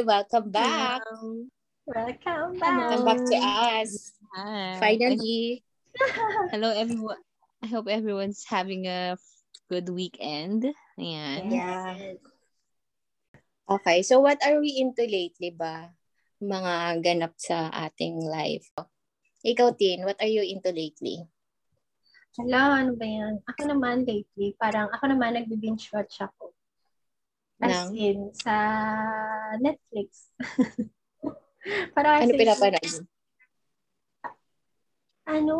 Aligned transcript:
Hi, 0.00 0.08
welcome 0.08 0.48
back. 0.48 1.04
Welcome 1.84 2.56
back. 2.56 2.72
Welcome 2.72 3.04
back 3.04 3.20
to 3.20 3.36
us. 3.36 4.16
Hi. 4.32 4.80
Finally. 4.80 5.60
Hello, 6.56 6.72
everyone. 6.72 7.20
I 7.60 7.68
hope 7.68 7.84
everyone's 7.84 8.40
having 8.48 8.88
a 8.88 9.20
good 9.68 9.92
weekend. 9.92 10.72
Ayan. 10.96 11.52
Yeah. 11.52 12.16
Okay, 13.68 14.00
so 14.00 14.24
what 14.24 14.40
are 14.40 14.56
we 14.56 14.80
into 14.80 15.04
lately 15.04 15.52
ba? 15.52 15.92
Mga 16.40 17.04
ganap 17.04 17.36
sa 17.36 17.68
ating 17.68 18.24
life. 18.24 18.72
Ikaw, 19.44 19.76
Tin, 19.76 20.08
what 20.08 20.16
are 20.24 20.32
you 20.32 20.40
into 20.40 20.72
lately? 20.72 21.28
Hello, 22.40 22.72
ano 22.72 22.96
ba 22.96 23.04
yan? 23.04 23.44
Ako 23.52 23.68
naman 23.68 24.08
lately, 24.08 24.56
parang 24.56 24.88
ako 24.96 25.12
naman 25.12 25.36
nagbi-binge 25.36 25.92
watch 25.92 26.24
ako. 26.24 26.56
As 27.60 27.70
Nang? 27.70 27.92
in, 27.92 28.18
sa 28.32 28.54
Netflix. 29.60 30.32
parang 31.96 32.24
Ano 32.24 32.32
pinapanood? 32.32 33.04
Ano, 35.28 35.56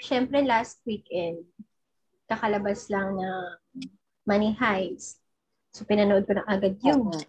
syempre 0.00 0.40
last 0.42 0.80
weekend, 0.88 1.44
kakalabas 2.24 2.88
lang 2.88 3.20
na 3.20 3.60
Money 4.24 4.56
Heist. 4.56 5.20
So, 5.76 5.84
pinanood 5.84 6.24
ko 6.24 6.34
na 6.34 6.44
agad 6.48 6.80
yun. 6.80 7.04
Oo. 7.04 7.20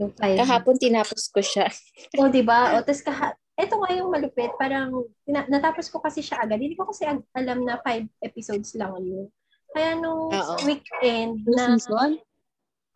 Yung 0.00 0.14
five. 0.16 0.38
Kahapon 0.38 0.78
tinapos 0.78 1.28
ko 1.28 1.42
siya. 1.42 1.68
O, 2.22 2.30
di 2.30 2.40
ba? 2.40 2.78
O, 2.78 2.86
tapos 2.86 3.02
kaha... 3.04 3.34
Ito 3.52 3.76
nga 3.78 3.90
yung 3.92 4.08
malupit. 4.08 4.48
Parang, 4.56 5.04
tina- 5.28 5.46
natapos 5.50 5.92
ko 5.92 6.00
kasi 6.00 6.24
siya 6.24 6.40
agad. 6.40 6.56
Hindi 6.56 6.72
ko 6.78 6.88
kasi 6.88 7.04
alam 7.36 7.68
na 7.68 7.76
five 7.84 8.08
episodes 8.24 8.72
lang 8.78 8.96
yun. 8.96 9.28
Kaya 9.76 9.98
nung 10.00 10.32
Oo. 10.32 10.54
weekend 10.64 11.44
na... 11.44 11.76
season? 11.76 12.16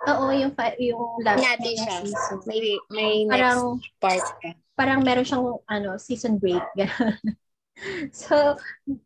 Oo, 0.07 0.25
yung, 0.31 0.53
yung 0.79 1.03
last 1.27 1.43
Natin 1.43 1.75
na 1.75 1.83
siya. 1.83 1.97
season. 2.07 2.39
May, 2.47 2.61
may 2.95 3.13
next 3.27 3.33
Parang, 3.33 3.61
part 3.99 4.27
ka. 4.39 4.51
parang 4.79 5.01
meron 5.03 5.27
siyang 5.27 5.47
ano, 5.67 5.91
season 5.99 6.39
break. 6.39 6.63
so, 8.15 8.55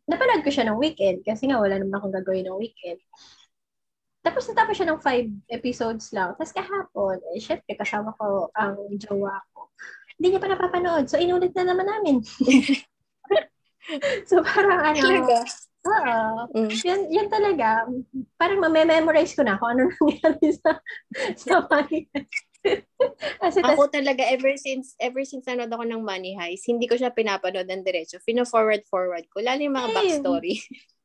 napanood 0.04 0.44
ko 0.44 0.50
siya 0.52 0.68
ng 0.68 0.78
weekend 0.78 1.24
kasi 1.24 1.48
nga 1.48 1.58
wala 1.58 1.80
naman 1.80 1.96
akong 1.96 2.14
gagawin 2.14 2.46
ng 2.46 2.60
weekend. 2.60 3.00
Tapos 4.20 4.44
natapos 4.52 4.76
siya 4.76 4.92
ng 4.92 5.00
five 5.00 5.28
episodes 5.48 6.12
lang. 6.12 6.36
Tapos 6.36 6.52
kahapon, 6.52 7.16
eh, 7.32 7.40
syempre 7.40 7.72
kasama 7.72 8.12
ko 8.20 8.52
ang 8.52 8.76
jowa 9.00 9.40
ko. 9.56 9.72
Hindi 10.20 10.36
niya 10.36 10.42
pa 10.44 10.52
napapanood. 10.52 11.08
So, 11.08 11.16
inulit 11.16 11.56
na 11.56 11.64
naman 11.64 11.88
namin. 11.88 12.20
so, 14.28 14.44
parang 14.44 14.80
ano, 14.92 15.00
Talaga? 15.00 15.40
Oo. 15.90 16.18
Mm. 16.54 16.70
Yan, 16.86 17.00
yan 17.10 17.28
talaga. 17.28 17.84
Parang 18.38 18.62
mamememorize 18.62 19.34
ko 19.34 19.42
na 19.42 19.58
kung 19.58 19.74
ano 19.74 19.90
nangyari 19.98 20.50
sa, 20.54 20.78
sa 21.34 21.66
Money 21.66 22.06
Kasi 23.40 23.64
Ako 23.64 23.88
talaga, 23.88 24.20
ever 24.28 24.52
since, 24.60 24.92
ever 25.00 25.24
since 25.24 25.48
nanood 25.48 25.72
ako 25.72 25.84
ng 25.88 26.04
Money 26.04 26.36
Heist, 26.36 26.68
hindi 26.68 26.84
ko 26.84 26.92
siya 26.94 27.08
pinapanood 27.08 27.64
ng 27.64 27.80
diretso. 27.80 28.20
Pino-forward-forward 28.20 29.24
ko. 29.32 29.40
Lalo 29.40 29.60
yung 29.64 29.76
mga 29.76 29.88
Same. 29.88 29.96
backstory. 29.96 30.54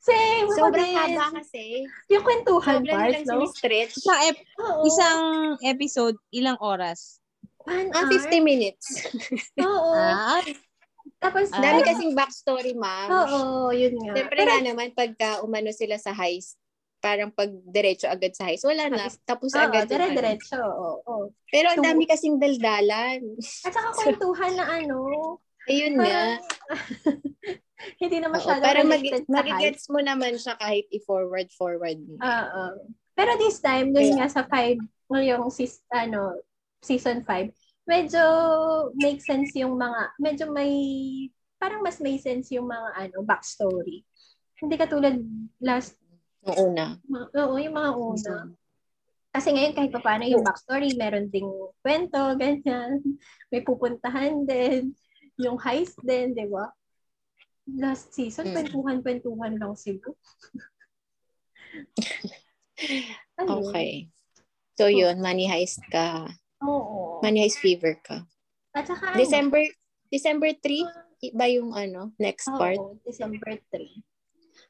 same, 0.05 0.45
ako 0.51 0.59
Sobrang 0.59 0.89
din. 0.91 0.97
haba 0.99 1.25
kasi. 1.39 1.63
Yung 2.11 2.23
kwentuhan 2.27 2.83
Sobrang 2.83 2.91
part, 2.99 3.07
nilang 3.15 3.25
no? 3.25 3.31
sinistretch. 3.39 3.93
Isang, 3.95 4.21
ep- 4.27 4.45
Oo. 4.59 4.81
isang 4.83 5.19
episode, 5.63 6.15
ilang 6.29 6.59
oras? 6.59 7.23
One 7.65 7.89
Ah, 7.95 8.05
hour? 8.05 8.13
50 8.13 8.37
minutes. 8.43 8.85
Oo. 9.65 9.95
Ah, 9.95 10.43
Tapos, 11.17 11.49
Ah. 11.49 11.61
Dami 11.61 11.81
kasing 11.81 12.13
backstory, 12.13 12.73
ma'am. 12.73 13.07
Oo, 13.09 13.71
yun 13.71 13.95
nga. 13.97 14.13
Siyempre 14.13 14.39
nga 14.39 14.59
naman, 14.61 14.87
pagka 14.91 15.41
umano 15.41 15.71
sila 15.71 15.95
sa 15.95 16.11
heist, 16.11 16.59
parang 16.99 17.29
pag 17.29 17.49
diretso 17.65 18.05
agad 18.05 18.33
sa 18.33 18.45
heist, 18.45 18.63
wala 18.63 18.89
na. 18.89 19.05
Tapos 19.23 19.53
Oo, 19.53 19.61
agad. 19.61 19.85
yung 19.85 19.89
ano. 19.89 20.09
dire-diretso. 20.09 20.57
Oo, 20.57 20.89
oo. 21.01 21.25
Pero 21.47 21.69
ang 21.69 21.81
dami 21.81 22.03
kasing 22.05 22.37
daldalan. 22.37 23.21
At 23.61 23.71
saka 23.71 23.89
kwentuhan 23.97 24.53
na 24.53 24.65
ano, 24.75 24.97
Ayun 25.65 25.97
nga. 25.97 26.37
hindi 28.01 28.17
na 28.19 28.29
Oo, 28.29 28.35
masyado 28.37 28.61
para 28.61 28.85
mag- 28.85 29.01
related 29.01 29.25
sa 29.25 29.33
hype. 29.33 29.49
magigets 29.49 29.85
mo 29.89 29.99
naman 29.99 30.33
siya 30.37 30.53
kahit 30.55 30.85
i-forward-forward 30.89 31.99
mo. 32.01 32.15
Oo. 32.17 32.63
Pero 33.13 33.31
this 33.37 33.57
time, 33.59 33.89
dun 33.89 34.13
nga 34.13 34.29
sa 34.29 34.45
five, 34.45 34.77
yung 35.09 35.49
sis, 35.49 35.81
ano, 35.89 36.37
season 36.81 37.25
5, 37.25 37.49
medyo 37.85 38.21
make 38.97 39.21
sense 39.21 39.53
yung 39.55 39.77
mga, 39.77 39.99
medyo 40.17 40.45
may, 40.49 40.73
parang 41.57 41.81
mas 41.81 42.01
may 42.01 42.17
sense 42.17 42.49
yung 42.51 42.65
mga, 42.65 42.89
ano, 42.97 43.21
backstory. 43.21 44.01
Hindi 44.57 44.75
katulad 44.75 45.15
last, 45.61 45.97
Yung 46.45 46.73
una. 46.73 46.97
ma- 47.09 47.29
oo, 47.29 47.55
yung 47.57 47.73
mga 47.73 47.91
una. 47.93 48.35
Kasi 49.29 49.51
ngayon 49.51 49.75
kahit 49.75 49.91
pa 49.91 49.99
paano 49.99 50.23
yung 50.23 50.45
backstory, 50.45 50.95
meron 50.95 51.27
ding 51.27 51.49
kwento, 51.83 52.21
ganyan. 52.39 53.01
May 53.51 53.61
pupuntahan 53.61 54.47
din. 54.47 54.95
Yung 55.35 55.59
heist 55.59 55.99
din, 55.99 56.31
di 56.31 56.47
ba? 56.47 56.71
Last 57.67 58.13
season, 58.15 58.49
Mm. 58.49 58.55
kwentuhan-kwentuhan 58.55 59.59
lang 59.59 59.75
siguro. 59.75 60.15
Ayun. 63.35 63.49
Okay. 63.67 63.91
So 64.79 64.87
yun, 64.87 65.19
money 65.19 65.47
heist 65.47 65.83
ka. 65.91 66.31
Oo. 66.63 66.94
Money 67.23 67.45
heist 67.45 67.59
fever 67.59 67.95
ka. 68.03 68.23
At 68.75 68.87
saka 68.87 69.15
ano, 69.15 69.19
December 69.19 69.63
December 70.11 70.51
3 70.59 71.31
ba 71.33 71.47
yung 71.49 71.71
ano, 71.73 72.11
next 72.19 72.51
oo, 72.51 72.59
part? 72.59 72.79
December 73.07 73.57
3. 73.71 74.03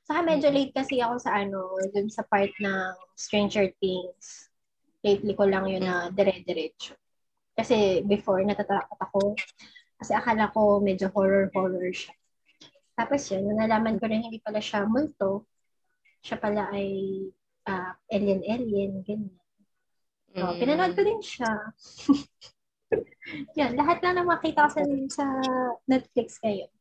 Saka 0.05 0.19
medyo 0.21 0.53
late 0.53 0.71
kasi 0.71 1.01
ako 1.01 1.17
sa 1.17 1.41
ano, 1.41 1.73
dun 1.91 2.07
sa 2.07 2.21
part 2.25 2.53
ng 2.61 2.93
Stranger 3.17 3.73
Things. 3.81 4.53
Lately 5.01 5.33
ko 5.33 5.49
lang 5.49 5.65
yun 5.69 5.85
na 5.85 6.09
dire-diretso. 6.13 6.93
Kasi 7.57 8.05
before, 8.05 8.41
natatakot 8.45 8.99
ako. 9.01 9.21
Kasi 9.97 10.11
akala 10.13 10.51
ko 10.53 10.77
medyo 10.81 11.09
horror-horror 11.13 11.89
siya. 11.93 12.13
Tapos 12.95 13.21
yun, 13.31 13.49
nalaman 13.53 13.99
ko 13.99 14.05
na 14.07 14.21
hindi 14.21 14.39
pala 14.39 14.63
siya 14.63 14.87
multo, 14.87 15.47
siya 16.23 16.39
pala 16.39 16.71
ay 16.71 16.89
ah, 17.67 17.93
alien-alien, 18.09 19.03
ganyan. 19.03 19.44
So, 20.35 20.51
Mm. 20.51 20.59
pinanood 20.59 20.93
ko 20.99 21.01
din 21.07 21.21
siya. 21.23 21.51
Yan, 23.59 23.79
lahat 23.79 24.03
na 24.03 24.19
na 24.19 24.23
makita 24.27 24.67
ko 24.67 24.69
sa, 24.75 24.81
sa 25.07 25.25
Netflix 25.87 26.37
ngayon. 26.43 26.71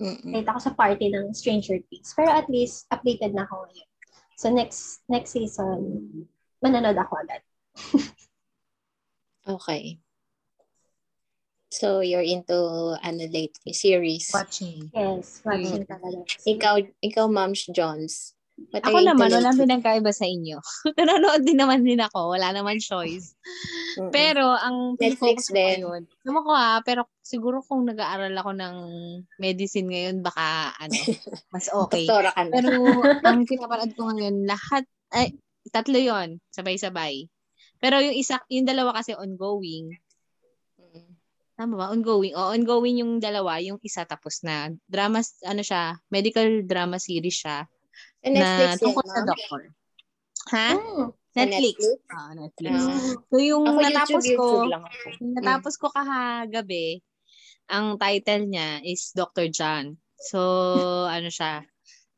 Mm-mm. 0.00 0.32
Nakita 0.32 0.56
ko 0.56 0.60
sa 0.64 0.72
party 0.72 1.12
ng 1.12 1.30
Stranger 1.36 1.78
Things. 1.92 2.16
Pero 2.16 2.32
at 2.32 2.48
least, 2.48 2.88
updated 2.88 3.36
na 3.36 3.44
ako 3.44 3.68
ngayon. 3.68 3.90
So, 4.34 4.48
next 4.50 5.04
next 5.06 5.36
season, 5.36 6.08
mananood 6.58 6.96
ako 6.96 7.20
agad. 7.20 7.42
Okay. 9.44 10.00
So 11.68 12.00
you're 12.00 12.24
into 12.24 12.56
ano 12.96 13.28
lately 13.28 13.76
series. 13.76 14.30
watching. 14.32 14.88
Yes, 14.94 15.44
watching 15.44 15.84
talaga. 15.84 16.24
Ikaw 16.48 16.74
ikaw 17.02 17.26
Moms 17.28 17.68
Jones. 17.68 18.33
What 18.54 18.86
Ako 18.86 19.02
naman, 19.02 19.34
into 19.34 19.42
walang 19.42 19.58
pinagkaiba 19.58 20.12
sa 20.14 20.30
inyo. 20.30 20.62
Nanonood 20.98 21.42
din 21.42 21.58
naman 21.58 21.82
din 21.82 21.98
ako. 21.98 22.38
Wala 22.38 22.54
naman 22.54 22.78
choice. 22.78 23.34
Mm-mm. 23.98 24.14
Pero, 24.14 24.46
ang 24.46 24.94
Netflix 24.94 25.50
ko 25.50 25.58
din. 25.58 25.82
ngayon, 25.82 26.02
Ewan 26.22 26.44
ko 26.46 26.52
ha, 26.54 26.78
pero 26.86 27.10
siguro 27.18 27.66
kung 27.66 27.82
nag-aaral 27.82 28.30
ako 28.30 28.54
ng 28.54 28.76
medicine 29.42 29.90
ngayon, 29.90 30.22
baka, 30.22 30.70
ano, 30.78 30.94
mas 31.54 31.66
okay. 31.66 32.06
Doktora 32.06 32.30
ka 32.30 32.42
na. 32.46 32.54
Pero, 32.54 32.70
ang 33.26 33.42
pinapanood 33.42 33.92
ko 33.98 34.02
ngayon, 34.14 34.46
lahat, 34.46 34.86
ay, 35.10 35.34
tatlo 35.74 35.98
yon 35.98 36.38
sabay-sabay. 36.54 37.26
Pero 37.82 37.98
yung 37.98 38.14
isa, 38.14 38.38
yung 38.46 38.70
dalawa 38.70 39.02
kasi 39.02 39.18
ongoing. 39.18 39.98
Mm. 40.78 41.10
Tama 41.58 41.74
ba? 41.74 41.86
Ongoing. 41.90 42.38
O, 42.38 42.54
ongoing 42.54 43.02
yung 43.02 43.18
dalawa. 43.18 43.58
Yung 43.58 43.82
isa 43.82 44.06
tapos 44.06 44.46
na. 44.46 44.70
Drama, 44.86 45.26
ano 45.42 45.62
siya, 45.62 45.98
medical 46.06 46.62
drama 46.66 47.02
series 47.02 47.42
siya. 47.42 47.66
Sa 48.24 48.30
Netflix 48.30 48.68
na 48.70 48.80
tungkol 48.80 49.04
sa 49.04 49.12
ma'am? 49.14 49.28
doktor. 49.28 49.62
Ha? 50.46 50.68
Mm. 50.70 51.06
Sa 51.34 51.38
Netflix. 51.38 51.76
Netflix? 51.76 51.78
Ah, 52.08 52.32
Netflix. 52.32 52.74
Ah. 52.74 53.12
So, 53.26 53.36
yung 53.36 53.64
Ako 53.66 53.78
natapos 53.80 54.22
YouTube, 54.22 54.34
ko, 54.34 54.46
YouTube 54.46 54.72
lang 54.72 54.84
ako. 54.84 55.06
natapos 55.20 55.74
ko 55.76 55.86
kahagabi, 55.90 56.86
ang 57.66 57.86
title 57.96 58.44
niya 58.46 58.68
is 58.82 59.12
Dr. 59.12 59.48
John. 59.48 59.96
So, 60.16 60.38
ano 61.14 61.28
siya. 61.28 61.64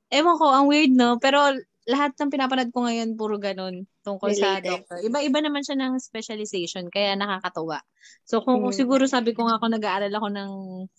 Ewan 0.08 0.36
ko, 0.36 0.46
ang 0.46 0.66
weird, 0.66 0.90
no? 0.90 1.18
Pero 1.18 1.38
lahat 1.86 2.14
ng 2.14 2.30
pinapanood 2.30 2.70
ko 2.70 2.82
ngayon, 2.82 3.14
puro 3.14 3.38
ganun 3.38 3.86
tungkol 4.02 4.30
sa 4.32 4.58
Related. 4.58 4.70
doctor. 4.82 4.98
Iba-iba 5.00 5.38
naman 5.38 5.62
siya 5.62 5.74
ng 5.76 5.98
specialization, 5.98 6.86
kaya 6.86 7.14
nakakatuwa. 7.14 7.78
So, 8.22 8.38
kung 8.38 8.58
Mm. 8.60 8.74
siguro 8.74 9.06
sabi 9.06 9.34
ko 9.34 9.46
nga 9.46 9.58
ako 9.58 9.66
nag-aaral 9.68 10.10
ako 10.10 10.28
ng 10.30 10.50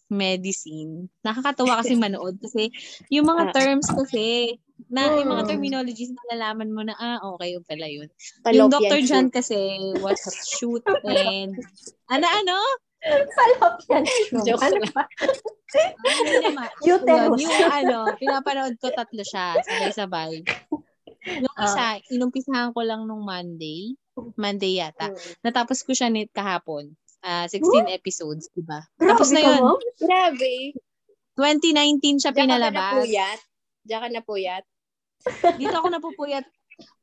medicine, 0.09 1.11
nakakatuwa 1.21 1.79
kasi 1.79 1.93
manood. 1.99 2.39
Kasi 2.39 2.71
yung 3.09 3.27
mga 3.27 3.43
Ah. 3.47 3.53
terms 3.53 3.87
kasi, 3.87 4.55
na 4.87 5.09
yung 5.11 5.27
mga 5.27 5.43
Mm. 5.43 5.49
terminologies, 5.49 6.11
nalalaman 6.13 6.69
mo 6.69 6.81
na, 6.81 6.93
ah, 6.95 7.19
okay, 7.33 7.53
yung 7.53 7.65
pala 7.65 7.85
yun. 7.85 8.07
yung 8.07 8.43
Fallopian 8.69 8.71
Dr. 8.87 8.99
John 9.03 9.27
kasi 9.27 9.57
was 9.99 10.21
shoot 10.47 10.81
and, 11.03 11.57
ano-ano? 12.07 12.55
Fallopian 13.27 14.03
tube. 14.03 14.43
Joke 14.43 14.63
Ano 14.63 14.77
ba? 14.91 15.03
Hindi 16.03 16.35
naman. 16.43 16.69
Uterus. 16.79 17.37
Yun, 17.37 17.51
yung 17.51 17.57
ano, 17.67 17.97
pinapanood 18.15 18.75
ko 18.77 18.89
tatlo 18.89 19.21
siya, 19.21 19.57
sabay-sabay. 19.59 20.41
Yung 21.43 21.55
Ah. 21.55 21.65
isa, 21.65 21.85
inumpisahan 22.09 22.71
ko 22.71 22.81
lang 22.81 23.03
nung 23.03 23.21
Monday. 23.21 23.93
Monday 24.33 24.79
yata. 24.79 25.11
Mm. 25.11 25.17
Natapos 25.43 25.83
ko 25.83 25.91
siya 25.91 26.07
net 26.07 26.31
kahapon. 26.31 26.95
Ah, 27.19 27.45
16 27.45 27.89
episodes, 27.89 28.47
di 28.49 28.61
ba? 28.61 28.79
Tapos 28.95 29.29
na 29.29 29.41
ka, 29.41 29.51
yun. 29.51 29.75
Grabe. 29.99 30.53
2019 31.35 32.17
siya 32.17 32.31
Diyan 32.31 32.37
ka 32.39 32.41
pinalabas. 32.49 32.93
napuyat? 32.95 33.39
Diyan 33.87 34.01
ka 34.03 34.09
napuyat? 34.11 34.63
Dito 35.57 35.75
ako 35.75 35.87
napupuyat. 35.89 36.45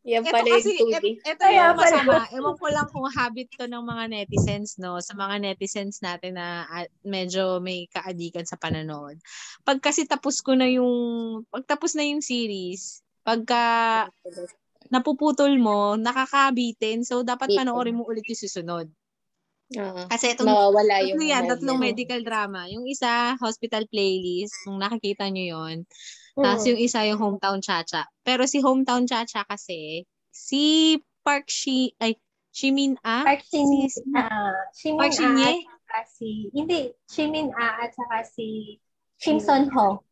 Yan 0.07 0.23
Ito 0.23 0.31
pala 0.31 0.55
kasi, 0.55 0.71
yung 0.79 0.93
2D. 0.95 1.07
et- 1.19 1.35
ito 1.35 1.43
Kaya 1.43 1.75
yung 1.75 1.79
pala. 1.81 1.99
masama. 1.99 2.15
Ewan 2.31 2.57
ko 2.61 2.67
lang 2.71 2.87
kung 2.95 3.09
habit 3.11 3.49
to 3.59 3.67
ng 3.67 3.83
mga 3.83 4.05
netizens, 4.07 4.79
no? 4.79 5.03
Sa 5.03 5.19
mga 5.19 5.43
netizens 5.43 5.99
natin 5.99 6.39
na 6.39 6.63
ah, 6.71 6.87
medyo 7.03 7.59
may 7.59 7.91
kaadikan 7.91 8.47
sa 8.47 8.55
pananood. 8.55 9.19
Pag 9.67 9.83
kasi 9.83 10.07
tapos 10.07 10.39
ko 10.45 10.55
na 10.55 10.71
yung, 10.71 10.95
pag 11.51 11.67
tapos 11.67 11.99
na 11.99 12.07
yung 12.07 12.23
series, 12.23 13.03
pagka 13.27 14.07
napuputol 14.95 15.51
mo, 15.59 15.97
nakakabitin. 15.99 17.03
So, 17.03 17.27
dapat 17.27 17.51
panoorin 17.57 17.97
mo 17.99 18.07
ulit 18.07 18.23
yung 18.31 18.43
susunod. 18.47 18.87
Oo. 19.75 20.03
Kasi 20.07 20.37
itong 20.37 20.47
Mawawala 20.47 21.03
yung... 21.03 21.19
Tatlo 21.19 21.25
yan, 21.27 21.43
vibe 21.43 21.51
tatlong 21.57 21.81
medical 21.81 22.21
drama. 22.23 22.61
Yung 22.71 22.85
isa, 22.87 23.35
hospital 23.43 23.89
playlist. 23.91 24.55
Kung 24.63 24.79
nakikita 24.79 25.27
nyo 25.33 25.45
yon 25.51 25.77
Mm. 26.35 26.43
Tapos 26.43 26.65
yung 26.67 26.81
isa, 26.83 27.07
yung 27.07 27.21
hometown 27.23 27.63
chacha. 27.63 28.07
Pero 28.27 28.43
si 28.51 28.59
hometown 28.59 29.07
chacha 29.07 29.47
kasi, 29.47 30.03
si 30.35 30.99
Park 31.23 31.47
Shi, 31.47 31.95
ay, 32.03 32.19
Shimin 32.55 32.99
A? 33.03 33.23
Park 33.27 33.43
Shin, 33.47 33.67
Si- 33.91 34.03
ah, 34.15 34.55
Shimin 34.75 34.99
Park 34.99 35.11
A 35.11 35.17
Shin-ye? 35.19 35.51
at 35.51 35.59
saka 35.63 35.99
si, 36.11 36.31
hindi, 36.55 36.81
Shimin 37.07 37.49
A 37.55 37.87
at 37.87 37.91
saka 37.95 38.19
si 38.27 38.79
Kim 39.19 39.39
Son 39.39 39.71
Ho. 39.71 40.03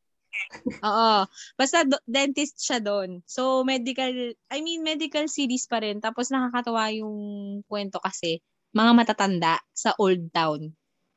Oo. 0.83 1.19
Basta 1.59 1.85
do- 1.85 2.01
dentist 2.09 2.57
siya 2.63 2.81
doon. 2.81 3.21
So, 3.29 3.63
medical, 3.67 4.33
I 4.49 4.59
mean, 4.65 4.81
medical 4.81 5.29
series 5.29 5.69
pa 5.69 5.83
rin. 5.83 6.01
Tapos 6.01 6.33
nakakatawa 6.33 6.89
yung 6.97 7.15
kwento 7.69 8.01
kasi, 8.01 8.41
mga 8.73 8.93
matatanda 8.97 9.61
sa 9.77 9.93
Old 10.01 10.33
Town 10.33 10.73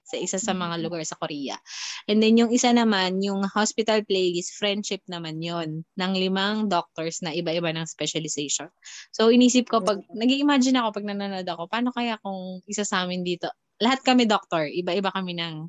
sa 0.05 0.15
isa 0.21 0.37
sa 0.37 0.53
mga 0.53 0.85
lugar 0.85 1.01
sa 1.01 1.17
Korea. 1.17 1.57
And 2.05 2.21
then 2.21 2.37
yung 2.37 2.53
isa 2.53 2.69
naman, 2.69 3.25
yung 3.25 3.41
hospital 3.49 4.05
playlist, 4.05 4.53
friendship 4.53 5.01
naman 5.09 5.41
yon 5.41 5.81
ng 5.97 6.11
limang 6.13 6.69
doctors 6.69 7.25
na 7.25 7.33
iba-iba 7.33 7.73
ng 7.73 7.89
specialization. 7.89 8.69
So 9.09 9.33
inisip 9.33 9.65
ko, 9.65 9.81
pag, 9.81 10.05
nag-imagine 10.13 10.77
ako 10.77 11.01
pag 11.01 11.09
nanonood 11.09 11.47
ako, 11.49 11.65
paano 11.65 11.89
kaya 11.89 12.21
kung 12.21 12.61
isa 12.69 12.85
sa 12.85 13.01
amin 13.03 13.25
dito, 13.25 13.49
lahat 13.81 14.05
kami 14.05 14.29
doctor, 14.29 14.69
iba-iba 14.69 15.09
kami 15.09 15.35
ng 15.35 15.67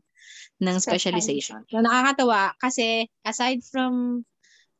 ng 0.60 0.76
specialization. 0.80 1.64
So 1.68 1.80
nakakatawa 1.80 2.56
kasi 2.60 3.08
aside 3.24 3.64
from 3.64 4.24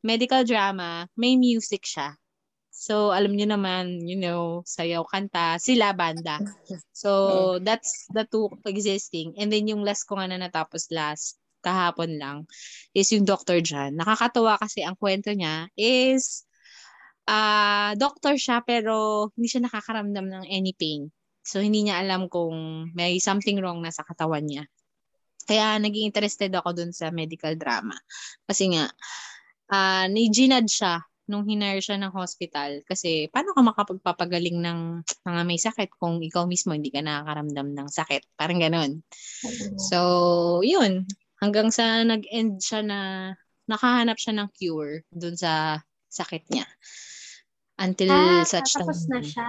medical 0.04 0.44
drama, 0.44 1.08
may 1.16 1.34
music 1.34 1.84
siya. 1.84 2.14
So, 2.76 3.08
alam 3.08 3.32
niyo 3.32 3.48
naman, 3.48 4.04
you 4.04 4.20
know, 4.20 4.60
sayaw, 4.68 5.08
kanta, 5.08 5.56
sila 5.56 5.96
banda. 5.96 6.44
So, 6.92 7.56
that's 7.64 8.04
the 8.12 8.28
two 8.28 8.52
existing. 8.68 9.32
And 9.40 9.48
then 9.48 9.64
yung 9.64 9.80
last 9.80 10.04
ko 10.04 10.20
nga 10.20 10.28
na 10.28 10.36
natapos 10.36 10.92
last, 10.92 11.40
kahapon 11.64 12.20
lang, 12.20 12.44
is 12.92 13.08
yung 13.16 13.24
Dr. 13.24 13.64
John. 13.64 13.96
Nakakatawa 13.96 14.60
kasi 14.60 14.84
ang 14.84 14.92
kwento 14.92 15.32
niya 15.32 15.72
is, 15.72 16.44
ah 17.24 17.96
doctor 17.96 18.38
siya 18.38 18.62
pero 18.62 19.26
hindi 19.34 19.48
siya 19.50 19.66
nakakaramdam 19.66 20.26
ng 20.28 20.44
any 20.46 20.76
pain. 20.76 21.08
So, 21.48 21.64
hindi 21.64 21.88
niya 21.88 22.04
alam 22.04 22.28
kung 22.28 22.92
may 22.92 23.16
something 23.24 23.56
wrong 23.56 23.80
na 23.80 23.90
sa 23.90 24.04
katawan 24.04 24.44
niya. 24.44 24.68
Kaya 25.48 25.80
naging 25.80 26.12
interested 26.12 26.52
ako 26.52 26.76
dun 26.76 26.92
sa 26.92 27.08
medical 27.08 27.56
drama. 27.56 27.96
Kasi 28.44 28.76
nga, 28.76 28.92
ah 29.72 30.04
ni-ginad 30.12 30.68
siya 30.68 31.00
nung 31.26 31.42
hinire 31.42 31.82
siya 31.82 31.98
ng 31.98 32.14
hospital 32.14 32.86
kasi 32.86 33.26
paano 33.34 33.50
ka 33.50 33.62
makapagpapagaling 33.62 34.62
ng 34.62 34.78
mga 35.26 35.42
may 35.42 35.58
sakit 35.58 35.90
kung 35.98 36.22
ikaw 36.22 36.46
mismo 36.46 36.70
hindi 36.70 36.90
ka 36.94 37.02
nakakaramdam 37.02 37.74
ng 37.74 37.88
sakit. 37.90 38.22
Parang 38.38 38.62
ganon. 38.62 39.02
So, 39.90 40.62
yun. 40.62 41.06
Hanggang 41.42 41.68
sa 41.74 42.06
nag-end 42.06 42.62
siya 42.62 42.80
na 42.86 42.98
nakahanap 43.66 44.16
siya 44.16 44.38
ng 44.38 44.48
cure 44.54 45.02
dun 45.10 45.34
sa 45.34 45.82
sakit 46.08 46.46
niya. 46.48 46.64
Until 47.76 48.08
Ah, 48.08 48.46
such 48.46 48.72
time. 48.72 48.88
tapos 48.88 49.00
na 49.10 49.20
siya. 49.20 49.48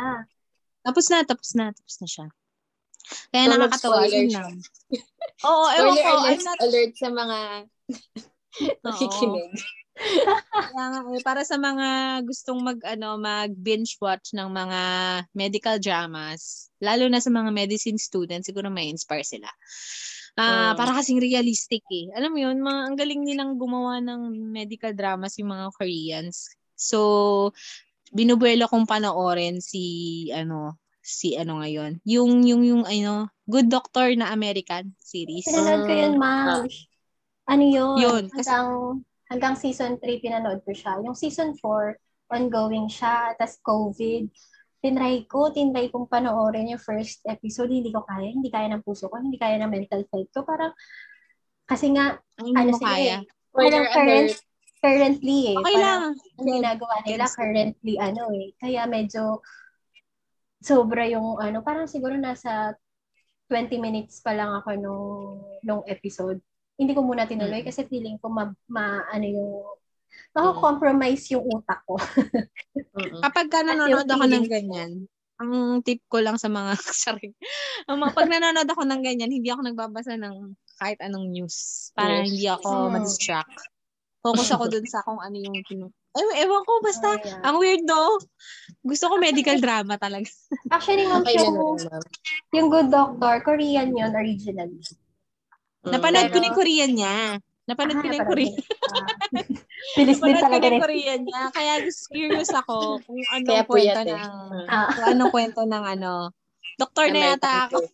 Tapos 0.84 1.06
na, 1.08 1.18
tapos 1.24 1.50
na, 1.56 1.66
tapos 1.72 1.96
na 2.02 2.08
siya. 2.10 2.28
Kaya 3.32 3.44
So, 3.48 3.52
nakakatawa 3.56 4.04
yun 4.12 4.30
lang. 4.34 4.52
Oo, 5.48 5.66
ewan 5.72 5.96
ko. 5.96 6.12
I'm 6.12 6.26
alert, 6.26 6.44
not 6.44 6.60
alert 6.66 6.94
sa 6.98 7.10
mga 7.14 7.38
nakikinig. 8.84 9.52
Eh, 10.08 11.22
para 11.24 11.42
sa 11.42 11.58
mga 11.58 12.22
gustong 12.24 12.60
mag 12.62 12.80
ano 12.86 13.18
mag 13.18 13.50
binge 13.56 13.98
watch 13.98 14.34
ng 14.34 14.50
mga 14.50 14.82
medical 15.34 15.78
dramas, 15.82 16.70
lalo 16.78 17.08
na 17.10 17.18
sa 17.18 17.34
mga 17.34 17.50
medicine 17.50 17.98
students, 17.98 18.48
siguro 18.48 18.70
may 18.70 18.90
inspire 18.90 19.26
sila. 19.26 19.50
Ah, 20.38 20.74
Mm. 20.74 20.78
para 20.78 20.92
kasing 21.02 21.18
realistic 21.18 21.82
eh. 21.90 22.14
Alam 22.14 22.30
mo 22.36 22.40
'yun, 22.46 22.62
mga 22.62 22.82
ang 22.86 22.96
galing 22.96 23.22
nilang 23.26 23.52
gumawa 23.58 23.98
ng 23.98 24.54
medical 24.54 24.94
dramas 24.94 25.34
yung 25.42 25.50
mga 25.50 25.74
Koreans. 25.74 26.54
So, 26.78 27.50
binubuelo 28.14 28.70
kong 28.70 28.86
panoorin 28.86 29.58
si 29.66 30.30
ano 30.30 30.78
si 31.02 31.34
ano 31.34 31.64
ngayon. 31.64 32.04
Yung 32.06 32.46
yung 32.46 32.62
yung 32.62 32.84
ano, 32.86 33.34
Good 33.50 33.72
Doctor 33.72 34.14
na 34.14 34.30
American 34.30 34.94
series. 35.00 35.48
Pinanood 35.48 35.88
ko 35.88 35.94
yun, 35.96 36.16
ma'am. 36.20 36.68
Ano 37.48 37.64
yun? 37.64 37.96
Yun, 37.98 38.24
kasi- 38.28 38.52
Hanggang, 38.52 39.07
hanggang 39.28 39.56
season 39.56 40.00
3 40.00 40.24
pinanood 40.24 40.64
ko 40.64 40.72
siya. 40.72 41.00
Yung 41.04 41.16
season 41.16 41.54
4, 41.60 41.96
ongoing 42.32 42.88
siya. 42.88 43.36
Tapos 43.36 43.60
COVID. 43.64 44.24
Tinry 44.78 45.26
ko, 45.26 45.50
tinry 45.50 45.90
kong 45.90 46.06
panoorin 46.06 46.70
yung 46.70 46.80
first 46.80 47.24
episode. 47.26 47.68
Hindi 47.68 47.90
ko 47.90 48.06
kaya. 48.06 48.30
Hindi 48.30 48.48
kaya 48.48 48.72
ng 48.72 48.84
puso 48.86 49.10
ko. 49.10 49.18
Hindi 49.18 49.36
kaya 49.36 49.58
ng 49.58 49.72
mental 49.72 50.06
health 50.08 50.32
ko. 50.32 50.46
Parang, 50.46 50.72
kasi 51.66 51.92
nga, 51.92 52.16
Ay, 52.40 52.52
ano 52.54 52.72
hindi 52.72 52.72
mo 52.72 52.80
sila 52.80 52.92
kaya. 52.94 53.16
eh. 53.18 53.24
Parang 53.52 53.86
current, 53.90 54.30
currently 54.78 55.38
eh. 55.52 55.56
Okay 55.58 55.76
Parang, 55.76 56.02
lang. 56.14 56.38
ang 56.38 56.48
ginagawa 56.48 56.96
nila 57.04 57.26
Yes. 57.26 57.34
currently 57.34 57.94
ano 57.98 58.24
eh. 58.32 58.48
Kaya 58.56 58.82
medyo 58.86 59.42
sobra 60.62 61.10
yung 61.10 61.38
ano, 61.38 61.62
parang 61.62 61.90
siguro 61.90 62.14
nasa 62.14 62.78
20 63.50 63.80
minutes 63.80 64.20
pa 64.22 64.36
lang 64.36 64.52
ako 64.54 64.70
nung 64.78 65.08
nung 65.64 65.84
episode. 65.88 66.38
Hindi 66.78 66.94
ko 66.94 67.02
muna 67.02 67.26
tinuloy 67.26 67.62
Mm. 67.62 67.68
kasi 67.68 67.84
feeling 67.86 68.22
ko 68.22 68.30
ma, 68.30 68.48
ma 68.70 69.02
ano 69.10 69.26
yung 69.26 69.52
mako-compromise 70.32 71.34
yung 71.34 71.46
utak 71.46 71.82
ko. 71.84 71.98
Kapag 73.22 73.48
ka 73.50 73.66
nanonood 73.66 74.06
ako 74.06 74.26
ng 74.26 74.46
ganyan, 74.46 74.92
ang 75.38 75.82
tip 75.82 76.02
ko 76.06 76.22
lang 76.22 76.38
sa 76.38 76.50
mga, 76.50 76.74
sorry, 77.06 77.34
ang 77.86 77.98
mga, 77.98 78.14
pag 78.14 78.30
nanonood 78.30 78.70
ako 78.70 78.86
ng 78.86 79.02
ganyan, 79.02 79.30
hindi 79.30 79.50
ako 79.50 79.62
nagbabasa 79.66 80.14
ng 80.18 80.54
kahit 80.78 81.02
anong 81.02 81.30
news 81.30 81.90
para 81.94 82.22
Yes. 82.22 82.30
hindi 82.30 82.46
ako 82.46 82.70
Mm. 82.70 82.92
ma-distract. 82.94 83.58
Focus 84.22 84.50
ako 84.52 84.64
dun 84.68 84.86
sa 84.86 85.02
kung 85.02 85.18
ano 85.18 85.34
yung 85.34 85.58
pinu... 85.66 85.90
Ay, 86.18 86.46
ewan 86.46 86.66
ko, 86.66 86.82
basta, 86.82 87.14
Oh, 87.14 87.22
yeah. 87.22 87.42
ang 87.46 87.62
weird 87.62 87.86
no. 87.86 88.18
Gusto 88.82 89.06
ko 89.06 89.22
medical 89.22 89.62
drama 89.62 90.02
talaga. 90.02 90.26
Actually, 90.68 91.06
ma'am, 91.06 91.22
Okay 91.22 91.38
yung, 91.38 91.78
yung 92.52 92.68
Good 92.74 92.90
Doctor, 92.90 93.34
Korean 93.46 93.94
yun 93.94 94.12
originally. 94.12 94.82
Mm, 95.80 95.92
Napanood 95.92 96.24
ko 96.24 96.30
pero- 96.30 96.40
na 96.40 96.48
yung 96.48 96.58
Korean 96.58 96.92
niya. 96.94 97.16
Napanood 97.64 97.98
ko 97.98 98.06
na 98.06 98.16
yung 98.16 98.24
Ah, 98.24 98.32
Korean. 98.32 98.56
Bilis 99.94 100.18
din 100.24 100.32
Napanood 100.32 100.40
ko 100.40 100.46
talaga 100.48 100.58
na 100.58 100.66
yung 100.66 100.72
rin. 100.72 100.82
Korean 100.82 101.20
niya. 101.22 101.42
Kaya 101.52 101.72
just 101.82 102.04
curious 102.08 102.50
ako 102.50 102.76
kung 103.02 103.20
Kaya 103.20 103.36
anong 103.36 103.68
puyat 103.68 103.96
kwento 103.96 104.02
eh. 104.02 104.16
ng... 104.16 104.34
Ah, 104.66 104.88
Kung 104.90 105.06
anong 105.10 105.32
kwento 105.32 105.62
ng 105.64 105.84
ano. 105.86 106.12
Doktor 106.76 107.06
na 107.10 107.20
yata 107.28 107.68
ako. 107.68 107.78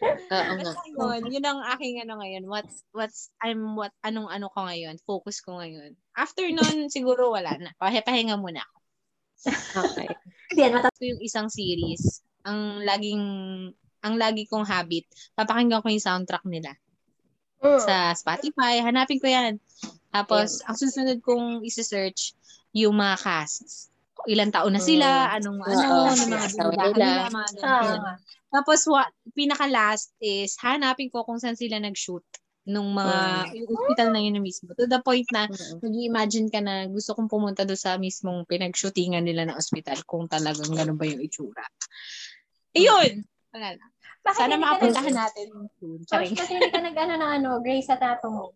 Oo 0.00 0.52
nga. 0.56 0.72
Yun, 0.88 1.28
yun 1.28 1.44
ang 1.44 1.60
aking 1.70 2.00
ano 2.00 2.16
ngayon. 2.16 2.48
What's, 2.48 2.88
what's, 2.90 3.28
I'm, 3.36 3.76
what, 3.76 3.92
anong 4.00 4.26
ano 4.26 4.48
ko 4.48 4.64
ngayon. 4.64 4.96
Focus 4.98 5.44
ko 5.44 5.60
ngayon. 5.60 5.92
After 6.14 6.48
nun, 6.48 6.88
siguro 6.94 7.28
wala 7.28 7.52
na. 7.56 7.70
Pahinga 7.76 8.40
muna 8.40 8.64
ako. 8.64 8.76
Okay. 9.84 10.08
Yan, 10.56 10.72
mata- 10.72 10.88
So, 10.92 11.04
yung 11.04 11.20
isang 11.20 11.48
series, 11.48 12.24
ang 12.42 12.80
laging, 12.80 13.20
ang 14.00 14.14
lagi 14.16 14.48
kong 14.48 14.64
habit, 14.64 15.04
papakinggan 15.36 15.80
ko 15.84 15.88
yung 15.92 16.04
soundtrack 16.04 16.44
nila 16.48 16.72
sa 17.60 18.16
Spotify. 18.16 18.80
Hanapin 18.80 19.20
ko 19.20 19.28
yan. 19.28 19.60
Tapos, 20.10 20.64
ang 20.64 20.74
susunod 20.74 21.20
kong 21.20 21.62
isi-search, 21.62 22.34
yung 22.72 22.96
mga 22.98 23.20
casts. 23.20 23.92
Ilan 24.28 24.52
taon 24.52 24.76
na 24.76 24.82
sila, 24.82 25.32
anong 25.32 25.64
ano, 25.64 25.80
Oo, 25.80 26.08
ano 26.12 26.22
mga 26.28 26.44
asawa 26.44 26.72
binudahan 26.72 26.92
nila. 26.92 27.06
nila, 27.08 27.24
mga 27.32 27.48
ganun. 27.56 28.00
Tapos, 28.50 28.80
wa, 28.90 29.02
pinaka-last 29.32 30.10
is, 30.18 30.58
hanapin 30.60 31.08
ko 31.08 31.22
kung 31.24 31.38
saan 31.38 31.56
sila 31.56 31.78
nag-shoot 31.78 32.24
nung 32.68 32.92
mga, 32.92 33.56
yung 33.56 33.68
hospital 33.72 34.08
na 34.12 34.20
yun 34.20 34.34
na 34.36 34.42
mismo. 34.44 34.76
To 34.76 34.84
the 34.84 35.00
point 35.00 35.24
na, 35.32 35.48
Mm-mm. 35.48 35.80
nag-imagine 35.80 36.48
ka 36.52 36.60
na 36.60 36.84
gusto 36.90 37.16
kong 37.16 37.30
pumunta 37.30 37.64
doon 37.64 37.80
sa 37.80 37.96
mismong 37.96 38.44
pinag-shootingan 38.44 39.24
nila 39.24 39.48
ng 39.48 39.56
ospital 39.56 39.96
kung 40.04 40.28
talagang 40.28 40.68
ganun 40.74 40.98
ba 41.00 41.08
yung 41.08 41.24
itsura. 41.24 41.64
Ayun! 42.76 43.24
Wala 43.50 43.68
lang. 43.74 43.89
Bakit 44.20 44.36
Sana 44.36 44.54
makapuntahan 44.60 45.14
natin 45.16 45.46
soon. 45.80 46.00
Coach, 46.04 46.32
kasi 46.36 46.52
hindi 46.60 46.68
ka 46.68 46.80
nag-ano 46.84 47.14
na 47.16 47.26
ano, 47.40 47.48
Grey's 47.64 47.88
Anatomy. 47.88 48.52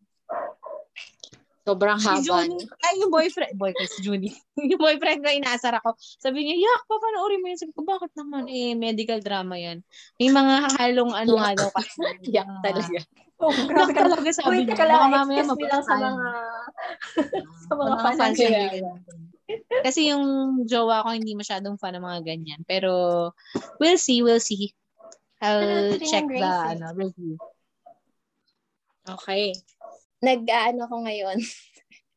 Sobrang 1.64 1.96
Si 1.96 2.04
haba. 2.04 2.20
Junie, 2.20 2.60
no? 2.60 2.76
ay 2.84 2.94
yung 3.00 3.08
boyfriend, 3.08 3.56
boyfriend 3.56 3.88
si 3.96 4.00
Junie. 4.04 4.36
yung 4.68 4.76
boyfriend 4.76 5.24
ko, 5.24 5.32
inaasar 5.32 5.72
ako. 5.80 5.96
Sabi 5.96 6.44
niya, 6.44 6.60
yak, 6.60 6.84
papanoorin 6.84 7.40
mo 7.40 7.48
yan. 7.48 7.56
Sabi 7.56 7.72
ko, 7.72 7.88
bakit 7.88 8.12
naman? 8.20 8.44
Eh, 8.52 8.76
medical 8.76 9.24
drama 9.24 9.56
yan. 9.56 9.80
May 10.20 10.28
mga 10.28 10.76
halong 10.76 11.16
ano 11.16 11.32
nga 11.40 11.56
daw 11.56 11.72
kasi. 11.72 11.96
Yak 12.36 12.44
mga- 12.52 12.62
talaga. 12.68 13.00
Oh, 13.40 13.50
Yak 13.50 13.66
grabe 13.66 13.92
ka 13.96 14.02
talaga 14.06 14.30
sabi 14.30 14.48
Uy, 14.52 14.58
niya. 14.68 14.76
Baka 14.76 14.84
lang, 14.86 15.00
mamaya 15.10 15.42
me 15.42 15.64
lang 15.66 15.82
sa 15.82 15.94
mga 15.96 16.28
sa 17.64 17.72
mga 17.72 17.94
Mga 17.96 18.12
fans. 18.14 18.38
Kasi 19.88 20.00
yung 20.12 20.24
jowa 20.68 21.04
ko 21.04 21.16
hindi 21.16 21.32
masyadong 21.32 21.80
fan 21.80 21.96
ng 21.96 22.04
mga 22.04 22.20
ganyan. 22.28 22.60
Pero 22.68 22.92
we'll 23.80 23.96
see, 23.98 24.20
we'll 24.20 24.40
see. 24.40 24.76
I'll 25.44 25.92
ito 26.00 26.08
check 26.08 26.24
the 26.24 26.40
ano, 26.40 26.96
review. 26.96 27.36
Okay. 29.04 29.52
Nag-ano 30.24 30.88
ko 30.88 31.04
ngayon. 31.04 31.38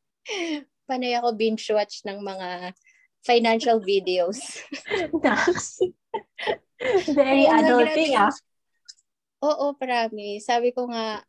Panay 0.88 1.12
ako 1.20 1.36
binge 1.36 1.68
watch 1.68 2.00
ng 2.08 2.24
mga 2.24 2.72
financial 3.20 3.84
videos. 3.84 4.40
Very 7.12 7.44
adulting, 7.44 8.16
ah. 8.16 8.32
Oo, 9.44 9.76
promise. 9.76 10.48
Sabi 10.48 10.72
ko 10.72 10.88
nga, 10.88 11.20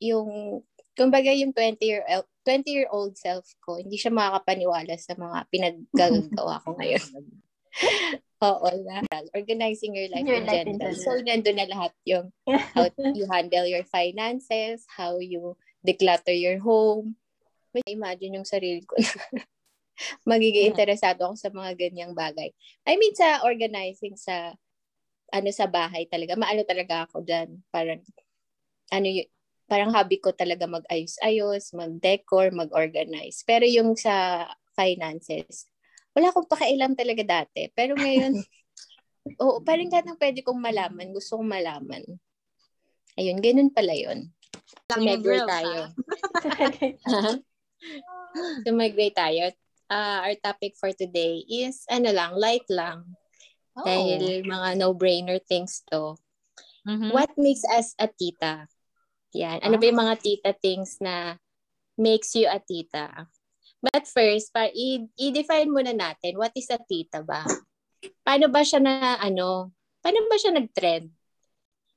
yung, 0.00 0.64
kumbaga 0.96 1.28
yung 1.36 1.52
20-year-old 1.52 2.24
20-year-old 2.44 3.16
self 3.16 3.48
ko, 3.64 3.80
hindi 3.80 3.96
siya 3.96 4.12
makakapaniwala 4.12 4.94
sa 5.00 5.16
mga 5.16 5.48
pinaggagawa 5.48 6.60
ko 6.60 6.76
ngayon. 6.76 7.08
Oo, 8.44 8.68
na. 8.84 9.02
Organizing 9.32 9.96
your 9.96 10.08
life 10.12 10.26
Your 10.26 10.42
in 10.42 10.46
life 10.46 10.66
in 10.68 10.76
general. 10.78 10.94
general. 10.94 11.04
So, 11.04 11.10
nandun 11.22 11.56
na 11.58 11.66
lahat 11.70 11.92
yung 12.04 12.26
how 12.76 12.90
you 13.14 13.24
handle 13.30 13.66
your 13.66 13.84
finances, 13.88 14.84
how 14.90 15.18
you 15.18 15.56
declutter 15.80 16.34
your 16.34 16.60
home. 16.60 17.16
May 17.74 17.82
imagine 17.90 18.38
yung 18.38 18.46
sarili 18.46 18.86
ko 18.86 18.94
magiging 20.30 20.74
interesado 20.74 21.26
ako 21.26 21.34
sa 21.38 21.50
mga 21.50 21.74
ganyang 21.78 22.14
bagay. 22.14 22.50
I 22.86 22.94
mean, 22.98 23.14
sa 23.14 23.42
organizing 23.46 24.18
sa 24.18 24.54
ano 25.34 25.50
sa 25.50 25.66
bahay 25.66 26.06
talaga. 26.06 26.38
Maano 26.38 26.62
talaga 26.62 27.10
ako 27.10 27.26
dyan. 27.26 27.62
Parang, 27.74 27.98
ano 28.94 29.08
y- 29.10 29.30
parang 29.66 29.90
hobby 29.90 30.22
ko 30.22 30.30
talaga 30.30 30.68
mag-ayos-ayos, 30.70 31.74
mag-decor, 31.74 32.54
mag-organize. 32.54 33.42
Pero 33.42 33.66
yung 33.66 33.98
sa 33.98 34.46
finances, 34.78 35.66
wala 36.14 36.30
akong 36.30 36.48
pakialam 36.48 36.94
talaga 36.94 37.22
dati. 37.26 37.68
Pero 37.74 37.98
ngayon, 37.98 38.34
oo, 39.42 39.58
parang 39.66 39.90
ganang 39.90 40.18
pwede 40.18 40.46
kong 40.46 40.62
malaman. 40.62 41.10
Gusto 41.10 41.42
kong 41.42 41.50
malaman. 41.50 42.02
Ayun, 43.18 43.38
ganun 43.42 43.70
pala 43.70 43.94
yun. 43.94 44.30
Sumigrate 44.90 45.46
tayo. 45.46 45.80
Sumigrate 48.66 49.18
tayo. 49.18 49.42
Ah, 49.90 50.26
our 50.26 50.34
topic 50.40 50.74
for 50.78 50.90
today 50.94 51.42
is, 51.46 51.86
ano 51.90 52.10
lang, 52.10 52.34
light 52.34 52.66
lang. 52.70 53.06
Oh. 53.74 53.86
Dahil 53.86 54.46
mga 54.46 54.78
no-brainer 54.78 55.42
things 55.42 55.82
to. 55.90 56.14
Mhm. 56.86 57.10
What 57.10 57.34
makes 57.34 57.66
us 57.66 57.94
a 57.98 58.06
tita? 58.06 58.70
Yan. 59.34 59.58
Ano 59.66 59.82
ba 59.82 59.90
yung 59.90 59.98
mga 59.98 60.16
tita 60.22 60.54
things 60.54 61.02
na 61.02 61.34
makes 61.98 62.38
you 62.38 62.46
a 62.46 62.62
tita? 62.62 63.26
But 63.84 64.08
first, 64.08 64.48
pa, 64.48 64.64
i- 64.66 65.12
i-define 65.14 65.68
muna 65.68 65.92
natin, 65.92 66.40
what 66.40 66.56
is 66.56 66.72
a 66.72 66.80
tita 66.80 67.20
ba? 67.20 67.44
Paano 68.24 68.48
ba 68.48 68.64
siya 68.64 68.80
na, 68.80 69.20
ano, 69.20 69.68
paano 70.00 70.24
ba 70.24 70.36
siya 70.40 70.56
nag-trend? 70.56 71.12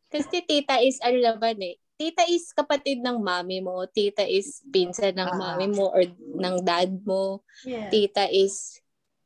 Kasi 0.07 0.43
tita 0.43 0.79
is, 0.79 0.99
ano 0.99 1.15
naman 1.19 1.55
eh, 1.59 1.79
tita 1.95 2.27
is 2.27 2.51
kapatid 2.51 2.99
ng 2.99 3.19
mami 3.19 3.59
mo, 3.59 3.87
tita 3.87 4.23
is 4.23 4.59
pinsan 4.67 5.15
ng 5.15 5.31
Ah. 5.31 5.35
mami 5.35 5.67
mo 5.67 5.87
or 5.87 6.03
ng 6.35 6.57
dad 6.61 6.91
mo, 7.03 7.39
Yeah. 7.63 7.87
tita 7.87 8.27
is 8.27 8.79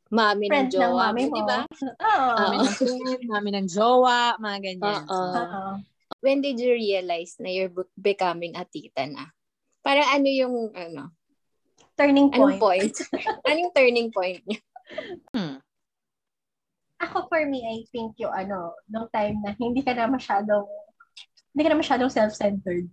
mami 0.06 0.46
Friend 0.46 0.66
ng 0.66 0.70
ng 0.70 0.74
jowa 0.76 1.10
mami 1.10 1.22
mo, 1.22 1.30
mo. 1.30 1.34
di 1.34 1.42
ba? 1.42 1.58
Oo. 1.98 2.34
Mami 2.38 2.56
ng 2.58 2.74
friend, 2.78 3.22
mami 3.26 3.50
ng 3.52 3.68
jowa, 3.68 4.18
mga 4.38 4.58
ganyan. 4.62 5.02
Oo. 5.02 5.18
Oo. 5.18 5.62
when 6.22 6.38
did 6.38 6.54
you 6.54 6.70
realize 6.70 7.34
na 7.42 7.50
you're 7.50 7.66
be- 7.66 7.90
becoming 7.98 8.54
a 8.54 8.62
tita 8.62 9.02
na? 9.10 9.34
Para 9.82 10.06
ano 10.08 10.30
yung, 10.30 10.70
ano, 10.70 11.10
Turning 11.94 12.28
anong 12.32 12.56
point. 12.58 12.60
point? 12.60 12.96
anong 13.48 13.72
turning 13.76 14.08
point 14.10 14.40
niya? 14.44 14.60
Hmm. 15.30 15.56
Ako 17.02 17.26
for 17.26 17.42
me, 17.44 17.66
I 17.66 17.82
think 17.90 18.14
yung 18.16 18.30
ano, 18.30 18.78
nung 18.86 19.10
time 19.10 19.42
na 19.42 19.52
hindi 19.58 19.82
ka 19.82 19.90
na 19.92 20.06
masyadong, 20.06 20.66
hindi 21.52 21.62
ka 21.66 21.70
na 21.74 21.80
masyadong 21.82 22.10
self-centered. 22.12 22.86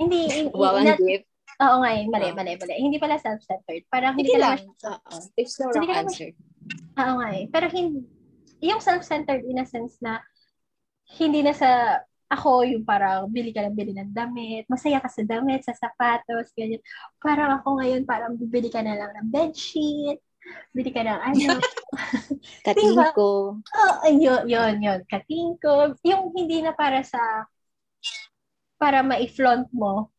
Hindi, 0.00 0.18
in, 0.32 0.46
ang 0.56 0.96
gift. 0.98 1.28
oo 1.60 1.76
nga 1.84 1.90
yun, 1.94 2.08
mali, 2.10 2.32
Ah. 2.32 2.34
mali, 2.34 2.52
mali. 2.56 2.74
Hindi 2.80 2.96
pala 2.98 3.20
self-centered. 3.20 3.84
Parang 3.92 4.16
Hindi 4.16 4.32
hindi, 4.32 4.34
ka 4.34 4.40
na 4.40 4.46
lang. 4.48 4.58
masyadong, 4.64 4.98
Oo. 5.04 5.16
There's 5.36 5.54
no 5.60 5.66
Hindi 5.70 5.78
wrong 5.86 6.00
answer. 6.00 6.30
oo 6.98 7.12
nga 7.20 7.28
eh. 7.30 7.44
Pero 7.52 7.66
hindi, 7.70 7.98
yung 8.64 8.80
self-centered 8.80 9.44
in 9.44 9.60
a 9.60 9.66
sense 9.68 10.00
na, 10.00 10.18
hindi 11.20 11.44
na 11.44 11.52
sa, 11.52 12.00
ako 12.32 12.64
yung 12.66 12.84
parang 12.84 13.28
bili 13.30 13.52
ka 13.54 13.62
lang 13.62 13.76
bili 13.76 13.92
ng 13.94 14.10
damit, 14.12 14.64
masaya 14.68 14.98
ka 14.98 15.08
sa 15.08 15.22
damit, 15.24 15.62
sa 15.64 15.76
sapatos, 15.76 16.50
ganyan. 16.56 16.80
Parang 17.20 17.60
ako 17.60 17.80
ngayon, 17.80 18.02
parang 18.08 18.34
bibili 18.36 18.68
ka 18.72 18.80
na 18.82 18.96
lang 18.96 19.12
ng 19.14 19.28
bedsheet, 19.30 20.18
bili 20.74 20.90
ka 20.92 21.04
ng 21.04 21.20
ano, 21.20 21.50
Katingko. 22.66 23.60
Oh, 23.74 23.96
yun, 24.08 24.46
yun, 24.50 24.74
yun. 24.82 25.00
Katingko. 25.06 25.94
Yung 26.02 26.34
hindi 26.34 26.62
na 26.62 26.74
para 26.74 27.02
sa, 27.06 27.46
para 28.78 29.00
ma-flaunt 29.02 29.70
mo 29.72 30.10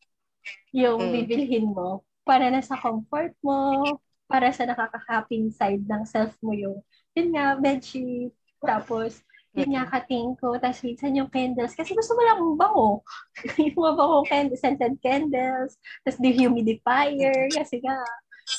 yung 0.74 1.00
Mm. 1.00 1.12
bibilhin 1.14 1.66
mo. 1.72 2.04
Para 2.26 2.50
na 2.50 2.60
sa 2.62 2.76
comfort 2.78 3.32
mo, 3.40 3.96
para 4.26 4.50
sa 4.50 4.66
nakaka-happy 4.66 5.50
side 5.54 5.84
ng 5.86 6.02
self 6.04 6.34
mo 6.42 6.50
yung, 6.52 6.82
yun 7.14 7.30
nga, 7.34 7.54
bedsheet. 7.58 8.34
Tapos, 8.58 9.22
yun 9.56 9.72
nga, 9.72 9.84
katingko. 9.88 10.60
Tapos 10.60 10.84
minsan 10.84 11.16
yung 11.16 11.32
candles. 11.32 11.72
Kasi 11.72 11.96
gusto 11.96 12.12
mo 12.12 12.22
lang 12.22 12.40
bango. 12.60 13.00
yung 13.60 13.72
mga 13.80 13.96
bango 13.96 14.18
candles, 14.28 14.60
scented 14.60 14.94
candles. 15.00 15.80
Tapos 16.04 16.20
dehumidifier. 16.20 17.48
Kasi 17.56 17.80
nga, 17.80 17.96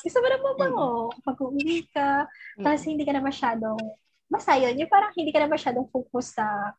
gusto 0.02 0.18
mo 0.20 0.28
lang 0.28 0.42
mabango. 0.44 0.92
Kapag 1.22 1.38
uwi 1.46 1.86
ka, 1.94 2.26
tapos 2.58 2.82
hindi 2.90 3.06
ka 3.06 3.14
na 3.14 3.22
masyadong, 3.22 3.80
basta 4.28 4.58
yun, 4.58 4.76
yung 4.76 4.92
parang 4.92 5.14
hindi 5.14 5.30
ka 5.30 5.40
na 5.46 5.54
masyadong 5.54 5.88
focus 5.94 6.34
sa 6.34 6.74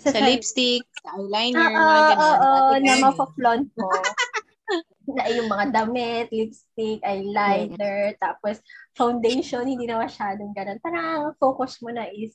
Sa 0.00 0.16
lipstick, 0.16 0.88
sa 1.04 1.12
eyeliner, 1.20 1.60
Oo, 1.60 1.76
mga 1.76 2.02
ganun. 2.16 2.24
oo, 2.24 2.48
Dati 2.56 2.72
na 2.80 2.88
ganun. 2.88 3.04
mapaflaunt 3.04 3.68
mo. 3.76 3.88
na 5.14 5.26
yung 5.30 5.48
mga 5.50 5.72
damit, 5.72 6.30
lipstick, 6.30 7.00
eyeliner, 7.02 8.14
tapos 8.18 8.62
foundation, 8.94 9.66
hindi 9.66 9.86
na 9.86 10.00
masyadong 10.02 10.54
ganun. 10.54 10.78
Parang 10.78 11.34
focus 11.38 11.80
mo 11.82 11.90
na 11.90 12.06
is 12.10 12.34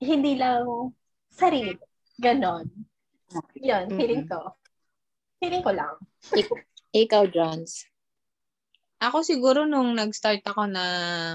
hindi 0.00 0.36
lang 0.36 0.92
sarili. 1.32 1.76
Ganon. 2.16 2.68
Yun, 3.60 3.92
feeling 3.92 4.24
ko. 4.24 4.56
Feeling 5.36 5.60
ko 5.60 5.72
lang. 5.76 5.94
Ikaw, 6.96 7.28
Johns. 7.28 7.84
Ako 8.96 9.20
siguro 9.20 9.68
nung 9.68 9.92
nag-start 9.92 10.40
ako 10.48 10.64
na 10.64 10.84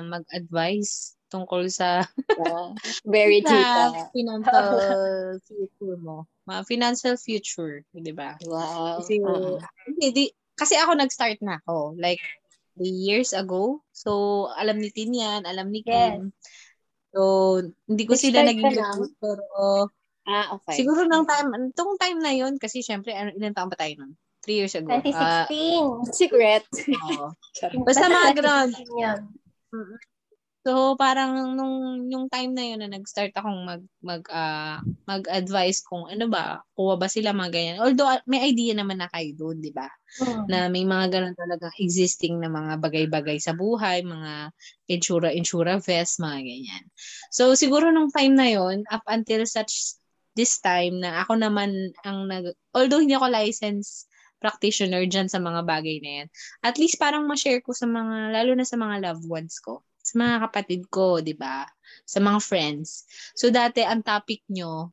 mag-advise 0.01 1.13
tungkol 1.31 1.71
sa 1.71 2.03
Uh, 2.41 2.71
very 3.05 3.43
sa 3.47 3.91
financial 4.15 4.63
future 5.47 5.97
mo. 5.99 6.25
Mga 6.47 6.61
financial 6.67 7.15
future, 7.19 7.83
di 7.91 8.15
ba? 8.15 8.39
Wow. 8.43 9.03
Kasi, 9.03 9.19
hindi, 9.87 10.07
di- 10.15 10.33
kasi 10.55 10.79
ako 10.79 10.95
nag-start 10.95 11.39
na 11.43 11.59
ako. 11.61 11.95
Like, 11.99 12.23
years 12.79 13.35
ago. 13.35 13.83
So, 13.91 14.47
alam 14.55 14.79
ni 14.79 14.89
Tin 14.95 15.11
yan, 15.13 15.43
alam 15.43 15.69
ni 15.69 15.83
Kim. 15.83 16.31
So, 17.11 17.59
hindi 17.85 18.03
ko 18.07 18.15
sila 18.15 18.47
naging 18.47 18.79
lang? 18.79 18.95
group, 18.95 19.13
pero 19.19 19.43
Ah, 20.21 20.53
okay. 20.53 20.77
siguro 20.77 21.09
nung 21.09 21.25
time, 21.25 21.73
itong 21.73 21.97
time 21.97 22.19
na 22.21 22.31
yun, 22.31 22.55
kasi 22.61 22.85
syempre, 22.85 23.11
ano, 23.11 23.33
ilang 23.33 23.57
taon 23.57 23.73
pa 23.73 23.75
tayo 23.75 23.93
nun? 23.99 24.13
Three 24.41 24.61
years 24.61 24.73
ago. 24.77 24.89
Ah, 24.89 25.45
2016. 25.49 26.13
Secret. 26.13 26.63
oo. 26.97 27.27
Basta 27.85 28.05
mga 28.09 28.29
ganun. 28.37 28.69
2016 30.61 30.67
yun. 30.67 30.67
So 30.67 30.93
parang 30.93 31.57
nung 31.57 32.05
yung 32.09 32.29
time 32.29 32.53
na 32.53 32.61
yun 32.61 32.79
na 32.85 32.89
nag-start 32.89 33.33
akong 33.33 33.65
mag 33.65 33.81
mag 34.01 34.23
ah, 34.29 34.77
mag-advise 35.09 35.81
kung 35.81 36.05
ano 36.05 36.29
ba, 36.29 36.61
kuha 36.77 37.01
ba 37.01 37.09
sila 37.09 37.33
mga 37.33 37.51
ganyan. 37.51 37.77
Although 37.81 38.09
ah, 38.09 38.21
may 38.29 38.45
idea 38.45 38.77
naman 38.77 39.01
na 39.01 39.09
kayo 39.09 39.33
doon, 39.33 39.57
'di 39.57 39.73
ba? 39.73 39.89
Mm. 40.21 40.45
Na 40.49 40.57
may 40.69 40.85
mga 40.85 41.05
ganun 41.17 41.35
talaga 41.37 41.73
existing 41.81 42.37
na 42.37 42.49
mga 42.51 42.77
bagay-bagay 42.77 43.41
sa 43.41 43.57
buhay, 43.57 44.05
mga 44.05 44.53
insura 44.85 45.29
insura 45.33 45.81
vest, 45.81 46.21
mga 46.21 46.39
ganyan. 46.45 46.83
So 47.33 47.57
siguro 47.57 47.89
nung 47.89 48.13
time 48.13 48.37
na 48.37 48.49
yon 48.53 48.85
up 48.93 49.01
until 49.09 49.41
such 49.49 49.97
this 50.37 50.61
time 50.61 51.01
na 51.01 51.25
ako 51.25 51.41
naman 51.41 51.91
ang 52.07 52.29
nag 52.29 52.53
although 52.77 53.01
hindi 53.01 53.17
ako 53.17 53.33
licensed 53.33 54.07
practitioner 54.41 55.05
dyan 55.05 55.29
sa 55.29 55.37
mga 55.37 55.61
bagay 55.65 56.01
na 56.01 56.11
yan. 56.23 56.27
At 56.65 56.81
least 56.81 56.97
parang 56.97 57.29
ma-share 57.29 57.61
ko 57.61 57.77
sa 57.77 57.85
mga, 57.85 58.33
lalo 58.33 58.57
na 58.57 58.65
sa 58.65 58.73
mga 58.73 59.05
loved 59.05 59.29
ones 59.29 59.61
ko 59.61 59.85
sa 60.01 60.13
mga 60.17 60.35
kapatid 60.49 60.81
ko, 60.89 61.21
'di 61.21 61.37
ba? 61.37 61.65
Sa 62.05 62.19
mga 62.19 62.39
friends. 62.41 63.05
So 63.37 63.53
dati 63.53 63.85
ang 63.85 64.01
topic 64.01 64.41
nyo 64.49 64.91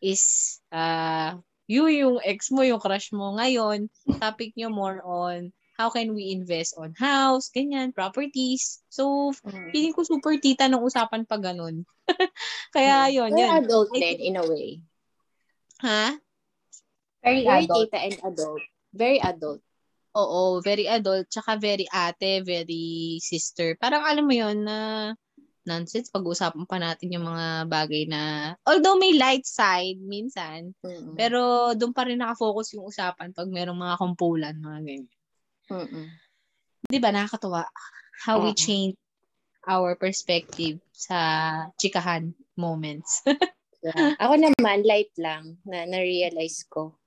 is 0.00 0.58
uh, 0.72 1.36
you, 1.68 1.86
yung 1.92 2.18
ex 2.24 2.48
mo, 2.50 2.64
yung 2.64 2.80
crush 2.80 3.12
mo. 3.12 3.36
Ngayon, 3.36 3.92
topic 4.18 4.56
nyo 4.56 4.72
more 4.72 5.04
on 5.04 5.52
how 5.78 5.92
can 5.92 6.10
we 6.10 6.34
invest 6.34 6.74
on 6.74 6.90
house, 6.98 7.54
ganyan, 7.54 7.94
properties. 7.94 8.82
So, 8.90 9.30
Mm. 9.46 9.70
feeling 9.70 9.94
ko 9.94 10.02
super 10.02 10.34
tita 10.42 10.66
ng 10.66 10.82
usapan 10.82 11.22
pa 11.22 11.38
ganun. 11.38 11.86
Kaya 12.74 13.06
yun, 13.14 13.30
Very 13.30 13.46
yun. 13.46 13.52
adult 13.62 13.88
I 13.94 14.00
din, 14.02 14.34
in 14.34 14.36
a 14.40 14.44
way. 14.48 14.82
Ha? 15.86 16.18
Very 17.22 17.46
Very 17.46 17.68
adult. 17.70 17.86
tita 17.86 17.98
and 18.02 18.16
adult. 18.26 18.62
Very 18.90 19.18
adult. 19.22 19.62
Oo, 20.16 20.64
very 20.64 20.88
adult, 20.88 21.28
tsaka 21.28 21.60
very 21.60 21.84
ate, 21.92 22.40
very 22.40 23.20
sister. 23.20 23.76
Parang 23.76 24.06
alam 24.06 24.24
mo 24.24 24.32
yun 24.32 24.64
na 24.64 25.12
nonsense, 25.68 26.08
pag-uusapan 26.08 26.64
pa 26.64 26.80
natin 26.80 27.12
yung 27.12 27.28
mga 27.28 27.68
bagay 27.68 28.08
na, 28.08 28.54
although 28.64 28.96
may 28.96 29.12
light 29.12 29.44
side 29.44 30.00
minsan, 30.00 30.72
Mm-mm. 30.80 31.12
pero 31.12 31.72
doon 31.76 31.92
pa 31.92 32.08
rin 32.08 32.16
nakafocus 32.16 32.72
yung 32.72 32.88
usapan 32.88 33.36
pag 33.36 33.52
merong 33.52 33.76
mga 33.76 33.94
kumpulan, 34.00 34.56
mga 34.56 34.80
ganyan. 34.80 35.18
Mm-mm. 35.68 36.06
Di 36.88 36.96
ba, 36.96 37.12
nakakatuwa 37.12 37.68
how 38.24 38.40
we 38.40 38.56
Oo. 38.56 38.58
change 38.58 38.96
our 39.68 39.92
perspective 39.92 40.80
sa 40.96 41.18
chikahan 41.76 42.32
moments. 42.56 43.20
Yeah. 43.78 44.18
Ako 44.18 44.34
naman, 44.42 44.82
light 44.82 45.14
lang 45.14 45.62
na 45.62 45.86
na-realize 45.86 46.66
ko 46.66 46.98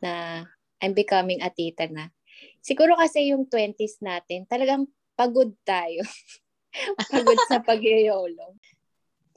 na 0.00 0.48
I'm 0.82 0.92
becoming 0.92 1.40
a 1.40 1.48
tita 1.48 1.86
na. 1.88 2.10
Siguro 2.58 2.98
kasi 2.98 3.30
yung 3.30 3.46
20s 3.46 4.02
natin, 4.02 4.44
talagang 4.50 4.90
pagod 5.14 5.54
tayo. 5.62 6.02
pagod 7.14 7.38
sa 7.46 7.62
pagyayolo. 7.62 8.58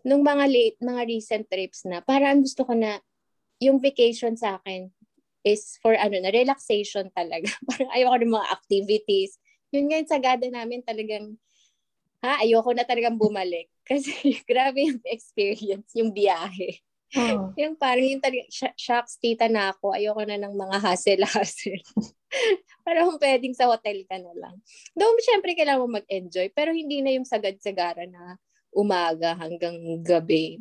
Nung 0.05 0.25
mga 0.25 0.45
late, 0.49 0.77
mga 0.81 1.01
recent 1.05 1.45
trips 1.49 1.85
na, 1.85 2.01
parang 2.01 2.41
gusto 2.41 2.65
ko 2.65 2.73
na 2.73 2.97
yung 3.61 3.77
vacation 3.81 4.35
sa 4.37 4.59
akin 4.61 4.89
is 5.45 5.77
for 5.81 5.93
ano 5.93 6.17
na, 6.17 6.33
relaxation 6.33 7.09
talaga. 7.13 7.49
parang 7.69 7.91
ayoko 7.93 8.15
ng 8.21 8.33
mga 8.33 8.49
activities. 8.49 9.37
Yun 9.69 9.85
nga 9.89 9.97
yung 10.01 10.11
sagada 10.11 10.47
namin 10.49 10.81
talagang, 10.81 11.37
ha, 12.25 12.41
ayoko 12.41 12.73
na 12.73 12.85
talagang 12.85 13.17
bumalik. 13.21 13.69
Kasi 13.89 14.41
grabe 14.49 14.89
yung 14.89 15.01
experience, 15.05 15.93
yung 15.93 16.09
biyahe. 16.09 16.81
Hmm. 17.13 17.53
Yung 17.55 17.75
parang 17.77 18.07
yung 18.07 18.23
talaga, 18.23 18.43
sh- 18.49 18.77
shocks 18.79 19.21
tita 19.21 19.45
na 19.45 19.71
ako, 19.71 19.93
ayoko 19.93 20.25
na 20.25 20.41
ng 20.41 20.55
mga 20.57 20.77
hassle-hassle. 20.81 21.79
parang 22.87 23.15
pwedeng 23.21 23.53
sa 23.55 23.69
hotel 23.69 24.03
ka 24.09 24.17
na 24.19 24.33
lang. 24.35 24.55
Though, 24.97 25.15
syempre, 25.21 25.53
kailangan 25.53 25.85
mo 25.85 26.01
mag-enjoy, 26.01 26.51
pero 26.51 26.73
hindi 26.73 26.99
na 27.05 27.13
yung 27.15 27.27
sagad-sagara 27.27 28.09
na 28.09 28.35
umaga 28.73 29.37
hanggang 29.37 30.03
gabi. 30.03 30.59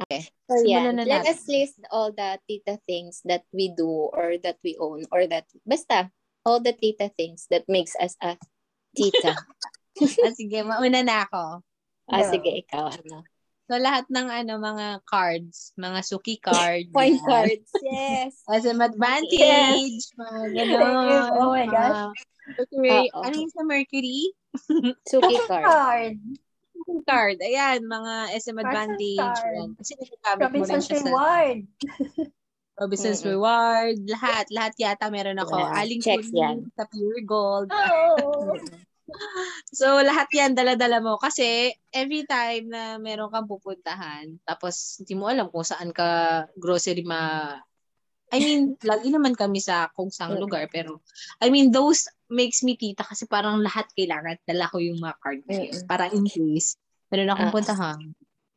Okay. 0.00 0.28
So, 0.48 0.56
yeah. 0.64 0.80
Simulan 0.86 0.94
na 0.96 1.04
Let 1.04 1.28
us 1.28 1.44
list 1.44 1.76
all 1.92 2.12
the 2.12 2.40
tita 2.48 2.80
things 2.88 3.20
that 3.28 3.44
we 3.52 3.68
do 3.72 3.88
or 4.12 4.40
that 4.40 4.56
we 4.64 4.76
own 4.80 5.04
or 5.12 5.28
that, 5.28 5.44
basta, 5.68 6.08
all 6.44 6.60
the 6.60 6.72
tita 6.72 7.12
things 7.20 7.44
that 7.52 7.68
makes 7.68 7.92
us 8.00 8.16
a 8.24 8.40
tita. 8.96 9.36
ah, 10.24 10.32
sige, 10.32 10.64
mauna 10.64 11.04
na 11.04 11.28
ako. 11.28 11.60
ah, 12.08 12.20
Yeah. 12.24 12.30
sige, 12.32 12.50
ikaw, 12.64 12.88
ano. 12.88 13.28
So, 13.70 13.78
lahat 13.78 14.10
ng 14.10 14.26
ano 14.26 14.58
mga 14.58 15.06
cards, 15.06 15.70
mga 15.78 16.02
suki 16.02 16.42
card. 16.42 16.90
Point 16.90 17.22
yan. 17.22 17.28
cards, 17.30 17.70
yes. 17.86 18.42
As 18.50 18.66
an 18.66 18.82
advantage, 18.82 20.10
mga 20.18 20.40
gano'n. 20.58 21.30
Oh 21.38 21.54
my 21.54 21.70
gosh. 21.70 21.94
Ah, 21.94 22.10
Mercury, 22.58 23.06
Oo. 23.14 23.22
ano 23.22 23.34
yung 23.38 23.54
sa 23.54 23.62
Mercury? 23.62 24.34
Suki 25.06 25.38
card. 25.46 25.62
Card. 25.62 26.18
Card. 27.06 27.36
Ayan, 27.46 27.86
mga 27.86 28.34
SM 28.34 28.58
Cards 28.58 28.66
Advantage. 28.74 29.38
Yan. 29.38 29.68
Kasi 29.78 29.92
nagagamit 29.94 30.34
mo 30.34 30.42
Robinson's 30.42 30.86
siya 30.90 30.98
sa 30.98 31.06
Reward. 31.06 31.58
Robinson's. 32.74 33.22
Reward. 33.22 33.96
Lahat, 34.10 34.50
lahat 34.50 34.74
yata 34.82 35.06
meron 35.14 35.38
ako. 35.38 35.54
Yeah, 35.62 35.78
Aling 35.78 36.02
checks 36.02 36.34
yan. 36.34 36.66
sa 36.74 36.90
Pure 36.90 37.22
Gold. 37.22 37.70
Oh. 37.70 38.58
So, 39.70 40.02
lahat 40.02 40.28
yan, 40.34 40.58
dala-dala 40.58 40.98
mo. 40.98 41.16
Kasi, 41.16 41.70
every 41.94 42.26
time 42.26 42.70
na 42.70 42.98
meron 42.98 43.30
kang 43.30 43.46
pupuntahan, 43.46 44.38
tapos 44.42 44.98
hindi 45.02 45.14
mo 45.14 45.30
alam 45.30 45.46
kung 45.48 45.66
saan 45.66 45.94
ka 45.94 46.46
grocery 46.58 47.06
ma... 47.06 47.54
I 48.30 48.38
mean, 48.38 48.60
lagi 48.90 49.10
naman 49.10 49.34
kami 49.34 49.58
sa 49.58 49.90
kung 49.94 50.10
saang 50.10 50.38
lugar, 50.38 50.70
pero, 50.70 51.02
I 51.42 51.50
mean, 51.50 51.74
those 51.74 52.06
makes 52.30 52.62
me 52.62 52.78
tita 52.78 53.02
kasi 53.02 53.26
parang 53.26 53.58
lahat 53.58 53.90
kailangan 53.98 54.38
dala 54.46 54.70
ko 54.70 54.78
yung 54.78 55.02
mga 55.02 55.16
card 55.18 55.40
na 55.50 55.54
yun. 55.66 55.82
Mm. 55.82 55.86
Para 55.90 56.04
in 56.14 56.24
case, 56.30 56.78
meron 57.10 57.34
akong 57.34 57.50
Ah. 57.50 57.98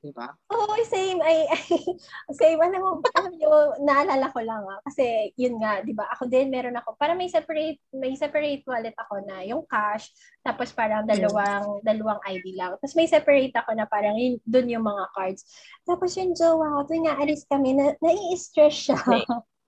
Puntahan. 0.03 0.35
Diba? 0.35 0.51
Oo, 0.51 0.75
same. 0.83 1.19
Ay, 1.23 1.47
ay, 1.47 1.63
same. 2.39 2.59
Alam 2.59 2.79
mo, 2.83 2.89
alam 3.15 3.33
nyo, 3.39 3.51
naalala 3.79 4.27
ko 4.35 4.39
lang 4.43 4.63
ah. 4.67 4.79
Kasi, 4.83 5.31
yun 5.39 5.55
nga, 5.63 5.79
di 5.79 5.95
ba, 5.95 6.11
ako 6.11 6.27
din, 6.27 6.51
meron 6.51 6.75
ako, 6.75 6.99
para 6.99 7.15
may 7.15 7.31
separate, 7.31 7.79
may 7.95 8.13
separate 8.19 8.67
wallet 8.67 8.95
ako 8.99 9.23
na 9.23 9.47
yung 9.47 9.63
cash, 9.71 10.11
tapos 10.43 10.75
parang 10.75 11.07
dalawang, 11.07 11.79
dalawang 11.87 12.19
ID 12.27 12.59
lang. 12.59 12.75
Tapos 12.75 12.95
may 12.99 13.07
separate 13.07 13.55
ako 13.55 13.71
na 13.77 13.87
parang 13.87 14.19
yun, 14.19 14.35
dun 14.43 14.67
yung 14.67 14.83
mga 14.83 15.07
cards. 15.15 15.47
Tapos 15.87 16.11
yung 16.19 16.35
jowa 16.35 16.81
ko, 16.81 16.91
tuwing 16.91 17.07
nga 17.07 17.19
alis 17.19 17.47
kami, 17.47 17.71
na, 17.77 17.95
nai-stress 18.03 18.91
siya. 18.91 18.99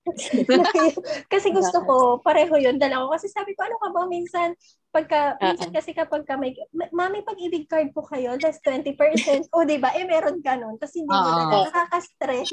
kasi 1.33 1.49
gusto 1.49 1.81
ko, 1.81 1.95
pareho 2.21 2.53
yun, 2.61 2.77
dala 2.77 3.01
ko. 3.05 3.13
Kasi 3.17 3.27
sabi 3.29 3.57
ko, 3.57 3.65
ano 3.65 3.77
ka 3.81 3.89
ba, 3.89 4.01
minsan, 4.05 4.53
pagka, 4.93 5.35
minsan 5.41 5.73
kasi 5.73 5.91
kapag 5.91 6.23
ka 6.23 6.37
may, 6.37 6.53
"Ma- 6.71 6.91
mami, 6.93 7.25
pag-ibig 7.25 7.65
card 7.65 7.89
po 7.91 8.05
kayo, 8.05 8.37
less 8.39 8.61
20%. 8.61 9.49
o, 9.51 9.65
di 9.65 9.81
ba? 9.81 9.91
Eh, 9.97 10.05
meron 10.05 10.39
ganun. 10.45 10.77
Tapos 10.77 10.95
hindi 10.95 11.09
mo 11.11 11.29
Oo. 11.29 11.35
na, 11.35 11.67
nakaka-stress. 11.67 12.49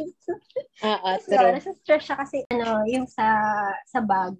Ah, 0.82 0.98
ah, 0.98 1.14
Tapos 1.20 1.26
diba, 1.28 1.44
true. 1.44 1.54
nasa-stress 1.54 2.02
siya 2.08 2.16
kasi, 2.18 2.36
ano, 2.50 2.82
yung 2.88 3.06
sa, 3.06 3.26
sa 3.86 4.00
bag. 4.00 4.34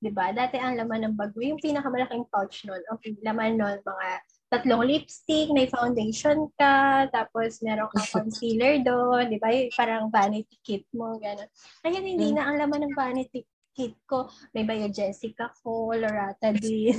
Di 0.00 0.12
ba? 0.12 0.32
Dati 0.32 0.56
ang 0.56 0.76
laman 0.76 1.12
ng 1.12 1.14
bag 1.16 1.32
yung 1.36 1.60
pinakamalaking 1.60 2.24
pouch 2.32 2.64
nun, 2.64 2.80
ang 2.88 2.98
laman 3.24 3.56
nun, 3.60 3.76
mga 3.84 4.06
tatlong 4.50 4.82
lipstick, 4.82 5.48
may 5.54 5.70
foundation 5.70 6.50
ka, 6.58 7.06
tapos 7.08 7.62
meron 7.62 7.86
kang 7.94 8.10
concealer 8.18 8.82
doon, 8.82 9.30
di 9.30 9.38
ba? 9.38 9.48
Parang 9.72 10.10
vanity 10.10 10.58
kit 10.60 10.84
mo, 10.90 11.14
gano'n. 11.16 11.46
Ngayon, 11.86 12.04
hindi 12.04 12.26
Mm. 12.30 12.34
na 12.34 12.42
ang 12.50 12.56
laman 12.58 12.90
ng 12.90 12.94
vanity 12.98 13.46
kit 13.70 13.94
ko. 14.04 14.26
May 14.50 14.66
Biogesica 14.66 15.54
ko, 15.62 15.94
Lorata 15.94 16.50
din. 16.58 16.98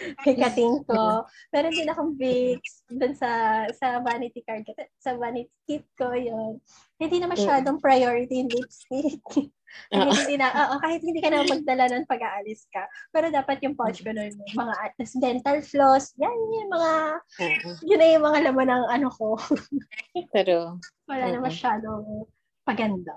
May 0.00 0.36
kating 0.40 0.82
ko. 0.88 1.28
Meron 1.52 1.76
din 1.76 1.90
akong 1.92 2.12
Vicks 2.16 2.86
doon 2.88 3.12
sa 3.12 3.64
sa 3.76 4.00
vanity 4.00 4.40
card 4.44 4.64
ko. 4.64 4.72
Sa 5.00 5.16
vanity 5.20 5.52
kit 5.68 5.84
ko, 5.96 6.16
yun. 6.16 6.58
Hindi 6.96 7.16
na 7.20 7.28
masyadong 7.28 7.82
priority 7.82 8.40
yung 8.40 8.50
lipstick. 8.52 9.20
kahit 9.92 10.12
hindi 10.24 10.36
na, 10.36 10.48
oo, 10.52 10.74
kahit 10.84 11.00
hindi 11.00 11.20
ka 11.20 11.32
na 11.32 11.48
magdala 11.48 11.88
nun 11.88 12.04
pag-aalis 12.04 12.68
ka. 12.68 12.84
Pero 13.08 13.32
dapat 13.32 13.60
yung 13.64 13.76
pouch 13.76 14.04
ko 14.04 14.12
nun, 14.12 14.32
mga 14.52 14.74
tas 15.00 15.16
dental 15.16 15.58
floss, 15.64 16.12
yan 16.20 16.32
yung 16.32 16.70
mga, 16.70 16.92
Ah, 17.40 17.56
yun 17.80 17.98
na 18.00 18.08
yung 18.12 18.24
mga 18.24 18.38
laman 18.52 18.68
ng 18.68 18.84
ano 18.92 19.08
ko. 19.08 19.40
True. 20.36 20.76
Wala 21.08 21.24
na 21.32 21.40
masyadong 21.40 22.28
paganda. 22.68 23.16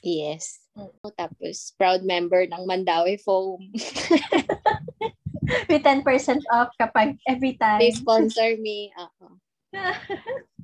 Yes. 0.00 0.60
Tapos, 1.16 1.72
proud 1.76 2.04
member 2.04 2.46
ng 2.48 2.62
Mandawi 2.68 3.20
Foam. 3.20 3.72
With 5.70 5.86
10% 5.86 6.02
off 6.50 6.74
kapag 6.76 7.18
every 7.26 7.54
time. 7.56 7.78
They 7.78 7.94
sponsor 7.94 8.58
me. 8.58 8.90
Oo. 8.98 9.38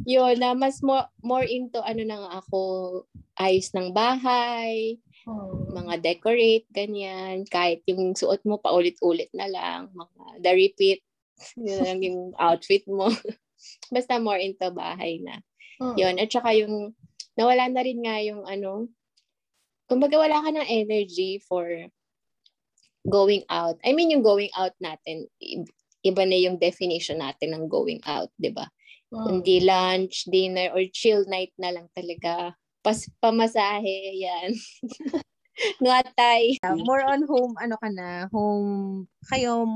Yun, 0.09 0.43
na 0.43 0.59
mas 0.59 0.83
more, 0.83 1.07
more 1.23 1.47
into 1.47 1.79
ano 1.79 2.03
na 2.03 2.17
nga 2.19 2.31
ako, 2.43 2.61
ayos 3.39 3.71
ng 3.71 3.95
bahay, 3.95 4.99
Hmm. 5.23 5.71
mga 5.71 6.03
decorate, 6.03 6.67
ganyan. 6.75 7.47
Kahit 7.47 7.87
yung 7.87 8.19
suot 8.19 8.43
mo, 8.43 8.59
paulit-ulit 8.59 9.31
na 9.31 9.47
lang. 9.47 9.81
Mga 9.95 10.43
the 10.43 10.53
repeat. 10.53 11.01
Yun 11.55 11.81
lang 11.87 12.01
yung 12.03 12.21
outfit 12.43 12.83
mo. 12.91 13.07
Basta 13.95 14.19
more 14.19 14.43
into 14.43 14.67
bahay 14.75 15.23
na. 15.23 15.39
Hmm. 15.79 15.95
Yun. 15.95 16.19
At 16.19 16.27
saka 16.27 16.51
yung, 16.59 16.99
nawala 17.39 17.71
na 17.71 17.83
rin 17.87 18.03
nga 18.03 18.19
yung 18.19 18.43
ano, 18.51 18.91
kumbaga 19.87 20.19
wala 20.19 20.43
ka 20.43 20.51
ng 20.51 20.69
energy 20.69 21.39
for 21.39 21.71
going 23.09 23.43
out. 23.51 23.79
I 23.83 23.93
mean, 23.93 24.11
yung 24.11 24.23
going 24.23 24.51
out 24.55 24.75
natin, 24.79 25.27
iba 26.03 26.23
na 26.27 26.39
yung 26.39 26.59
definition 26.59 27.23
natin 27.23 27.55
ng 27.55 27.67
going 27.67 28.03
out, 28.07 28.31
di 28.39 28.51
ba? 28.51 28.67
Hmm. 29.11 29.39
Hindi 29.39 29.63
lunch, 29.63 30.27
dinner, 30.31 30.71
or 30.75 30.87
chill 30.91 31.27
night 31.27 31.53
na 31.59 31.75
lang 31.75 31.87
talaga. 31.93 32.55
Pas 32.83 32.99
pamasahe, 33.23 34.19
yan. 34.19 34.51
Nuatay. 35.85 36.59
More 36.83 37.05
on 37.07 37.23
home, 37.29 37.55
ano 37.61 37.77
ka 37.79 37.89
na, 37.93 38.27
home, 38.33 39.07
kayo, 39.31 39.67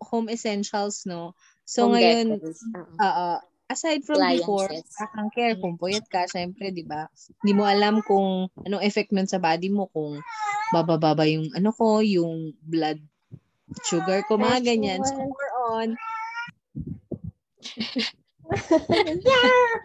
home 0.00 0.28
essentials, 0.32 1.04
no? 1.06 1.34
So, 1.68 1.86
Home 1.86 2.00
ngayon. 2.00 2.26
Oo. 2.40 2.94
Oo. 2.96 3.30
Aside 3.68 4.02
from 4.02 4.18
before, 4.24 4.66
Appliances. 4.66 4.96
parang 4.96 5.28
care, 5.30 5.54
kung 5.60 5.76
puyat 5.76 6.08
ka, 6.08 6.24
syempre, 6.24 6.72
di 6.72 6.82
ba? 6.82 7.06
Hindi 7.44 7.52
mo 7.52 7.68
alam 7.68 8.00
kung 8.00 8.48
anong 8.64 8.82
effect 8.84 9.12
nun 9.12 9.28
sa 9.28 9.36
body 9.36 9.68
mo, 9.68 9.92
kung 9.92 10.24
bababa 10.72 11.28
yung, 11.28 11.52
ano 11.52 11.68
ko, 11.72 12.00
yung 12.00 12.56
blood 12.64 12.98
sugar 13.84 14.24
ko, 14.24 14.40
mga 14.40 14.64
ganyan. 14.64 15.04
So, 15.04 15.20
more 15.20 15.52
on, 15.68 15.88
yeah! 19.28 19.76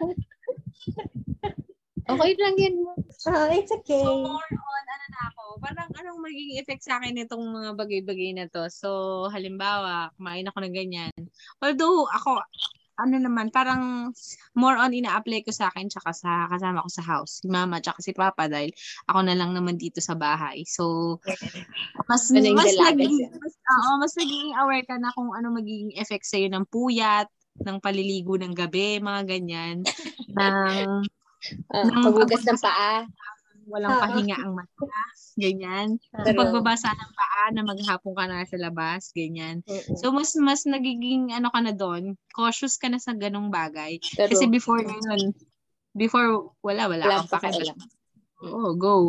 Okay 2.04 2.36
lang 2.36 2.56
yan. 2.60 2.76
Oh, 2.84 3.48
it's 3.48 3.72
okay. 3.72 4.04
So, 4.04 4.28
more 4.28 4.52
on, 4.52 4.84
ano 4.84 5.04
na 5.08 5.20
ako, 5.32 5.42
parang 5.56 5.88
anong 5.96 6.20
magiging 6.20 6.60
effect 6.60 6.84
sa 6.84 7.00
akin 7.00 7.16
itong 7.24 7.40
mga 7.48 7.70
bagay-bagay 7.80 8.30
na 8.36 8.44
to. 8.52 8.68
So, 8.68 8.88
halimbawa, 9.32 10.12
kumain 10.20 10.44
ako 10.44 10.58
ng 10.64 10.74
ganyan. 10.76 11.14
Although, 11.64 12.04
ako, 12.12 12.44
ano 12.94 13.16
naman, 13.18 13.50
parang 13.50 14.10
more 14.54 14.78
on 14.78 14.94
ina-apply 14.94 15.42
ko 15.42 15.50
sa 15.50 15.70
akin 15.70 15.90
tsaka 15.90 16.14
sa 16.14 16.46
kasama 16.46 16.84
ko 16.86 16.90
sa 16.90 17.04
house. 17.04 17.42
Si 17.42 17.46
mama 17.50 17.82
tsaka 17.82 17.98
si 18.00 18.14
papa 18.14 18.46
dahil 18.46 18.70
ako 19.10 19.20
na 19.26 19.34
lang 19.34 19.50
naman 19.50 19.74
dito 19.74 19.98
sa 19.98 20.14
bahay. 20.14 20.62
So, 20.66 21.18
mas, 22.06 22.30
Ano 22.30 22.54
mas, 22.54 22.70
dalaga 22.70 22.94
naging, 22.94 23.30
mas, 23.38 23.54
oo, 23.58 23.92
mas 23.98 24.14
naging 24.14 24.48
aware 24.58 24.84
ka 24.86 24.96
na 24.98 25.10
kung 25.14 25.30
ano 25.34 25.48
magiging 25.54 25.92
effect 25.98 26.26
sa'yo 26.26 26.46
ng 26.50 26.66
puyat, 26.70 27.26
ng 27.64 27.78
paliligo 27.82 28.34
ng 28.38 28.54
gabi, 28.54 28.98
mga 29.02 29.22
ganyan. 29.26 29.82
ng 30.38 30.54
Nang- 31.74 32.02
paghugas 32.02 32.42
ng 32.46 32.60
paa. 32.62 33.06
Walang 33.66 33.96
pahinga 33.98 34.36
ang 34.38 34.52
mata, 34.54 34.84
ganyan. 35.34 35.96
Sa 36.10 36.22
Pero- 36.22 36.38
pagbabasa 36.40 36.88
ng 36.88 37.12
paa 37.12 37.44
na 37.50 37.62
maghapon 37.62 38.12
ka 38.14 38.24
na 38.26 38.44
sa 38.44 38.56
labas, 38.56 39.10
ganyan. 39.10 39.60
So, 39.96 40.10
mas 40.10 40.32
mas 40.36 40.64
nagiging 40.64 41.30
ano 41.30 41.48
ka 41.48 41.60
na 41.60 41.72
doon, 41.72 42.14
cautious 42.30 42.76
ka 42.76 42.88
na 42.88 42.98
sa 42.98 43.12
ganong 43.12 43.48
bagay. 43.48 43.98
Pero, 44.14 44.30
Kasi 44.30 44.46
before 44.46 44.80
ngayon, 44.80 45.32
before, 45.92 46.52
wala, 46.60 46.88
wala 46.88 47.04
wala 47.04 47.26
pa 47.26 47.38
kailan. 47.38 47.76
Oo, 48.44 48.76
go. 48.76 49.08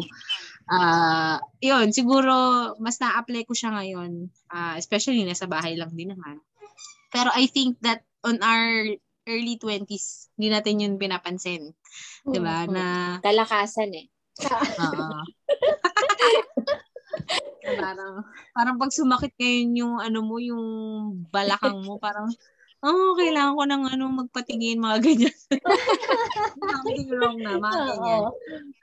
Ah, 0.65 1.37
yun, 1.61 1.93
siguro, 1.93 2.33
mas 2.79 2.97
na-apply 2.97 3.45
ko 3.45 3.53
siya 3.53 3.69
ngayon. 3.73 4.31
ah, 4.49 4.79
especially, 4.79 5.21
nasa 5.21 5.45
bahay 5.45 5.77
lang 5.77 5.93
din 5.93 6.15
naman. 6.15 6.41
Pero 7.13 7.29
I 7.35 7.45
think 7.45 7.77
that 7.81 8.01
on 8.25 8.41
our 8.41 8.95
early 9.25 9.57
20s, 9.57 10.29
hindi 10.37 10.47
natin 10.49 10.81
yun 10.81 10.95
pinapansin. 10.97 11.73
Di 12.23 12.39
ba? 12.41 12.65
Na, 12.65 13.17
Kalakasan 13.21 13.93
eh. 13.93 14.05
Oo. 14.43 15.19
parang, 17.81 18.13
parang 18.53 18.75
pag 18.77 18.91
sumakit 18.93 19.33
ngayon 19.39 19.69
yung 19.75 19.95
ano 19.99 20.19
mo, 20.21 20.35
yung 20.37 20.65
balakang 21.31 21.81
mo, 21.81 21.97
parang, 21.97 22.29
oh, 22.85 23.17
kailangan 23.17 23.57
ko 23.57 23.63
ng 23.65 23.83
ano, 23.95 24.03
magpatingin, 24.25 24.81
mga 24.81 24.97
ganyan. 25.05 25.37
Something 26.59 27.09
wrong 27.15 27.37
na, 27.41 27.57
mga 27.57 27.81
ganyan. 27.95 28.23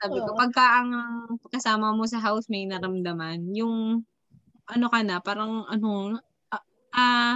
Sabi 0.01 0.17
ko, 0.19 0.29
pagka 0.35 0.63
ang 0.83 0.89
kasama 1.47 1.95
mo 1.95 2.03
sa 2.09 2.19
house 2.19 2.49
may 2.51 2.67
naramdaman, 2.67 3.53
yung 3.55 4.03
ano 4.67 4.85
ka 4.89 4.99
na, 5.03 5.19
parang 5.23 5.67
ano, 5.67 6.19
ah, 6.51 6.63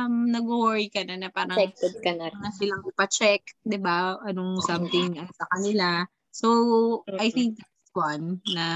um, 0.07 0.27
nag-worry 0.31 0.87
ka 0.91 1.03
na 1.03 1.19
na 1.19 1.29
parang 1.31 1.57
Affected 1.57 1.99
ka 2.03 2.11
na 2.15 2.31
na 2.31 2.49
silang 2.53 2.83
ipa-check, 2.87 3.43
'di 3.65 3.77
ba? 3.81 4.15
Anong 4.23 4.63
something 4.63 5.17
ano, 5.17 5.31
sa 5.35 5.47
kanila. 5.51 6.07
So, 6.31 6.47
I 7.17 7.33
think 7.33 7.57
one 7.97 8.37
na 8.53 8.67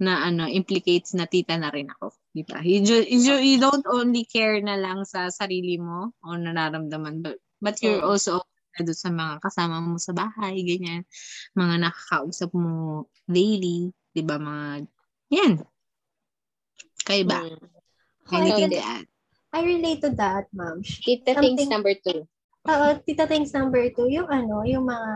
na 0.00 0.28
ano 0.28 0.48
implicates 0.48 1.12
na 1.12 1.28
tita 1.28 1.56
na 1.60 1.68
rin 1.68 1.88
ako, 1.92 2.16
'di 2.32 2.42
ba? 2.48 2.60
You, 2.64 2.80
you, 3.04 3.34
you 3.36 3.56
don't 3.60 3.84
only 3.88 4.24
care 4.24 4.60
na 4.64 4.76
lang 4.76 5.04
sa 5.04 5.28
sarili 5.28 5.76
mo 5.76 6.12
o 6.24 6.36
nararamdaman 6.36 7.20
but, 7.20 7.36
but 7.60 7.76
you're 7.84 8.04
also 8.04 8.40
doon 8.76 8.92
sa 8.92 9.08
mga 9.08 9.40
kasama 9.40 9.80
mo 9.80 9.96
sa 9.96 10.12
bahay, 10.12 10.60
ganyan. 10.60 11.08
Mga 11.56 11.88
nakakausap 11.88 12.52
mo 12.52 13.08
daily, 13.24 13.88
'di 14.12 14.20
ba? 14.20 14.36
Mga 14.36 14.84
yan. 15.32 15.52
Kayo 17.08 17.24
ba? 17.24 17.40
Mm. 17.40 17.56
I, 18.26 18.36
Anything 18.36 18.68
can- 18.68 18.76
to 18.76 18.82
add? 18.84 19.06
I 19.56 19.60
relate 19.64 20.00
to 20.04 20.12
that, 20.20 20.44
ma'am. 20.52 20.84
Tita 20.84 21.32
things 21.40 21.56
Something- 21.64 21.72
number 21.72 21.94
two. 21.96 22.28
Oo, 22.68 22.86
tita 23.06 23.24
things 23.24 23.54
number 23.56 23.88
two, 23.96 24.10
yung 24.12 24.28
ano, 24.28 24.60
yung 24.66 24.84
mga 24.84 25.10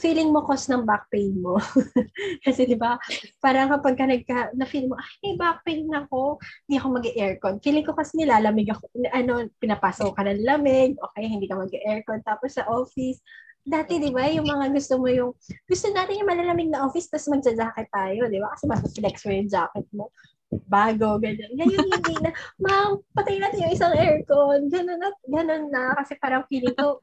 feeling 0.00 0.32
mo 0.32 0.40
cause 0.42 0.66
ng 0.72 0.88
back 0.88 1.06
pain 1.12 1.36
mo. 1.36 1.60
Kasi 2.44 2.64
di 2.64 2.74
ba, 2.74 2.96
parang 3.38 3.68
kapag 3.68 3.94
ka 4.00 4.04
nagka, 4.08 4.38
na-feel 4.56 4.88
mo, 4.88 4.96
ay, 4.96 5.36
back 5.36 5.60
pain 5.62 5.84
ako, 5.92 6.40
hindi 6.64 6.80
ako 6.80 6.88
mag-aircon. 6.96 7.54
Feeling 7.60 7.84
ko 7.84 7.92
kasi 7.92 8.16
nilalamig 8.16 8.72
ako, 8.72 8.88
ano, 9.12 9.44
pinapasok 9.60 10.16
ka 10.16 10.24
ng 10.24 10.42
lamig, 10.42 10.96
okay, 10.96 11.28
hindi 11.28 11.44
ka 11.44 11.60
mag-aircon. 11.60 12.24
Tapos 12.24 12.56
sa 12.56 12.64
office, 12.66 13.20
dati 13.60 14.00
di 14.00 14.08
ba, 14.08 14.24
yung 14.32 14.48
mga 14.48 14.72
gusto 14.72 14.96
mo 14.96 15.12
yung, 15.12 15.36
gusto 15.68 15.86
natin 15.92 16.24
yung 16.24 16.30
malalamig 16.32 16.72
na 16.72 16.88
office, 16.88 17.12
tapos 17.12 17.28
magja-jacket 17.36 17.88
tayo, 17.92 18.26
di 18.32 18.40
ba? 18.40 18.48
Kasi 18.56 18.64
mas 18.64 18.80
flex 18.80 19.16
mo 19.28 19.32
yung 19.36 19.50
jacket 19.52 19.86
mo 19.92 20.08
bago, 20.66 21.18
ganyan. 21.22 21.54
Ngayon, 21.54 21.86
hindi 21.94 22.14
na, 22.18 22.30
ma'am, 22.58 22.98
patay 23.14 23.38
natin 23.38 23.62
yung 23.62 23.74
isang 23.74 23.94
aircon. 23.94 24.66
Ganun 24.66 24.98
na, 24.98 25.10
ganun 25.30 25.70
na. 25.70 25.94
Kasi 25.94 26.18
parang 26.18 26.42
feeling 26.50 26.74
ko, 26.74 26.98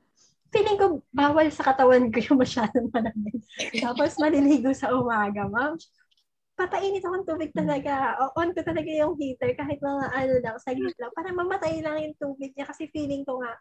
feeling 0.51 0.77
ko 0.79 0.85
bawal 1.11 1.47
sa 1.51 1.65
katawan 1.73 2.07
ko 2.11 2.17
yung 2.23 2.39
masyadong 2.39 2.87
malamig. 2.91 3.41
Tapos 3.83 4.15
maliligo 4.19 4.71
sa 4.71 4.93
umaga, 4.93 5.47
ma'am. 5.47 5.75
Patainit 6.57 7.05
akong 7.05 7.27
tubig 7.27 7.53
talaga. 7.53 8.17
O, 8.17 8.33
on 8.41 8.49
ko 8.55 8.65
talaga 8.65 8.89
yung 8.89 9.13
heater 9.19 9.53
kahit 9.53 9.77
mga 9.77 10.05
ano 10.09 10.33
lang, 10.41 10.57
saglit 10.57 10.97
lang. 10.97 11.13
Para 11.13 11.29
mamatay 11.29 11.83
lang 11.85 12.01
yung 12.01 12.17
tubig 12.17 12.55
niya 12.57 12.65
kasi 12.65 12.89
feeling 12.89 13.21
ko 13.21 13.37
nga, 13.43 13.53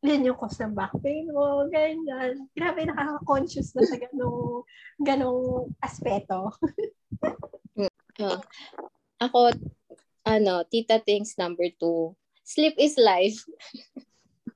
yun 0.00 0.30
yung 0.30 0.38
cause 0.38 0.56
ng 0.62 0.72
back 0.78 0.94
pain 1.02 1.26
mo, 1.28 1.66
ganyan. 1.68 2.46
Grabe, 2.54 2.86
nakaka-conscious 2.86 3.74
na 3.74 3.82
sa 3.84 3.98
ganong, 3.98 4.62
ganong 5.02 5.74
aspeto. 5.82 6.54
Ako, 9.18 9.50
ano, 10.22 10.62
tita 10.70 11.02
things 11.02 11.34
number 11.34 11.66
two. 11.76 12.14
Sleep 12.46 12.78
is 12.78 12.96
life. 12.96 13.42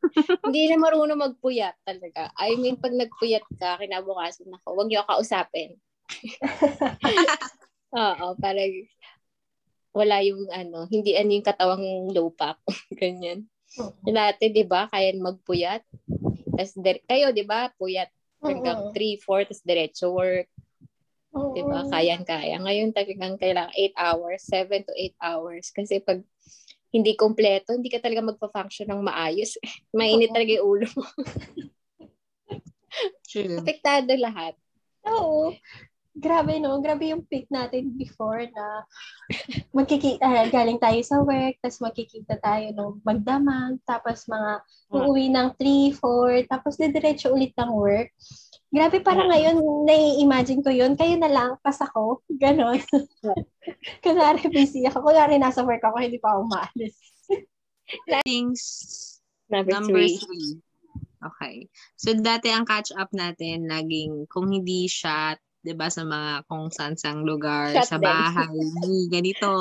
Hindi 0.46 0.68
na 0.68 0.78
marunong 0.78 1.20
magpuyat 1.30 1.76
talaga. 1.86 2.30
I 2.36 2.58
mean, 2.58 2.76
pag 2.78 2.94
nagpuyat 2.94 3.46
ka, 3.56 3.78
kinabukasan 3.78 4.50
ako, 4.50 4.66
huwag 4.74 4.88
niyo 4.90 5.02
ako 5.02 5.22
kausapin. 5.22 5.78
Oo, 7.96 8.26
parang 8.40 8.72
wala 9.92 10.24
yung 10.24 10.48
ano, 10.48 10.88
hindi 10.88 11.12
ano 11.14 11.30
yung 11.36 11.46
katawang 11.46 11.86
low 12.10 12.32
pack. 12.32 12.58
Ganyan. 13.00 13.46
Yung 14.04 14.16
Dati, 14.16 14.52
di 14.52 14.64
ba, 14.64 14.88
kaya 14.88 15.12
magpuyat. 15.16 15.84
Tapos, 16.52 16.74
dire- 16.76 17.04
kayo, 17.08 17.32
di 17.32 17.44
ba, 17.44 17.72
puyat 17.76 18.08
hanggang 18.42 18.92
3, 18.92 19.16
4, 19.20 19.48
tapos 19.48 19.62
diretso 19.64 20.12
work. 20.12 20.48
Oo. 21.32 21.56
Di 21.56 21.62
ba? 21.64 21.88
Kayang-kaya. 21.88 22.60
Ngayon 22.60 22.92
talagang 22.92 23.40
kailangan 23.40 23.72
8 23.72 23.96
hours, 23.96 24.40
7 24.44 24.84
to 24.84 24.92
8 24.92 25.16
hours. 25.22 25.72
Kasi 25.72 26.04
pag 26.04 26.20
hindi 26.92 27.16
kompleto, 27.16 27.72
hindi 27.72 27.88
ka 27.88 28.04
talaga 28.04 28.20
magpa-function 28.20 28.86
ng 28.92 29.00
maayos. 29.00 29.56
Mainit 29.96 30.30
Oo. 30.30 30.36
talaga 30.36 30.50
yung 30.52 30.66
ulo 30.68 30.86
mo. 30.94 31.04
True. 33.32 33.64
Apektado 33.64 34.12
lahat. 34.20 34.52
Oo. 35.08 35.56
Grabe 36.12 36.60
no, 36.60 36.76
grabe 36.84 37.08
yung 37.08 37.24
peak 37.24 37.48
natin 37.48 37.96
before 37.96 38.44
na 38.52 38.84
magkikita, 39.72 40.20
ah, 40.20 40.44
galing 40.52 40.76
tayo 40.76 41.00
sa 41.00 41.24
work, 41.24 41.56
tapos 41.64 41.80
magkikita 41.80 42.36
tayo 42.36 42.68
ng 42.68 43.00
magdamag, 43.00 43.80
tapos 43.88 44.28
mga 44.28 44.60
uuwi 44.92 45.32
ng 45.32 45.48
3, 45.56 45.96
4, 45.96 46.44
tapos 46.52 46.76
didiretso 46.76 47.32
ulit 47.32 47.56
ng 47.56 47.72
work. 47.72 48.12
Grabe, 48.72 49.04
parang 49.04 49.28
ngayon, 49.28 49.60
nai-imagine 49.84 50.64
ko 50.64 50.72
yun, 50.72 50.96
kayo 50.96 51.20
na 51.20 51.28
lang, 51.28 51.60
pas 51.60 51.76
ako, 51.76 52.24
ganon. 52.42 52.80
Kunwari 54.04 54.48
busy 54.48 54.88
ako, 54.88 55.04
kunwari 55.04 55.36
nasa 55.36 55.60
work 55.60 55.84
ako, 55.84 56.00
hindi 56.00 56.16
pa 56.16 56.32
ako 56.32 56.48
maalis. 56.48 56.96
Things 58.24 58.62
Number, 59.52 59.76
Number 59.76 60.00
three. 60.00 60.16
three. 60.16 60.50
Okay. 61.20 61.56
So, 62.00 62.16
dati 62.16 62.48
ang 62.48 62.64
catch 62.64 62.96
up 62.96 63.12
natin, 63.12 63.68
laging, 63.68 64.24
kung 64.32 64.48
hindi 64.48 64.88
shot, 64.88 65.36
'di 65.62 65.76
ba 65.76 65.92
sa 65.92 66.02
mga 66.02 66.48
kung 66.50 66.72
saan 66.72 66.98
sang 66.98 67.22
lugar, 67.22 67.70
Shot 67.76 67.86
sa 67.86 67.98
bahay, 68.00 68.50
ni 68.82 69.06
ganito. 69.06 69.52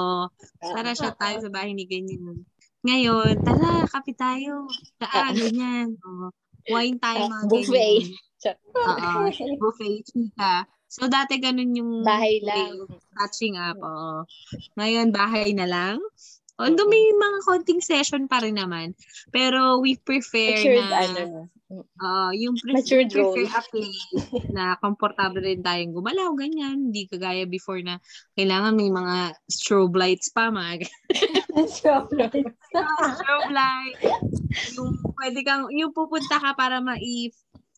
Tara, 0.58 0.96
shot 0.98 1.20
tayo 1.20 1.38
sa 1.44 1.52
bahay 1.54 1.76
ni 1.76 1.86
ganyan. 1.86 2.48
Ngayon, 2.82 3.38
tara, 3.46 3.86
kape 3.86 4.16
tayo. 4.18 4.66
Saan, 4.98 5.38
ganyan. 5.38 5.94
O, 6.02 6.34
wine 6.74 6.98
tayo, 6.98 7.30
mga 7.30 7.46
buffet. 7.46 7.70
ganyan. 7.70 8.31
Oo, 8.50 9.30
buffet, 9.62 10.02
chika. 10.08 10.66
So, 10.92 11.08
dati 11.08 11.40
ganun 11.40 11.72
yung 11.72 11.92
Bahay 12.04 12.44
lang. 12.44 12.84
catching 13.16 13.56
up. 13.56 13.80
Oo. 13.80 14.28
Ngayon, 14.76 15.16
bahay 15.16 15.56
na 15.56 15.64
lang. 15.64 16.04
Although 16.62 16.86
may 16.86 17.02
mga 17.16 17.40
konting 17.48 17.82
session 17.82 18.30
pa 18.30 18.44
rin 18.44 18.60
naman. 18.60 18.94
Pero 19.34 19.82
we 19.82 19.98
prefer 19.98 20.62
Matured, 20.62 20.86
na 20.86 20.98
ano, 21.02 21.50
Oo, 21.72 22.30
yung 22.36 22.60
pre- 22.60 22.76
Matured 22.76 23.08
prefer 23.10 23.48
a 23.48 23.62
place 23.72 24.06
na 24.56 24.76
komportable 24.84 25.40
rin 25.40 25.64
tayong 25.64 25.96
gumalaw, 25.96 26.36
ganyan. 26.36 26.92
Hindi 26.92 27.08
kagaya 27.08 27.48
before 27.48 27.80
na 27.80 27.98
kailangan 28.36 28.76
may 28.76 28.92
mga 28.92 29.32
strobe 29.48 29.96
lights 29.96 30.30
pa, 30.36 30.52
mga 30.52 30.86
Strawberry. 31.66 32.44
strobe 33.18 33.50
light. 33.56 33.98
Yung 34.76 35.00
pwede 35.18 35.40
kang, 35.48 35.72
yung 35.72 35.96
pupunta 35.96 36.38
ka 36.38 36.52
para 36.54 36.84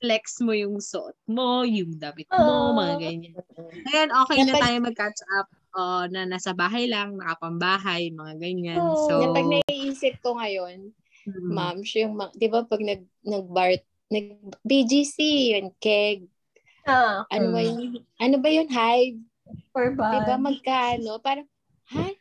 ma-flex 0.03 0.43
mo 0.43 0.51
yung 0.51 0.83
suot 0.83 1.15
mo, 1.31 1.63
yung 1.63 1.95
damit 1.95 2.27
mo, 2.27 2.43
Oo. 2.43 2.75
mga 2.75 2.93
ganyan. 2.99 3.39
Ngayon, 3.87 4.09
okay 4.11 4.39
na 4.43 4.53
tayo 4.59 4.75
mag-catch 4.83 5.21
up 5.39 5.47
oh, 5.79 6.03
na 6.11 6.27
nasa 6.27 6.51
bahay 6.51 6.91
lang, 6.91 7.15
nakapambahay, 7.15 8.11
mga 8.11 8.35
ganyan. 8.35 8.83
Oo. 8.83 8.99
So, 8.99 9.23
Na 9.23 9.31
pag 9.31 9.47
naiisip 9.47 10.19
ko 10.19 10.35
ngayon, 10.35 10.91
mm, 11.23 11.47
ma'am, 11.47 11.79
siya 11.87 12.11
yung, 12.11 12.19
ma- 12.19 12.35
di 12.35 12.51
ba 12.51 12.67
pag 12.67 12.83
nag, 12.83 13.07
nag-bar, 13.23 13.79
nag-BGC, 14.11 15.17
yun, 15.55 15.71
keg, 15.79 16.27
Ah, 16.83 17.23
Ano 17.31 17.55
ba 17.55 17.63
Mm. 17.63 17.67
yun? 17.79 18.03
Ano 18.19 18.35
ba 18.43 18.49
yun, 18.51 18.67
Hive? 18.67 19.23
for 19.71 19.95
Di 19.95 20.19
ba 20.19 20.35
bag. 20.35 20.43
magkano? 20.43 21.15
Parang, 21.23 21.47
ha? 21.95 22.11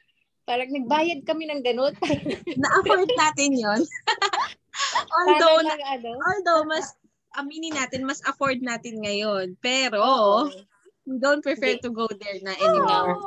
Parang 0.47 0.71
nagbayad 0.71 1.27
kami 1.27 1.51
ng 1.51 1.67
ganun. 1.67 1.91
Na-afford 2.63 3.11
natin 3.19 3.59
yon 3.59 3.83
Para 3.83 5.03
although, 5.35 5.67
lang 5.67 5.83
ano. 5.99 6.11
although, 6.31 6.63
mas, 6.63 6.95
aminin 7.35 7.73
natin, 7.73 8.05
mas 8.05 8.21
afford 8.23 8.61
natin 8.61 9.01
ngayon. 9.01 9.57
Pero, 9.59 10.01
we 11.03 11.19
don't 11.19 11.43
prefer 11.43 11.75
to 11.81 11.91
go 11.91 12.07
there 12.07 12.39
na 12.41 12.55
anymore. 12.55 13.19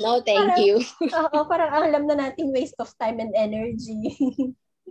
no, 0.00 0.22
thank 0.22 0.56
you. 0.58 0.80
Oo, 1.02 1.38
parang 1.44 1.70
alam 1.72 2.06
na 2.06 2.16
natin 2.16 2.50
waste 2.50 2.78
of 2.78 2.88
time 2.96 3.18
and 3.18 3.34
energy. 3.34 4.14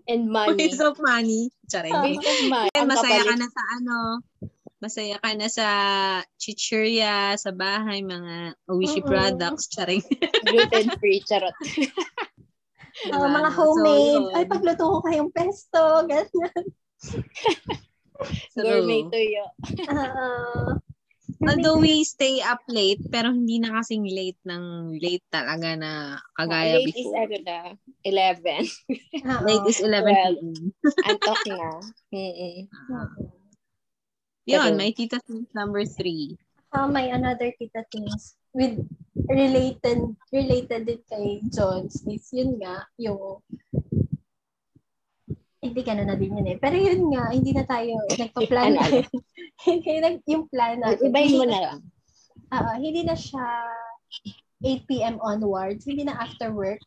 And 0.08 0.30
money. 0.32 0.70
Waste 0.72 0.80
of 0.80 0.96
money. 1.02 1.52
Charing. 1.68 1.92
Waste 1.92 2.24
of 2.24 2.40
money. 2.48 2.72
And 2.78 2.88
masaya 2.88 3.22
ka 3.26 3.36
na 3.36 3.48
sa 3.50 3.64
ano, 3.76 3.98
masaya 4.78 5.16
ka 5.20 5.30
na 5.34 5.48
sa 5.50 5.68
chichirya, 6.38 7.36
sa 7.36 7.52
bahay, 7.52 8.06
mga 8.06 8.56
Oishi 8.70 9.02
Oo. 9.04 9.10
products, 9.10 9.68
charing. 9.68 10.06
Gluten-free, 10.46 11.26
charot. 11.26 11.52
Diba? 12.98 13.30
mga 13.30 13.50
So, 13.52 13.58
homemade. 13.58 14.10
yun. 14.10 14.24
Ay, 14.34 14.46
pagluto 14.46 14.84
ko 14.86 14.98
kayong 15.04 15.32
pesto. 15.34 15.82
Ganyan. 16.06 16.64
True. 18.54 18.64
Gourmet 18.66 19.04
tuyo. 19.10 19.46
Oo. 19.88 20.28
Although 21.44 21.78
we 21.78 22.02
stay 22.08 22.40
up 22.42 22.64
late, 22.72 23.04
pero 23.12 23.30
hindi 23.30 23.60
na 23.62 23.78
kasing 23.78 24.08
late 24.10 24.40
ng 24.48 24.96
late 24.98 25.22
talaga 25.30 25.76
na 25.78 26.18
kagaya 26.34 26.82
Late 26.82 26.96
is 26.96 27.04
before. 27.04 27.20
ano 27.20 27.38
na, 27.44 27.58
11. 28.08 28.64
Oo. 29.28 29.44
Late 29.46 29.68
is 29.70 29.80
11 29.84 30.08
Well, 30.08 30.34
p.m. 30.40 30.56
Antok 31.06 31.42
na. 31.52 31.70
Mm-mm. 32.16 32.58
Yun, 34.48 34.72
True. 34.72 34.78
may 34.80 34.96
tita 34.96 35.20
Smith 35.28 35.52
number 35.52 35.84
3. 35.84 36.40
Ah, 36.72 36.88
may 36.88 37.12
another 37.12 37.52
kita 37.56 37.84
things 37.92 38.36
with 38.56 38.80
related 39.28 40.00
related 40.32 40.88
din 40.88 41.02
kay 41.12 41.40
Jones 41.52 42.04
is 42.08 42.28
yun 42.32 42.56
nga 42.60 42.88
yung 43.00 43.44
hindi 45.68 45.82
ka 45.84 45.94
na 45.94 46.16
din 46.16 46.38
yun 46.38 46.48
eh. 46.48 46.58
Pero 46.58 46.76
yun 46.80 47.12
nga, 47.12 47.30
hindi 47.30 47.52
na 47.52 47.66
tayo 47.68 47.94
nagpa-plan. 48.16 48.72
Ano, 48.74 48.80
ano? 48.80 49.00
hindi 49.70 49.94
na 50.00 50.10
yung 50.24 50.46
plan 50.48 50.80
natin. 50.80 51.12
Ibahin 51.12 51.38
mo 51.38 51.46
na 51.46 51.60
lang. 51.60 51.80
Oo, 52.56 52.72
hindi 52.80 53.02
na 53.04 53.16
siya 53.16 53.44
8 54.64 54.90
p.m. 54.90 55.16
onwards. 55.20 55.84
Hindi 55.84 56.08
na 56.08 56.18
after 56.18 56.50
work. 56.56 56.80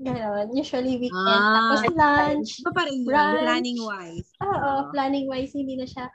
Ganon. 0.00 0.52
Usually 0.52 0.98
weekend. 0.98 1.42
Ah. 1.42 1.72
Tapos 1.72 1.82
lunch. 1.94 2.50
Iba 2.62 2.72
pa 2.72 2.82
rin 2.86 2.96
yun, 3.02 3.06
Brunch. 3.06 3.42
planning-wise. 3.44 4.28
Oo, 4.42 4.56
Oo. 4.56 4.80
planning-wise, 4.92 5.52
hindi 5.54 5.74
na 5.78 5.86
siya. 5.86 6.06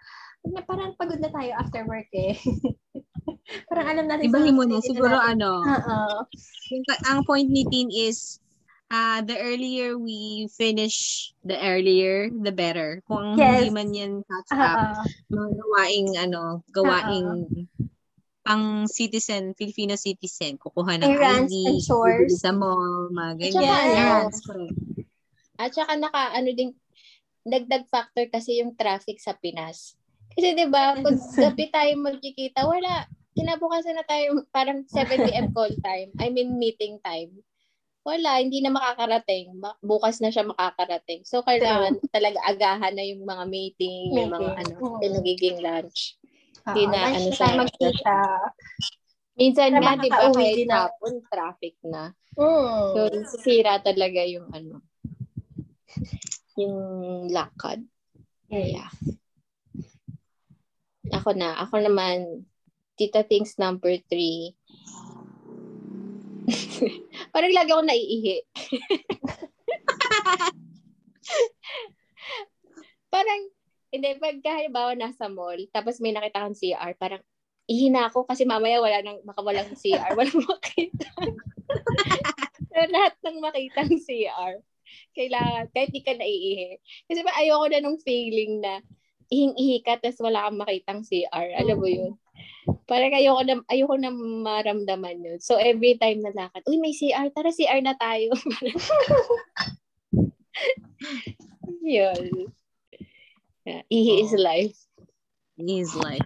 Na 0.49 0.61
parang 0.65 0.97
pagod 0.97 1.21
na 1.21 1.29
tayo 1.29 1.51
after 1.57 1.85
work 1.85 2.09
eh. 2.13 2.33
parang 3.69 3.87
alam 3.87 4.05
natin. 4.09 4.27
Ibahin 4.27 4.57
mo 4.57 4.65
na, 4.65 4.81
siguro 4.81 5.13
natin- 5.13 5.39
ano, 5.39 5.51
Oo. 5.61 5.97
yung, 6.73 6.83
ang 7.07 7.21
point 7.25 7.47
ni 7.47 7.63
Tin 7.69 7.89
is, 7.93 8.40
uh, 8.91 9.19
the 9.23 9.39
earlier 9.39 9.95
we 9.97 10.51
finish, 10.51 11.31
the 11.47 11.55
earlier, 11.55 12.27
the 12.29 12.51
better. 12.51 12.99
Kung 13.07 13.39
Yes. 13.39 13.63
hindi 13.63 13.67
man 13.71 13.89
yan 13.95 14.13
catch 14.27 14.51
up, 14.59 14.79
mga 15.31 15.49
gawaing, 15.55 16.09
ano, 16.19 16.41
gawaing 16.75 17.27
pang 18.43 18.85
citizen, 18.89 19.55
Filipino 19.55 19.95
citizen, 19.95 20.59
kukuha 20.59 20.99
ng 20.99 21.07
Errands 21.07 21.53
ID, 21.53 21.79
sa 22.35 22.51
mall, 22.51 23.07
mga 23.13 23.31
ganyan. 23.39 23.53
Tsaka 23.55 23.75
ano, 23.79 23.95
Errands, 23.95 24.39
correct. 24.43 24.77
At 25.61 25.71
saka 25.77 25.93
naka, 25.95 26.35
ano 26.35 26.49
din, 26.51 26.73
dagdag 27.45 27.85
factor 27.89 28.25
kasi 28.29 28.61
yung 28.61 28.73
traffic 28.77 29.17
sa 29.21 29.33
Pinas. 29.37 29.97
Kasi 30.31 30.53
'di 30.57 30.67
ba, 30.69 30.95
pag 30.97 31.15
Yes. 31.15 31.37
gabi 31.43 31.65
tayo 31.69 31.91
magkikita, 32.01 32.65
wala. 32.65 33.05
Kinabukasan 33.31 33.95
na 33.95 34.05
tayo 34.05 34.43
parang 34.51 34.83
7 34.85 35.21
p.m. 35.21 35.49
call 35.55 35.71
time. 35.81 36.11
I 36.19 36.29
mean 36.33 36.59
meeting 36.59 36.99
time. 37.01 37.31
Wala, 38.01 38.41
hindi 38.41 38.65
na 38.65 38.73
makakarating. 38.73 39.53
Bukas 39.77 40.17
na 40.25 40.33
siya 40.33 40.41
makakarating. 40.41 41.21
So, 41.21 41.45
kailangan 41.45 42.01
talaga 42.15 42.41
agahan 42.49 42.97
na 42.97 43.05
yung 43.05 43.21
mga 43.21 43.45
meeting, 43.45 44.09
yung 44.17 44.33
mga 44.33 44.41
Meeting. 44.57 44.73
ano, 44.73 44.75
yung 45.05 45.15
nagiging 45.21 45.57
lunch. 45.61 46.17
Oo, 46.65 46.73
Hindi 46.73 46.83
na, 46.89 46.99
lunch 47.05 47.13
ano 47.13 47.29
na 47.29 47.35
siya, 47.37 47.49
magkita. 47.61 48.17
Minsan 49.37 49.69
Para 49.77 49.81
nga, 49.85 49.93
di 50.01 50.09
ba, 50.09 50.17
kahit 50.33 50.65
na. 50.65 50.77
hapon, 50.89 51.13
traffic 51.29 51.75
na. 51.85 52.03
Mm. 52.33 52.83
So, 52.95 52.99
sisira 53.37 53.77
talaga 53.83 54.21
yung 54.25 54.49
ano, 54.49 54.81
yung 56.57 56.75
lakad. 57.29 57.85
Yeah. 58.49 58.89
Ako 61.11 61.37
na. 61.37 61.59
Ako 61.63 61.79
naman, 61.79 62.47
Tita 62.95 63.23
Things 63.23 63.57
number 63.57 63.93
three. 64.09 64.53
Parang 67.33 67.53
lagi 67.53 67.71
ako 67.71 67.83
naiihi. 67.85 68.37
parang, 73.13 73.41
hindi, 73.91 74.09
pag 74.17 74.39
halimbawa 74.39 74.95
nasa 74.95 75.27
mall, 75.27 75.59
tapos 75.69 75.99
may 75.99 76.15
nakita 76.15 76.47
kang 76.47 76.57
CR, 76.57 76.93
parang, 76.95 77.21
ihina 77.67 78.07
ako 78.07 78.25
kasi 78.25 78.47
mamaya 78.47 78.81
wala 78.81 79.03
nang, 79.03 79.19
baka 79.23 79.41
walang 79.43 79.75
CR, 79.75 80.15
walang 80.19 80.41
makita. 80.47 81.07
so, 82.71 82.79
lahat 82.89 83.13
ng 83.21 83.37
makitang 83.43 83.91
CR, 83.99 84.53
kailangan, 85.15 85.67
kahit 85.71 85.91
di 85.91 86.01
ka 86.03 86.13
naiihi. 86.15 86.79
Kasi 87.07 87.19
ba, 87.23 87.31
ayoko 87.37 87.65
na 87.69 87.79
nung 87.83 87.99
feeling 88.01 88.61
na, 88.63 88.81
ihing-ihi 89.31 89.79
ka, 89.83 89.99
tapos 89.99 90.19
wala 90.19 90.47
kang 90.47 90.59
makitang 90.59 91.01
CR. 91.07 91.47
Alam 91.55 91.77
mo 91.79 91.87
yun? 91.87 92.13
Parang 92.85 93.13
ayoko 93.15 93.41
na, 93.47 93.55
ayoko 93.71 93.95
na 93.97 94.11
maramdaman 94.13 95.23
yun. 95.23 95.39
So, 95.39 95.57
every 95.57 95.97
time 95.97 96.21
na 96.21 96.31
lakad, 96.35 96.63
uy, 96.67 96.77
may 96.77 96.93
CR, 96.93 97.31
tara 97.31 97.51
CR 97.51 97.81
na 97.81 97.95
tayo. 97.95 98.35
yun. 101.81 102.51
Yeah, 103.61 103.85
ihi 103.93 104.25
is 104.25 104.33
Oo. 104.33 104.41
life. 104.41 104.77
is 105.61 105.93
like, 105.93 106.25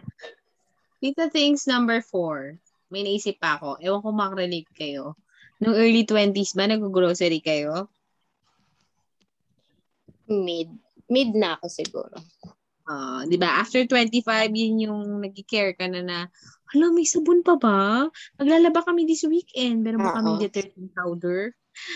Tita 1.03 1.27
Things 1.27 1.67
number 1.67 1.99
four. 1.99 2.57
May 2.87 3.03
naisip 3.03 3.43
pa 3.43 3.59
ako. 3.59 3.77
Ewan 3.83 4.01
ko 4.01 4.09
makarelate 4.15 4.71
kayo. 4.71 5.19
Nung 5.59 5.75
early 5.75 6.07
20s 6.07 6.55
ba, 6.55 6.67
nag-grocery 6.67 7.43
kayo? 7.43 7.91
Mid. 10.31 10.71
Mid 11.11 11.35
na 11.35 11.59
ako 11.59 11.67
siguro. 11.67 12.17
Ah, 12.85 13.25
'di 13.25 13.41
ba? 13.41 13.57
After 13.65 13.81
25, 13.81 14.53
yun 14.53 14.77
yung 14.85 15.01
nag-care 15.17 15.73
ka 15.73 15.89
na 15.89 16.05
na, 16.05 16.19
hala, 16.69 16.93
may 16.93 17.05
sabon 17.09 17.41
pa 17.41 17.57
ba? 17.57 18.05
Maglalaba 18.37 18.85
kami 18.85 19.09
this 19.09 19.25
weekend. 19.25 19.81
Meron 19.81 20.05
ba 20.05 20.13
Oo. 20.13 20.17
kami 20.21 20.31
detergent 20.37 20.93
powder? 20.93 21.49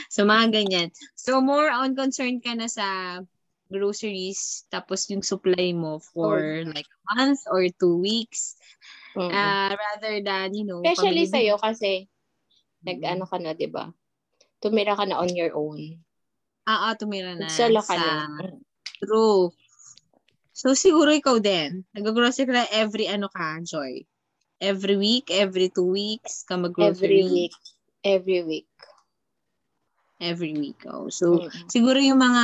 So, 0.10 0.25
mga 0.25 0.49
ganyan. 0.49 0.89
So, 1.13 1.39
more 1.45 1.69
on 1.69 1.93
concerned 1.93 2.41
ka 2.41 2.58
na 2.58 2.65
sa 2.65 3.21
groceries, 3.69 4.65
tapos 4.73 5.06
yung 5.13 5.21
supply 5.21 5.78
mo 5.78 6.02
for 6.02 6.41
like 6.65 6.89
a 6.89 6.99
month 7.13 7.45
or 7.45 7.62
two 7.78 8.02
weeks, 8.02 8.58
Mm-mm. 9.13 9.30
uh, 9.30 9.69
rather 9.78 10.25
than, 10.25 10.58
you 10.58 10.65
know, 10.65 10.82
Especially 10.82 11.30
pamili- 11.30 11.34
sa'yo 11.38 11.56
kasi, 11.62 12.10
Mm. 12.82 12.86
nag-ano 12.89 13.23
ka 13.30 13.38
na, 13.38 13.54
di 13.54 13.69
ba? 13.69 13.93
Tumira 14.58 14.97
ka 14.97 15.06
na 15.06 15.21
on 15.21 15.30
your 15.38 15.54
own. 15.54 16.02
Ah, 16.65 16.89
ah, 16.89 16.93
tumira 16.97 17.38
na 17.38 17.45
Solo 17.45 17.80
ka 17.86 17.93
sa 17.93 18.25
na. 18.25 18.49
True. 18.99 19.54
So, 20.60 20.76
siguro 20.76 21.15
ikaw 21.15 21.39
din. 21.39 21.88
Nag-grocery 21.95 22.52
ka 22.52 22.67
every 22.76 23.08
ano 23.08 23.32
ka, 23.32 23.63
Joy? 23.63 24.04
Every 24.60 25.00
week, 25.00 25.32
every 25.32 25.72
two 25.72 25.88
weeks 25.88 26.43
ka 26.43 26.60
mag-grocery? 26.60 27.24
Every 27.24 27.24
week. 27.32 27.56
Every 28.04 28.39
week. 28.43 28.67
Every 30.19 30.52
week. 30.52 30.84
Oh. 30.84 31.08
So, 31.08 31.39
Mm. 31.48 31.72
siguro 31.72 31.95
yung 32.04 32.19
mga 32.19 32.43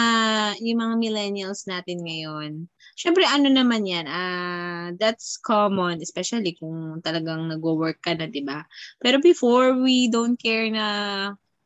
yung 0.63 0.79
mga 0.79 0.95
millennials 0.95 1.67
natin 1.67 2.07
ngayon. 2.07 2.71
Syempre 2.95 3.27
ano 3.27 3.51
naman 3.51 3.83
'yan, 3.83 4.07
ah 4.07 4.95
that's 4.95 5.35
common 5.35 5.99
especially 5.99 6.55
kung 6.55 7.03
talagang 7.03 7.51
nagwo-work 7.51 7.99
ka 7.99 8.15
na, 8.15 8.31
'di 8.31 8.47
ba? 8.47 8.63
Pero 9.03 9.19
before 9.19 9.75
we 9.75 10.07
don't 10.07 10.39
care 10.39 10.71
na 10.71 10.85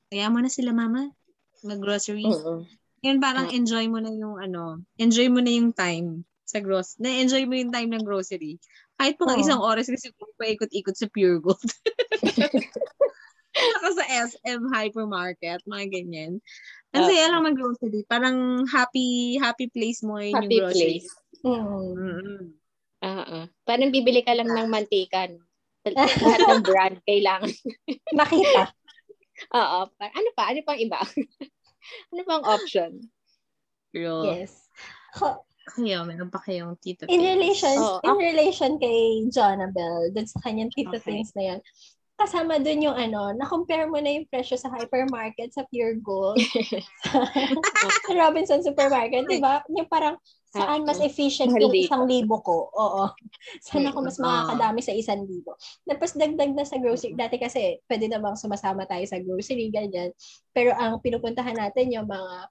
kaya 0.09 0.33
mo 0.33 0.41
na 0.41 0.49
sila 0.49 0.73
mama 0.73 1.13
mag-grocery. 1.61 2.25
Mm-mm. 2.25 2.65
Yun 3.05 3.21
parang 3.21 3.53
Mm. 3.53 3.61
enjoy 3.61 3.85
mo 3.85 4.01
na 4.01 4.09
yung 4.09 4.41
ano, 4.41 4.81
enjoy 4.97 5.29
mo 5.29 5.45
na 5.45 5.53
yung 5.53 5.77
time 5.77 6.25
sa 6.49 6.59
gross. 6.59 6.97
Na-enjoy 6.97 7.45
mo 7.45 7.53
yung 7.53 7.69
time 7.69 7.93
ng 7.93 8.01
grocery. 8.01 8.57
Kahit 8.97 9.21
mga 9.21 9.37
Oo. 9.37 9.41
isang 9.45 9.61
oras 9.61 9.85
kasi 9.85 10.09
kung 10.17 10.33
paikot-ikot 10.41 10.97
sa 10.97 11.05
Pure 11.13 11.39
Gold. 11.45 11.61
Saka 13.59 13.87
sa 13.97 14.05
SM 14.29 14.61
hypermarket, 14.71 15.61
mga 15.69 15.85
ganyan. 15.89 16.41
Ang 16.95 17.03
Oo. 17.05 17.09
saya 17.09 17.25
lang 17.29 17.45
mag-grocery. 17.45 18.01
Parang 18.09 18.65
happy 18.65 19.37
happy 19.37 19.69
place 19.69 20.01
mo 20.01 20.17
yun 20.17 20.33
Happy 20.33 20.57
yung 20.57 20.61
grocery. 20.65 20.97
place. 21.05 21.09
Mm. 21.45 22.43
Oo. 22.99 23.37
Parang 23.63 23.89
bibili 23.93 24.21
ka 24.25 24.33
lang 24.33 24.49
ng 24.49 24.67
mantika. 24.67 25.29
no? 25.29 25.45
Lahat 25.89 26.41
ng 26.43 26.63
brand 26.65 26.97
kailangan. 27.07 27.53
Makita. 28.13 28.73
Oo. 29.55 29.79
Ano 29.87 30.29
pa? 30.35 30.43
Ano 30.51 30.59
pang 30.67 30.79
iba? 30.79 30.99
ano 32.11 32.21
pang 32.27 32.43
option? 32.45 32.99
True. 33.95 34.27
Yes. 34.29 34.69
Ako, 35.17 35.41
Kayo, 35.69 36.07
meron 36.07 36.31
pa 36.31 36.39
kayong 36.41 36.75
tita 36.79 37.05
In 37.05 37.19
things? 37.19 37.29
relation, 37.35 37.77
Oo, 37.77 38.01
in 38.01 38.15
relation 38.17 38.71
kay 38.79 39.25
Jonabel, 39.29 40.09
dun 40.13 40.25
sa 40.25 40.39
kanyang 40.41 40.71
tita 40.73 40.97
Okay. 40.97 41.05
things 41.19 41.29
na 41.37 41.53
yan, 41.55 41.59
kasama 42.19 42.59
dun 42.59 42.83
yung 42.83 42.97
ano, 42.97 43.31
na-compare 43.31 43.87
mo 43.87 43.95
na 44.01 44.11
yung 44.11 44.27
presyo 44.27 44.59
sa 44.59 44.67
hypermarket, 44.75 45.55
sa 45.55 45.63
Pure 45.71 46.03
Gold, 46.03 46.39
sa 48.05 48.11
Robinson 48.11 48.59
Supermarket, 48.59 49.23
di 49.25 49.39
ba? 49.39 49.63
Yung 49.71 49.87
parang, 49.87 50.19
saan 50.49 50.81
mas 50.81 50.97
efficient 50.99 51.53
yung 51.53 51.71
isang 51.71 52.09
libo 52.09 52.41
ko? 52.41 52.73
Oo. 52.73 53.05
Saan 53.61 53.85
ako 53.85 54.09
mas 54.09 54.17
Ah. 54.19 54.25
makakadami 54.49 54.81
sa 54.81 54.91
isang 54.91 55.23
libo? 55.23 55.53
Tapos 55.85 56.17
dagdag 56.17 56.51
na 56.57 56.65
sa 56.65 56.81
grocery. 56.81 57.13
Dati 57.13 57.37
kasi, 57.37 57.77
pwede 57.85 58.09
namang 58.09 58.35
sumasama 58.35 58.83
tayo 58.89 59.05
sa 59.05 59.21
grocery, 59.21 59.69
ganyan. 59.69 60.09
Pero 60.51 60.73
ang 60.73 60.99
pinupuntahan 60.99 61.55
natin 61.55 61.93
yung 61.93 62.09
mga 62.09 62.49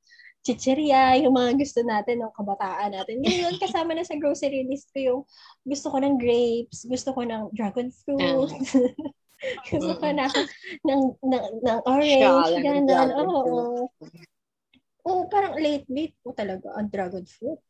chicheria, 0.48 1.20
yung 1.20 1.36
mga 1.36 1.60
gusto 1.60 1.84
natin 1.84 2.24
ng 2.24 2.32
kabataan 2.32 2.96
natin. 2.96 3.20
Ngayon, 3.20 3.60
kasama 3.60 3.92
na 3.92 4.00
sa 4.00 4.16
grocery 4.16 4.64
list 4.64 4.88
ko 4.96 4.98
yung 4.98 5.20
gusto 5.68 5.92
ko 5.92 6.00
ng 6.00 6.16
grapes, 6.16 6.88
gusto 6.88 7.12
ko 7.12 7.20
ng 7.28 7.52
dragon 7.52 7.92
fruit, 7.92 8.48
gusto 9.72 9.92
ko 10.00 10.06
na 10.08 10.24
ng, 10.88 11.02
ng, 11.20 11.44
ng 11.68 11.78
orange, 11.84 12.48
dragon 12.88 13.28
Oo. 13.28 13.44
fruit. 13.44 13.92
Oo, 15.08 15.24
parang 15.28 15.56
late-late 15.56 16.16
po 16.24 16.32
talaga 16.32 16.72
ang 16.76 16.88
dragon 16.88 17.24
fruit. 17.28 17.60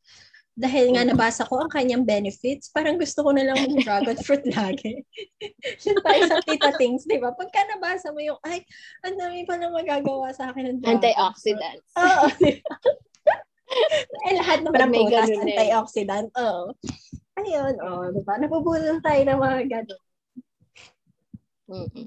Dahil 0.59 0.91
nga 0.91 1.07
nabasa 1.07 1.47
ko 1.47 1.63
ang 1.63 1.71
kanyang 1.71 2.03
benefits, 2.03 2.75
parang 2.75 2.99
gusto 2.99 3.23
ko 3.23 3.31
na 3.31 3.47
lang 3.47 3.63
ng 3.63 3.79
dragon 3.79 4.19
fruit 4.27 4.43
lagi. 4.51 5.07
Yun 5.87 6.03
pa 6.03 6.19
isang 6.19 6.43
tita 6.43 6.75
things, 6.75 7.07
di 7.07 7.15
ba? 7.23 7.31
Pagka 7.31 7.63
nabasa 7.71 8.11
mo 8.11 8.19
yung, 8.19 8.35
ay, 8.43 8.67
ang 9.07 9.15
dami 9.15 9.47
pa 9.47 9.55
na 9.55 9.71
magagawa 9.71 10.35
sa 10.35 10.51
akin 10.51 10.75
ng 10.75 10.79
dragon. 10.83 10.99
Antioxidants. 10.99 11.87
Oo. 11.95 12.27
di 12.43 12.59
ba? 12.59 12.75
eh, 14.27 14.35
lahat 14.35 14.59
ng 14.67 14.75
may 14.75 15.07
ganun 15.07 15.47
eh. 15.47 15.55
antioxidant. 15.55 16.29
Oo. 16.35 16.75
Ayun, 17.39 17.75
oh, 17.79 18.11
di 18.11 18.23
ba? 18.27 18.35
Napupulong 18.43 18.99
tayo 18.99 19.23
ng 19.23 19.39
mga 19.39 19.59
ganun. 19.71 20.03
Mm-mm. 21.71 22.07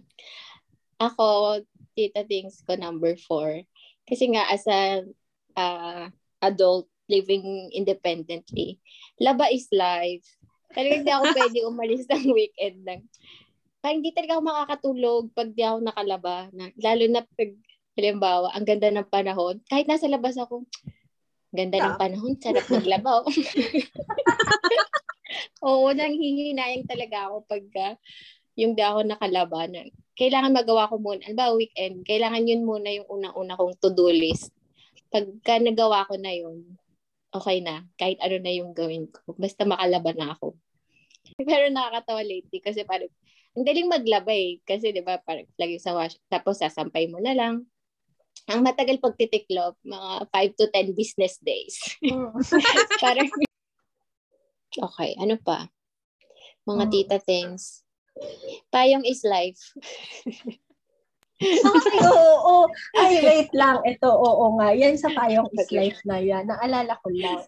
Ako, 1.00 1.64
tita 1.96 2.28
things 2.28 2.60
ko 2.68 2.76
number 2.76 3.16
four. 3.16 3.64
Kasi 4.04 4.28
nga, 4.36 4.44
as 4.52 4.68
a 4.68 5.08
uh, 5.56 6.12
adult 6.44 6.91
living 7.12 7.68
independently, 7.76 8.80
laba 9.20 9.52
is 9.52 9.68
life. 9.76 10.24
Talagang 10.72 11.04
hindi 11.04 11.12
ako 11.12 11.26
pwede 11.36 11.58
umalis 11.68 12.08
ng 12.08 12.32
weekend 12.32 12.88
lang. 12.88 13.04
Parang 13.84 14.00
hindi 14.00 14.16
talaga 14.16 14.40
ako 14.40 14.44
makakatulog 14.48 15.24
pag 15.36 15.50
di 15.52 15.64
ako 15.68 15.78
nakalaba. 15.84 16.48
Na, 16.56 16.72
lalo 16.80 17.04
na 17.12 17.22
pag, 17.28 17.52
halimbawa, 18.00 18.56
ang 18.56 18.64
ganda 18.64 18.88
ng 18.88 19.12
panahon. 19.12 19.60
Kahit 19.68 19.92
nasa 19.92 20.08
labas 20.08 20.40
ako, 20.40 20.64
ganda 21.52 21.84
ng 21.84 21.92
Yeah. 21.92 22.00
panahon, 22.00 22.40
sarap 22.40 22.64
maglaba. 22.72 23.26
Oo, 25.68 25.92
nanghihinayang 25.92 26.88
talaga 26.88 27.28
ako 27.28 27.44
pagka 27.46 28.00
yung 28.56 28.76
di 28.76 28.84
ako 28.84 29.08
nakalaba 29.08 29.68
na 29.68 29.88
kailangan 30.20 30.54
magawa 30.54 30.92
ko 30.92 31.00
muna. 31.00 31.24
Ano 31.26 31.36
ba, 31.36 31.56
weekend, 31.56 32.04
kailangan 32.06 32.46
yun 32.46 32.68
muna 32.68 32.92
yung 32.92 33.08
unang-una 33.08 33.58
kong 33.58 33.80
to-do 33.80 34.12
list. 34.12 34.52
Pagka 35.10 35.60
nagawa 35.60 36.08
ko 36.08 36.20
na 36.20 36.32
yun, 36.36 36.78
okay 37.32 37.58
na. 37.64 37.88
Kahit 37.96 38.20
ano 38.20 38.38
na 38.40 38.52
yung 38.52 38.76
gawin 38.76 39.08
ko. 39.08 39.34
Basta 39.36 39.64
makalaba 39.64 40.12
na 40.16 40.36
ako. 40.36 40.56
Pero 41.50 41.72
nakakatawa 41.72 42.22
lately 42.24 42.60
kasi 42.60 42.84
parang, 42.84 43.12
ang 43.56 43.66
daling 43.68 43.92
maglaba 43.92 44.32
eh. 44.32 44.60
Kasi 44.64 44.92
di 44.92 45.04
ba, 45.04 45.20
parang 45.20 45.48
lagi 45.56 45.80
sa 45.80 45.96
wash, 45.96 46.20
tapos 46.32 46.60
sasampay 46.60 47.08
mo 47.08 47.20
na 47.20 47.36
lang. 47.36 47.68
Ang 48.50 48.66
matagal 48.66 49.00
pagtitiklop, 49.00 49.78
mga 49.86 50.28
5 50.28 50.58
to 50.60 50.66
10 50.72 50.98
business 50.98 51.38
days. 51.40 51.78
parang, 53.04 53.28
okay, 54.76 55.12
ano 55.20 55.36
pa? 55.40 55.68
Mga 56.68 56.84
Mm. 56.88 56.92
tita 56.92 57.18
things. 57.22 57.84
Payong 58.70 59.06
is 59.08 59.24
life. 59.26 59.62
Ay, 61.42 61.98
oo, 62.06 62.36
oo. 62.46 62.66
Ay, 62.98 63.14
wait 63.26 63.52
lang. 63.58 63.82
Ito, 63.82 64.10
oo 64.10 64.62
nga. 64.62 64.78
Yan 64.78 64.96
sa 64.96 65.10
payong 65.10 65.50
is 65.58 65.70
life 65.74 66.02
na 66.06 66.22
yan. 66.22 66.46
Naalala 66.46 66.94
ko 67.02 67.10
lang. 67.10 67.42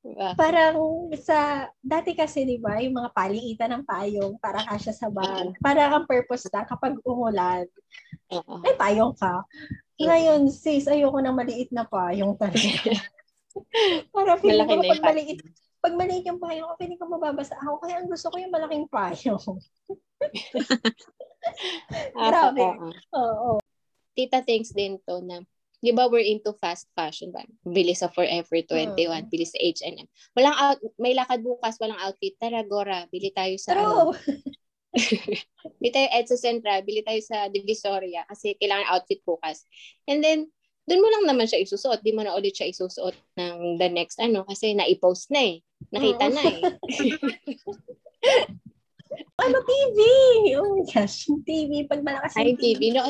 Diba? 0.00 0.32
Parang 0.32 0.80
sa, 1.20 1.68
dati 1.84 2.16
kasi, 2.16 2.48
di 2.48 2.56
ba, 2.56 2.80
yung 2.80 2.96
mga 2.96 3.12
paliitan 3.12 3.70
ng 3.76 3.84
payong 3.84 4.40
para 4.40 4.64
kasya 4.64 4.96
sa 4.96 5.12
bag. 5.12 5.52
Para 5.60 5.92
ang 5.92 6.08
purpose 6.08 6.48
lang 6.48 6.64
kapag 6.64 6.96
umulan, 7.04 7.68
Oo. 8.32 8.64
may 8.64 8.74
payong 8.80 9.12
ka. 9.12 9.44
Ngayon, 10.00 10.48
sis, 10.48 10.88
ayoko 10.88 11.20
ng 11.20 11.36
maliit 11.36 11.68
na 11.68 11.84
payong 11.84 12.32
talaga. 12.40 12.96
para 14.16 14.40
feeling 14.40 14.64
ko 14.64 14.74
na 14.80 14.88
pag 14.88 15.04
maliit, 15.04 15.38
pag 15.84 15.94
maliit 15.96 16.24
yung 16.24 16.40
payong 16.40 16.66
ko, 16.72 16.74
feeling 16.80 16.96
ko 16.96 17.04
mababasa 17.04 17.56
ako. 17.60 17.84
Kaya 17.84 18.00
ang 18.00 18.08
gusto 18.08 18.32
ko 18.32 18.36
yung 18.40 18.52
malaking 18.56 18.88
payong. 18.88 19.44
Grabe. 22.16 22.60
Oo. 22.60 22.88
Oo. 23.14 23.50
Tita 24.12 24.42
thanks 24.42 24.70
din 24.70 24.98
to 25.04 25.20
na 25.20 25.40
Di 25.80 25.96
ba 25.96 26.12
we're 26.12 26.20
into 26.20 26.52
fast 26.60 26.92
fashion 26.92 27.32
ba? 27.32 27.40
Bili 27.64 27.96
sa 27.96 28.12
Forever 28.12 28.60
21, 28.68 29.00
Mm. 29.00 29.32
bili 29.32 29.48
sa 29.48 29.56
H&M. 29.56 30.04
Walang 30.36 30.52
out, 30.52 30.76
may 31.00 31.16
lakad 31.16 31.40
bukas, 31.40 31.80
walang 31.80 31.96
outfit. 31.96 32.36
Tara, 32.36 32.60
Gora, 32.68 33.08
bili 33.08 33.32
tayo 33.32 33.56
sa 33.56 33.72
ano, 33.80 34.12
True. 34.12 34.44
bili 35.80 35.88
tayo 35.88 36.08
Edsa 36.12 36.36
Central, 36.36 36.84
bili 36.84 37.00
tayo 37.00 37.16
sa 37.24 37.48
Divisoria 37.48 38.28
kasi 38.28 38.60
kailangan 38.60 38.92
outfit 38.92 39.24
bukas. 39.24 39.64
And 40.04 40.20
then, 40.20 40.52
doon 40.84 41.00
mo 41.00 41.08
lang 41.08 41.32
naman 41.32 41.48
siya 41.48 41.64
isusuot. 41.64 42.04
Di 42.04 42.12
mo 42.12 42.28
na 42.28 42.36
ulit 42.36 42.60
siya 42.60 42.68
isusuot 42.68 43.16
ng 43.40 43.80
the 43.80 43.88
next 43.88 44.20
ano 44.20 44.44
kasi 44.44 44.76
na-post 44.76 45.32
na 45.32 45.56
eh. 45.56 45.64
Nakita 45.88 46.28
Mm. 46.28 46.34
na 46.36 46.42
eh. 46.44 46.60
Ano, 49.40 49.56
TV? 49.66 49.98
Oh 50.60 50.66
my 50.78 50.84
gosh, 50.86 51.26
yung 51.26 51.42
TV. 51.42 51.86
Pag 51.90 52.06
malakas 52.06 52.38
Ay, 52.38 52.54
yung 52.54 52.60
TV. 52.62 52.94
No, 52.94 53.02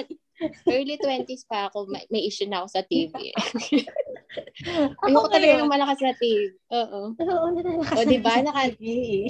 early 0.72 0.96
20s 0.96 1.44
pa 1.44 1.68
ako, 1.68 1.84
may, 1.92 2.08
may 2.08 2.24
issue 2.24 2.48
na 2.48 2.64
ako 2.64 2.68
sa 2.72 2.82
TV. 2.88 3.12
Ayoko 5.04 5.28
talaga 5.28 5.60
ng 5.60 5.70
malakas 5.70 5.98
na 6.00 6.14
TV. 6.16 6.54
Oo. 6.70 7.00
Oo, 7.18 7.46
nalalakas 7.52 7.96
O, 7.98 8.06
di 8.06 8.18
ba? 8.22 8.40
Naka, 8.40 8.72
TV. 8.72 9.26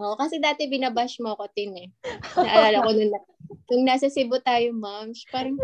Oo, 0.00 0.14
kasi 0.18 0.40
dati 0.42 0.66
binabash 0.66 1.20
mo 1.22 1.36
ako, 1.36 1.46
Tin, 1.52 1.76
eh. 1.78 1.88
Naalala 2.44 2.86
ko 2.86 2.90
nung, 2.94 3.12
na- 3.12 3.28
nung 3.70 3.84
nasa 3.86 4.10
Cebu 4.10 4.40
tayo, 4.42 4.72
ma'am, 4.74 5.12
parang 5.30 5.54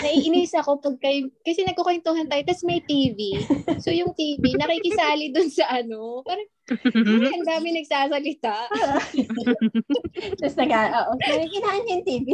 naiinis 0.00 0.54
ako 0.58 0.82
pag 0.82 0.96
kayo, 0.98 1.30
kasi 1.46 1.62
nagkukwentuhan 1.62 2.26
tayo, 2.26 2.42
tapos 2.42 2.64
may 2.66 2.82
TV. 2.82 3.38
So, 3.78 3.94
yung 3.94 4.14
TV, 4.16 4.58
nakikisali 4.58 5.30
dun 5.30 5.50
sa 5.50 5.70
ano, 5.70 6.24
parang, 6.26 6.48
ay, 6.70 7.30
ang 7.30 7.44
dami 7.44 7.68
nagsasalita. 7.76 8.56
Tapos 10.40 10.56
nag, 10.56 10.72
oo, 10.72 11.12
nakikinaan 11.20 11.90
yung 11.92 12.04
TV. 12.08 12.28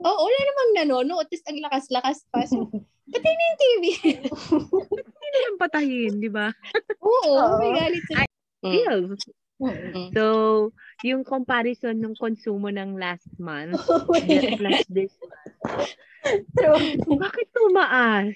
Oo, 0.00 0.20
wala 0.28 0.38
namang 0.44 0.70
nanonood, 0.76 1.26
tapos 1.28 1.44
ang 1.48 1.58
lakas-lakas 1.60 2.18
pa. 2.28 2.44
So, 2.44 2.68
patay 3.08 3.32
na 3.32 3.44
yung 3.44 3.60
TV. 3.60 3.82
Hindi 4.96 5.28
naman 5.32 5.54
patayin, 5.60 6.14
di 6.20 6.30
ba? 6.32 6.52
Oo, 7.00 7.32
Oo. 7.36 7.56
may 7.60 7.72
galit 7.76 8.04
sila. 8.08 8.24
Mm. 9.60 10.16
So, 10.16 10.24
yung 11.04 11.20
comparison 11.24 11.96
ng 12.00 12.16
konsumo 12.16 12.72
ng 12.72 12.96
last 12.96 13.28
month 13.36 13.76
Wait, 14.12 14.56
plus 14.56 14.84
this 14.88 15.12
month, 15.20 15.92
True. 16.52 16.78
bakit 17.22 17.48
tumaas? 17.50 18.34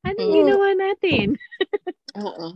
Anong 0.00 0.24
Mm. 0.24 0.36
ginawa 0.36 0.68
natin? 0.74 1.26
Oo. 2.16 2.46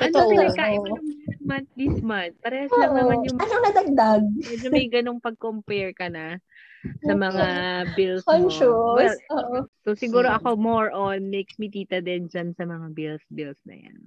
Ano 0.00 0.14
pinagkaiba 0.26 0.88
ng 0.88 1.08
month 1.42 1.70
this 1.74 1.98
month? 2.00 2.32
Parehas 2.40 2.72
lang 2.72 2.96
naman 2.96 3.20
yung 3.22 3.36
Anong 3.36 3.62
nadagdag? 3.62 4.22
medyo 4.40 4.68
may 4.68 4.86
ganong 4.86 5.20
pag-compare 5.20 5.92
ka 5.92 6.08
na 6.08 6.40
sa 7.04 7.12
mga 7.12 7.44
bills 7.92 8.24
mo. 8.24 8.30
Conscious. 8.30 8.96
Well, 8.96 9.16
Oo. 9.30 9.56
so 9.84 9.92
siguro 9.92 10.28
Mm. 10.28 10.36
ako 10.38 10.48
more 10.56 10.88
on 10.88 11.28
makes 11.28 11.56
me 11.56 11.68
tita 11.68 12.00
din 12.00 12.24
dyan 12.26 12.56
sa 12.56 12.64
mga 12.64 12.92
bills 12.92 13.24
bills 13.28 13.60
na 13.64 13.76
yan. 13.76 14.00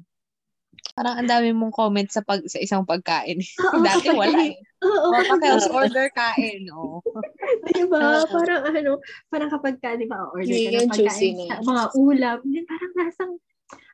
Parang 0.94 1.18
ang 1.18 1.26
dami 1.26 1.50
mong 1.58 1.74
comment 1.74 2.06
sa 2.06 2.22
pag 2.22 2.46
sa 2.46 2.62
isang 2.62 2.86
pagkain. 2.86 3.42
Oo, 3.66 3.82
Dati 3.82 4.14
wala 4.14 4.38
eh. 4.46 4.54
Oo, 4.86 5.10
O, 5.10 5.14
kapag 5.18 5.42
pakios 5.42 5.68
order 5.74 6.08
kain. 6.14 6.70
Oh. 6.70 7.02
Diba? 7.74 8.30
Parang 8.30 8.62
ano, 8.70 9.02
parang 9.32 9.50
kapag 9.50 9.82
ka, 9.82 9.98
di 9.98 10.06
ba, 10.06 10.30
order 10.30 10.54
ka 10.54 10.86
ng 10.86 10.92
pagkain 10.94 11.36
sa 11.50 11.58
mga 11.66 11.84
ulam, 11.98 12.38
parang 12.70 12.94
lasang, 13.00 13.34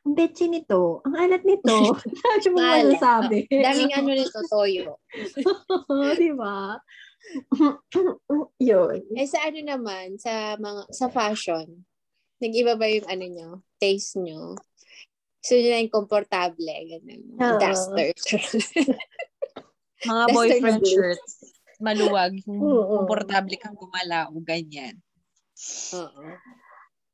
ang 0.04 0.12
betchy 0.12 0.52
nito, 0.52 1.00
ang 1.08 1.16
alat 1.16 1.40
nito. 1.44 1.96
Sabi 2.20 2.48
mo 2.52 2.58
masasabi. 2.60 3.48
Daming 3.48 3.92
ano 3.96 4.10
nito, 4.12 4.38
toyo. 4.52 5.00
Di 6.20 6.30
ba? 6.36 6.76
Yun. 8.60 9.00
Eh 9.16 9.28
sa 9.28 9.44
ano 9.48 9.60
naman, 9.60 10.20
sa 10.20 10.56
mga 10.60 10.80
sa 10.92 11.06
fashion, 11.08 11.84
nag-iba 12.40 12.76
ba 12.76 12.88
yung 12.88 13.08
ano 13.08 13.24
nyo, 13.24 13.50
taste 13.80 14.20
nyo? 14.20 14.56
So 15.40 15.56
yun 15.56 15.72
na 15.72 15.80
yung 15.80 15.92
komportable, 15.94 16.68
ganun. 16.68 17.22
Oo. 17.36 17.58
Duster. 17.58 18.12
Mga 20.08 20.24
Duster 20.28 20.34
boyfriend 20.36 20.80
blue. 20.84 20.92
shirts. 20.92 21.32
Maluwag. 21.80 22.32
Yung 22.44 22.60
Oo. 22.60 23.04
komportable 23.04 23.56
kang 23.56 23.76
gumala 23.76 24.28
o 24.28 24.36
ganyan. 24.40 25.00
Oo. 25.96 26.24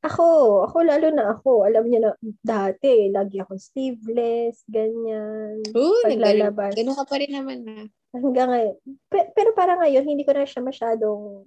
Ako, 0.03 0.25
ako 0.69 0.77
lalo 0.85 1.07
na 1.11 1.35
ako. 1.35 1.67
Alam 1.67 1.87
niyo 1.87 1.99
na, 2.03 2.11
dati, 2.39 3.09
lagi 3.11 3.39
akong 3.41 3.59
sleeveless, 3.59 4.63
ganyan. 4.67 5.63
Oo, 5.73 6.03
Paglalabas. 6.05 6.75
Ganun 6.75 6.95
ka 6.95 7.03
pa 7.03 7.15
rin 7.19 7.31
naman 7.33 7.63
na. 7.63 7.87
Hanggang 8.15 8.47
ngayon. 8.51 8.75
Pe- 9.09 9.31
pero 9.35 9.51
parang 9.51 9.83
ngayon, 9.83 10.03
hindi 10.07 10.23
ko 10.23 10.31
na 10.31 10.47
siya 10.47 10.63
masyadong, 10.63 11.43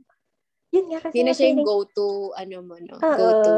yun 0.72 0.87
nga 0.93 1.01
kasi. 1.01 1.12
Hindi 1.14 1.24
na 1.31 1.37
siya 1.37 1.49
yung 1.57 1.64
go-to, 1.64 2.37
ano 2.37 2.57
mo, 2.61 2.74
no? 2.76 2.95
Oo, 3.01 3.16
Go-to, 3.16 3.53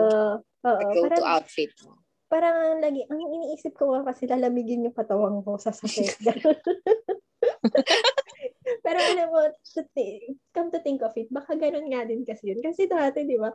oo, 0.71 0.81
go-to 0.93 1.03
parang, 1.19 1.41
outfit 1.41 1.73
mo. 1.83 2.02
Parang 2.33 2.81
lagi, 2.81 3.05
ang 3.13 3.21
iniisip 3.21 3.77
ko 3.77 3.93
nga 3.93 4.09
kasi 4.09 4.25
lalamigin 4.25 4.89
yung 4.89 4.97
patawang 4.97 5.45
ko 5.45 5.61
sa 5.61 5.69
sakit. 5.69 6.25
Ganun. 6.25 6.57
Pero 8.85 8.99
alam 8.99 9.29
mo, 9.31 9.41
to 9.53 9.83
thi- 9.95 10.39
come 10.55 10.71
to 10.71 10.81
think 10.81 11.03
of 11.03 11.15
it, 11.19 11.29
baka 11.31 11.55
ganun 11.55 11.87
nga 11.91 12.07
din 12.07 12.23
kasi 12.25 12.51
yun. 12.55 12.61
Kasi 12.63 12.87
dati, 12.87 13.27
di 13.27 13.39
ba, 13.39 13.51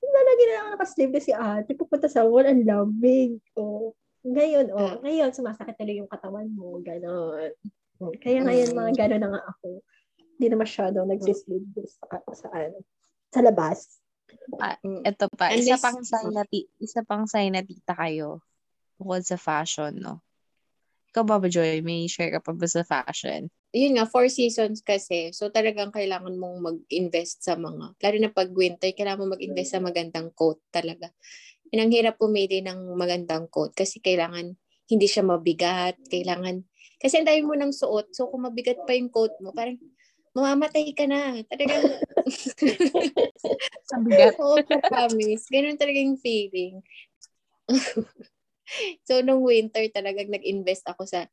lalagi 0.00 0.42
na 0.44 0.52
lang 0.52 0.62
ako 0.64 0.70
naka-sleeveless 0.76 1.26
si 1.28 1.34
ate, 1.36 1.70
pupunta 1.76 2.08
sa 2.08 2.24
wall, 2.24 2.48
ang 2.48 2.64
lamig. 2.64 3.38
O, 3.56 3.92
ngayon, 4.24 4.72
oh, 4.72 5.00
ngayon, 5.04 5.32
sumasakit 5.32 5.76
na 5.80 5.96
yung 6.04 6.10
katawan 6.10 6.48
mo, 6.52 6.80
gano'n. 6.80 7.52
Oh, 8.00 8.12
Kaya 8.16 8.40
ngayon, 8.44 8.72
Mm. 8.72 8.76
mga 8.76 8.92
gano'n 9.06 9.22
na 9.22 9.30
nga 9.36 9.42
ako. 9.56 9.84
Hindi 10.40 10.46
na 10.48 10.58
masyadong 10.60 11.08
nagsisleeveless 11.08 12.00
sa, 12.00 12.16
sa, 12.32 12.48
ano, 12.52 12.80
sa 13.28 13.40
labas. 13.44 14.00
Mm. 14.84 15.02
Ito 15.06 15.26
pa, 15.32 15.54
isa 15.54 15.76
Unless- 15.76 15.84
pang 15.84 16.00
sign 16.04 16.30
na, 16.34 16.44
isa 16.80 17.00
pang 17.06 17.24
sign 17.24 17.52
na 17.56 17.62
tita 17.64 17.96
kayo 17.96 18.44
bukod 19.00 19.24
sa 19.24 19.40
fashion, 19.40 19.96
no? 19.96 20.20
Ikaw 21.10 21.22
ba, 21.26 21.42
Joy? 21.42 21.82
May 21.82 22.06
share 22.06 22.30
ka 22.38 22.40
pa 22.44 22.54
ba 22.54 22.66
sa 22.70 22.86
fashion? 22.86 23.50
Yun 23.70 23.98
nga, 23.98 24.06
four 24.06 24.26
seasons 24.26 24.82
kasi. 24.82 25.30
So 25.30 25.50
talagang 25.50 25.94
kailangan 25.94 26.38
mong 26.38 26.58
mag-invest 26.58 27.42
sa 27.46 27.54
mga, 27.54 27.94
lalo 27.98 28.16
na 28.18 28.30
pag 28.30 28.50
winter, 28.50 28.90
kailangan 28.90 29.26
mo 29.26 29.34
mag-invest 29.34 29.74
sa 29.74 29.82
magandang 29.82 30.34
coat 30.34 30.58
talaga. 30.74 31.10
Yun 31.70 31.86
ang 31.86 31.92
hirap 31.94 32.18
pumili 32.18 32.62
ng 32.66 32.98
magandang 32.98 33.46
coat 33.46 33.70
kasi 33.74 34.02
kailangan 34.02 34.58
hindi 34.90 35.06
siya 35.06 35.22
mabigat, 35.22 36.02
kailangan, 36.10 36.66
kasi 36.98 37.22
ang 37.22 37.30
dami 37.30 37.46
mo 37.46 37.54
ng 37.54 37.70
suot, 37.70 38.10
so 38.10 38.26
kung 38.26 38.42
mabigat 38.42 38.82
pa 38.82 38.90
yung 38.90 39.06
coat 39.06 39.30
mo, 39.38 39.54
parang 39.54 39.78
mamamatay 40.36 40.94
ka 40.94 41.04
na. 41.10 41.42
Talagang, 41.50 41.84
Ang 43.94 44.02
bigat. 44.06 44.34
Oo, 44.42 44.62
promise. 44.86 45.44
Ganun 45.50 45.78
talaga 45.78 45.98
yung 45.98 46.20
feeling. 46.20 46.80
so, 49.06 49.22
nung 49.22 49.42
winter 49.42 49.82
talagang 49.90 50.30
nag-invest 50.30 50.86
ako 50.86 51.06
sa, 51.06 51.26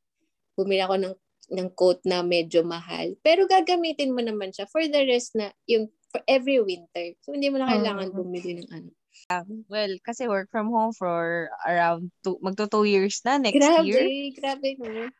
bumili 0.58 0.82
ako 0.82 0.95
ng, 0.98 1.16
ng 1.54 1.70
coat 1.78 2.02
na 2.04 2.26
medyo 2.26 2.66
mahal. 2.66 3.14
Pero 3.22 3.45
gagamitin 3.45 4.12
mo 4.14 4.22
naman 4.26 4.52
siya 4.52 4.66
for 4.68 4.82
the 4.84 5.02
rest 5.06 5.38
na, 5.38 5.54
yung, 5.70 5.88
for 6.10 6.24
every 6.26 6.58
winter. 6.64 7.14
So, 7.22 7.36
hindi 7.38 7.52
mo 7.54 7.62
na 7.62 7.70
kailangan 7.70 8.12
Mm. 8.12 8.18
bumili 8.18 8.52
ng 8.64 8.70
ano. 8.74 8.89
Well, 9.68 9.91
kasi 10.08 10.24
work 10.32 10.48
from 10.48 10.72
home 10.72 10.95
for 10.95 11.52
around 11.68 12.16
two, 12.24 12.39
magto 12.39 12.64
two 12.64 12.88
years 12.88 13.20
na 13.28 13.36
next 13.36 13.60
grabe, 13.60 13.84
year. 13.84 14.08
grabe 14.39 14.80
no. 14.80 15.12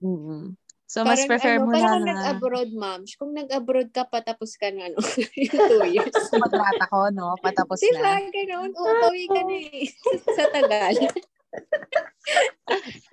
mm 0.00 0.56
So, 0.86 1.02
mas 1.02 1.26
Parang 1.26 1.30
prefer 1.34 1.54
ano, 1.58 1.64
mo 1.66 1.70
parang 1.74 1.98
na 1.98 1.98
na 1.98 2.10
nag-abroad, 2.14 2.70
ma'am. 2.70 3.02
Kung 3.18 3.34
nag-abroad 3.34 3.90
ka 3.90 4.06
pa, 4.06 4.22
tapos 4.22 4.54
ka 4.54 4.70
na, 4.70 4.86
ano, 4.86 5.02
yung 5.34 5.66
two 5.74 5.82
years. 5.90 6.14
kontrata 6.30 6.86
ko, 6.86 7.10
no? 7.10 7.34
Patapos 7.42 7.82
Diba, 7.82 8.22
na. 8.22 8.22
ganun? 8.30 8.70
Oo, 8.70 8.92
pauwi 9.02 9.26
ka 9.26 9.42
na 9.42 9.56
eh. 9.66 9.90
sa 10.38 10.46
tagal. 10.54 10.94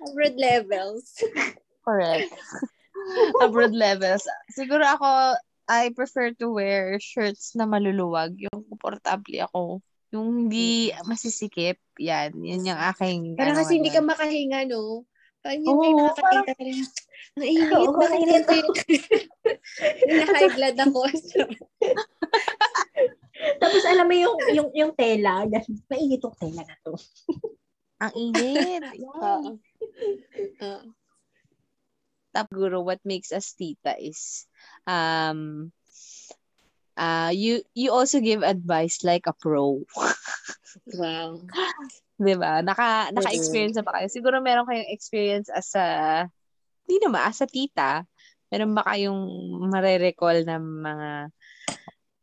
abroad 0.06 0.36
levels. 0.38 1.18
Correct. 1.82 2.30
Abroad 3.42 3.74
levels. 3.74 4.22
Siguro 4.54 4.86
ako, 4.86 5.34
I 5.66 5.90
prefer 5.90 6.30
to 6.38 6.54
wear 6.54 7.02
shirts 7.02 7.58
na 7.58 7.66
maluluwag. 7.66 8.38
Yung 8.38 8.70
komportable 8.70 9.50
ako. 9.50 9.82
Yung 10.14 10.46
hindi 10.46 10.94
masisikip. 11.10 11.82
Yan. 11.98 12.38
Yan 12.38 12.70
yung 12.70 12.80
aking... 12.94 13.34
Parang 13.34 13.58
ano, 13.58 13.66
kasi 13.66 13.82
hindi 13.82 13.90
ka 13.90 13.98
ano. 13.98 14.14
makahinga, 14.14 14.62
no? 14.70 15.02
Parang 15.42 15.58
yun 15.58 15.74
Oo, 15.74 15.82
may 15.82 15.92
nakakakita 15.98 16.52
ka 16.54 16.62
rin. 16.62 16.78
Ang 17.34 17.48
init, 17.48 17.72
Oo, 17.72 17.96
bakit 17.96 18.12
ang 18.12 18.22
init. 18.22 18.44
kasi 18.46 18.94
na-high 20.18 20.52
blood 20.52 20.78
ako. 20.78 21.00
Tapos 23.62 23.82
alam 23.84 24.06
mo 24.06 24.14
yung, 24.14 24.36
yung, 24.54 24.68
yung 24.72 24.92
tela, 24.94 25.44
mainit 25.90 26.22
yung 26.22 26.36
tela 26.38 26.62
na 26.62 26.76
to. 26.84 26.94
Ang 28.04 28.14
init. 28.34 28.82
Oo. 29.00 29.58
Oo. 30.60 30.86
Tapos 32.34 32.50
siguro 32.50 32.82
what 32.82 32.98
makes 33.06 33.30
us 33.30 33.54
tita 33.54 33.94
is 33.94 34.50
um 34.90 35.70
uh 36.98 37.30
you 37.30 37.62
you 37.78 37.94
also 37.94 38.18
give 38.18 38.42
advice 38.42 39.06
like 39.06 39.30
a 39.30 39.34
pro. 39.38 39.86
Wow. 40.98 41.46
'Di 42.18 42.34
ba? 42.34 42.58
Naka 42.66 43.14
naka-experience 43.14 43.78
na 43.78 43.86
ba 43.86 44.02
kayo? 44.02 44.10
Siguro 44.10 44.42
meron 44.42 44.66
kayong 44.66 44.90
experience 44.90 45.46
as 45.46 45.70
a 45.78 45.86
hindi 46.84 46.96
naman 47.00 47.22
as 47.24 47.40
a 47.40 47.48
tita. 47.48 48.04
Meron 48.52 48.76
ba 48.76 48.84
kayong 48.86 49.22
mare-recall 49.72 50.44
na 50.44 50.60
mga 50.60 51.10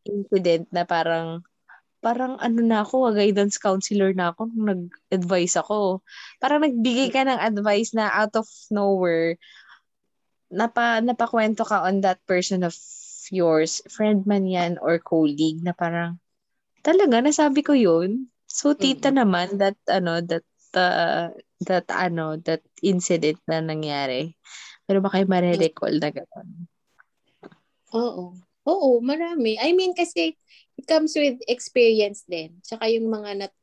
incident 0.07 0.65
na 0.71 0.85
parang 0.85 1.41
parang 2.01 2.33
ano 2.41 2.65
na 2.65 2.81
ako, 2.81 3.13
guidance 3.13 3.61
counselor 3.61 4.13
na 4.17 4.33
ako 4.33 4.49
nung 4.49 4.89
nag-advise 4.89 5.53
ako. 5.61 6.01
Parang 6.41 6.65
nagbigay 6.65 7.13
ka 7.13 7.21
ng 7.21 7.37
advice 7.37 7.93
na 7.93 8.09
out 8.09 8.33
of 8.33 8.49
nowhere 8.73 9.37
napa 10.51 10.99
napakwento 10.99 11.63
ka 11.63 11.87
on 11.87 12.03
that 12.03 12.19
person 12.27 12.67
of 12.67 12.75
yours, 13.31 13.79
friend 13.87 14.27
man 14.27 14.43
yan 14.43 14.75
or 14.83 14.99
colleague 14.99 15.63
na 15.63 15.71
parang 15.71 16.19
talaga 16.83 17.23
nasabi 17.23 17.63
ko 17.63 17.71
yun. 17.71 18.27
So 18.51 18.75
tita 18.75 19.15
naman 19.15 19.63
that 19.63 19.79
ano 19.87 20.19
that 20.19 20.43
uh, 20.75 21.31
that 21.67 21.85
ano 21.93 22.37
that 22.47 22.61
incident 22.81 23.37
na 23.45 23.61
nangyari. 23.61 24.33
Pero 24.85 24.99
ba 24.99 25.13
kayo 25.13 25.25
mare-recall 25.29 25.97
na 26.01 26.09
gano'n? 26.09 26.49
Oo. 27.95 28.35
Oo, 28.61 29.01
marami. 29.01 29.57
I 29.57 29.73
mean, 29.73 29.97
kasi 29.97 30.37
it 30.77 30.85
comes 30.85 31.17
with 31.17 31.41
experience 31.49 32.21
din. 32.29 32.61
Tsaka 32.61 32.85
yung 32.93 33.09
mga 33.09 33.29
nat 33.41 33.53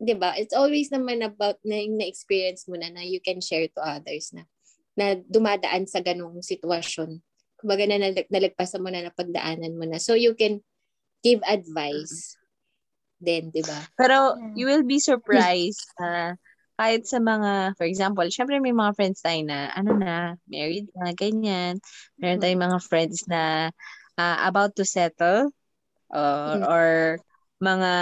'di 0.00 0.14
ba? 0.16 0.34
It's 0.34 0.56
always 0.56 0.88
naman 0.88 1.20
about 1.20 1.60
na 1.62 1.76
yung 1.78 2.00
na-experience 2.00 2.64
mo 2.66 2.80
na 2.80 2.88
na 2.88 3.04
you 3.04 3.20
can 3.20 3.38
share 3.38 3.68
to 3.68 3.80
others 3.84 4.32
na 4.32 4.48
na 4.96 5.14
dumadaan 5.14 5.86
sa 5.86 6.00
ganung 6.00 6.40
sitwasyon. 6.40 7.20
Kumbaga 7.60 7.84
na 7.84 8.00
nalag- 8.00 8.32
nalagpasan 8.32 8.80
mo 8.80 8.88
na 8.88 9.04
napagdaanan 9.06 9.76
mo 9.76 9.84
na. 9.84 10.00
So 10.00 10.16
you 10.16 10.32
can 10.32 10.64
give 11.20 11.44
advice 11.44 12.40
then, 13.20 13.52
'di 13.52 13.62
ba? 13.62 13.78
Pero 13.94 14.40
you 14.56 14.64
will 14.64 14.82
be 14.82 14.98
surprised 14.98 15.92
na 16.00 16.40
kahit 16.80 17.04
sa 17.04 17.20
mga, 17.20 17.76
for 17.76 17.84
example, 17.84 18.24
syempre 18.32 18.56
may 18.56 18.72
mga 18.72 18.96
friends 18.96 19.20
tayo 19.20 19.44
na, 19.44 19.68
ano 19.76 19.92
na, 20.00 20.40
married 20.48 20.88
na, 20.96 21.12
ganyan. 21.12 21.76
Meron 22.16 22.40
tayong 22.40 22.64
mga 22.72 22.80
friends 22.80 23.28
na 23.28 23.68
ah, 24.16 24.48
about 24.48 24.72
to 24.72 24.88
settle 24.88 25.52
or, 26.08 26.56
Mm. 26.56 26.64
or 26.64 26.88
mga 27.60 27.92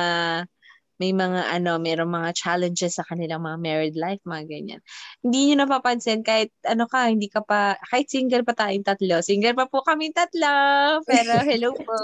may 0.99 1.15
mga 1.15 1.55
ano, 1.55 1.79
mayroong 1.79 2.11
mga 2.11 2.31
challenges 2.35 2.99
sa 2.99 3.07
kanilang 3.07 3.39
mga 3.39 3.59
married 3.63 3.95
life, 3.95 4.19
mga 4.27 4.45
ganyan. 4.51 4.81
Hindi 5.23 5.55
nyo 5.55 5.63
napapansin 5.63 6.27
kahit 6.27 6.51
ano 6.67 6.91
ka, 6.91 7.07
hindi 7.07 7.31
ka 7.31 7.47
pa, 7.47 7.79
kahit 7.87 8.11
single 8.11 8.43
pa 8.43 8.55
tayong 8.59 8.83
tatlo. 8.83 9.23
Single 9.23 9.55
pa 9.55 9.71
po 9.71 9.87
kami 9.87 10.11
tatlo. 10.11 10.99
Pero 11.07 11.33
hello 11.49 11.71
po. 11.79 11.99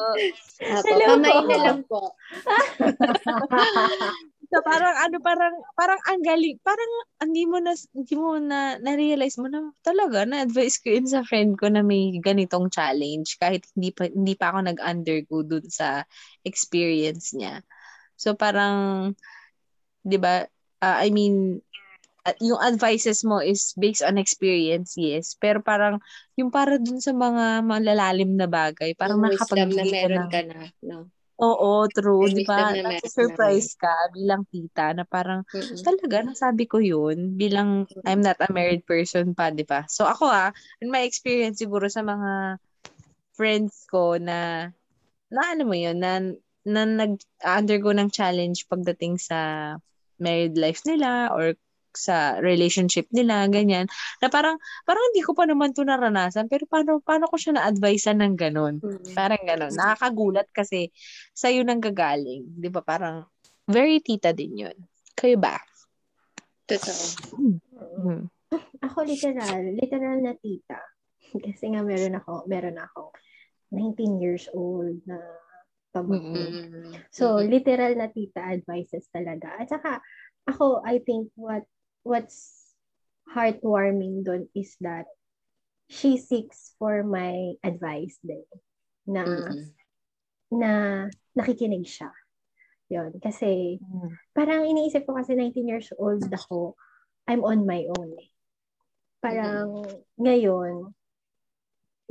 Hello 0.63 1.07
kamay 1.11 1.35
po. 1.35 1.43
na 1.51 1.57
lang 1.59 1.81
po. 1.91 2.03
So 4.55 4.63
parang 4.63 4.95
ano 4.95 5.19
parang 5.19 5.55
parang 5.75 5.99
ang 6.07 6.23
galing 6.23 6.63
parang 6.63 6.93
hindi 7.19 7.43
mo 7.43 7.59
na 7.59 7.75
hindi 7.75 8.15
mo 8.15 8.39
na 8.39 8.79
na-realize 8.79 9.35
mo 9.43 9.51
na 9.51 9.75
talaga 9.83 10.23
na 10.23 10.47
advice 10.47 10.79
ko 10.79 10.95
yun 10.95 11.11
sa 11.11 11.27
friend 11.27 11.59
ko 11.59 11.67
na 11.67 11.83
may 11.83 12.23
ganitong 12.23 12.71
challenge 12.71 13.35
kahit 13.43 13.67
hindi 13.75 13.91
pa 13.91 14.07
hindi 14.07 14.39
pa 14.39 14.55
ako 14.55 14.59
nag-undergo 14.63 15.43
dun 15.43 15.67
sa 15.67 16.07
experience 16.47 17.35
niya. 17.35 17.67
So 18.15 18.39
parang 18.39 19.11
'di 20.07 20.23
ba 20.23 20.47
ah, 20.87 21.03
I 21.03 21.11
mean 21.11 21.59
at 22.25 22.41
yung 22.41 22.57
advices 22.57 23.21
mo 23.21 23.43
is 23.43 23.77
based 23.77 24.01
on 24.01 24.17
experience, 24.17 24.97
yes. 24.97 25.37
Pero 25.37 25.61
parang, 25.61 26.01
yung 26.41 26.49
para 26.49 26.81
dun 26.81 26.97
sa 26.97 27.13
mga 27.13 27.61
malalalim 27.61 28.33
na 28.33 28.49
bagay, 28.49 28.97
parang 28.97 29.21
Yung 29.21 29.29
wisdom 29.29 29.69
na 29.69 29.85
meron 29.85 30.33
ka 30.33 30.41
na. 30.41 30.73
No? 30.81 31.13
Oo, 31.43 31.91
true. 31.91 32.31
Di 32.31 32.47
ba? 32.47 32.71
Nasa-surprise 32.79 33.75
ka 33.75 33.91
bilang 34.15 34.47
tita 34.47 34.95
na 34.95 35.03
parang 35.03 35.43
Mm-mm. 35.51 35.83
talaga 35.83 36.23
nasabi 36.23 36.65
ko 36.71 36.79
yun 36.79 37.35
bilang 37.35 37.91
I'm 38.07 38.23
not 38.23 38.39
a 38.39 38.49
married 38.55 38.87
person 38.87 39.35
pa, 39.35 39.51
di 39.51 39.67
ba? 39.67 39.83
So 39.91 40.07
ako 40.07 40.31
ah, 40.31 40.55
in 40.79 40.95
my 40.95 41.03
experience 41.03 41.59
siguro 41.59 41.91
sa 41.91 42.07
mga 42.07 42.63
friends 43.35 43.87
ko 43.91 44.15
na 44.19 44.71
na 45.35 45.43
ano 45.51 45.67
mo 45.67 45.75
yun, 45.75 45.99
na, 45.99 46.23
na 46.63 46.83
nag-undergo 46.87 47.91
ng 47.91 48.11
challenge 48.15 48.71
pagdating 48.71 49.19
sa 49.19 49.75
married 50.23 50.55
life 50.55 50.81
nila 50.87 51.35
or 51.35 51.59
sa 51.95 52.39
relationship 52.43 53.09
nila, 53.11 53.47
ganyan. 53.49 53.89
Na 54.21 54.29
parang, 54.29 54.59
parang 54.85 55.05
hindi 55.13 55.23
ko 55.23 55.33
pa 55.33 55.47
naman 55.47 55.73
to 55.73 55.87
naranasan, 55.87 56.51
pero 56.51 56.67
paano, 56.67 56.99
paano 57.01 57.31
ko 57.31 57.39
siya 57.39 57.57
na-advisean 57.59 58.21
ng 58.21 58.35
ganun? 58.35 58.75
Mm. 58.83 59.15
Parang 59.15 59.43
gano'n. 59.43 59.73
Nakakagulat 59.73 60.49
kasi 60.51 60.91
sa'yo 61.33 61.63
nang 61.63 61.81
gagaling. 61.81 62.45
Di 62.59 62.69
ba? 62.69 62.83
Parang, 62.83 63.27
very 63.71 64.03
tita 64.05 64.35
din 64.37 64.69
yun. 64.69 64.77
Kayo 65.15 65.39
ba? 65.41 65.57
Totoo. 66.69 67.05
Hmm. 68.01 68.27
Ako 68.85 69.05
literal, 69.05 69.63
literal 69.73 70.19
na 70.21 70.35
tita. 70.37 70.81
Kasi 71.35 71.73
nga 71.75 71.83
meron 71.83 72.17
ako, 72.19 72.47
meron 72.47 72.79
ako 72.79 73.11
19 73.75 74.23
years 74.23 74.47
old 74.55 75.03
na 75.09 75.19
pamangkin. 75.91 76.71
Mm-mm. 76.71 76.95
So, 77.11 77.39
literal 77.43 77.95
na 77.99 78.11
tita 78.11 78.43
advices 78.43 79.07
talaga. 79.11 79.55
At 79.59 79.71
saka, 79.71 80.03
ako, 80.47 80.83
I 80.83 81.03
think 81.03 81.31
what 81.39 81.67
what's 82.05 82.71
heartwarming 83.27 84.23
doon 84.23 84.47
is 84.55 84.77
that 84.85 85.09
she 85.91 86.17
seeks 86.21 86.77
for 86.79 87.03
my 87.03 87.57
advice 87.65 88.17
din. 88.25 88.45
Na, 89.05 89.25
Mm-mm. 89.25 89.61
na 90.55 90.73
nakikinig 91.37 91.85
siya. 91.85 92.13
Yun. 92.93 93.19
Kasi, 93.19 93.81
Mm. 93.81 94.13
parang 94.37 94.65
iniisip 94.65 95.05
ko 95.09 95.17
kasi 95.19 95.35
19 95.35 95.67
years 95.67 95.89
old 95.99 96.25
ako, 96.31 96.77
I'm 97.27 97.43
on 97.43 97.65
my 97.67 97.85
own. 97.99 98.17
eh. 98.21 98.31
Parang 99.25 99.83
ngayon, 100.21 100.93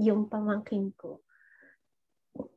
yung 0.01 0.25
pamangkin 0.25 0.89
ko, 0.97 1.21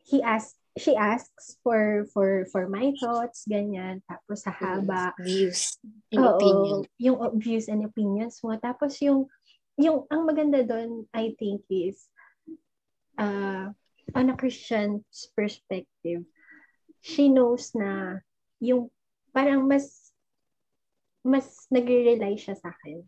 he 0.09 0.24
asks, 0.24 0.57
she 0.77 0.93
asks 0.95 1.57
for 1.64 2.05
for 2.12 2.45
for 2.53 2.68
my 2.68 2.93
thoughts, 3.01 3.49
ganyan. 3.49 4.05
Tapos 4.07 4.45
sa 4.45 4.53
haba, 4.53 5.16
Views 5.20 5.77
and 6.12 6.22
Oo, 6.22 6.35
opinion. 6.37 6.79
yung 6.99 7.18
views 7.39 7.66
and 7.68 7.83
opinions 7.85 8.41
mo. 8.43 8.55
Tapos 8.59 8.99
yung, 9.03 9.27
yung, 9.79 10.07
ang 10.11 10.27
maganda 10.27 10.62
doon, 10.62 11.07
I 11.14 11.35
think, 11.39 11.62
is, 11.70 12.09
uh, 13.18 13.70
on 14.14 14.31
a 14.31 14.37
Christian's 14.39 15.31
perspective, 15.35 16.24
she 17.03 17.29
knows 17.29 17.74
na, 17.74 18.22
yung, 18.59 18.91
parang 19.31 19.66
mas, 19.68 20.11
mas 21.22 21.66
nagre-rely 21.70 22.39
siya 22.39 22.55
sa 22.59 22.70
akin. 22.72 23.03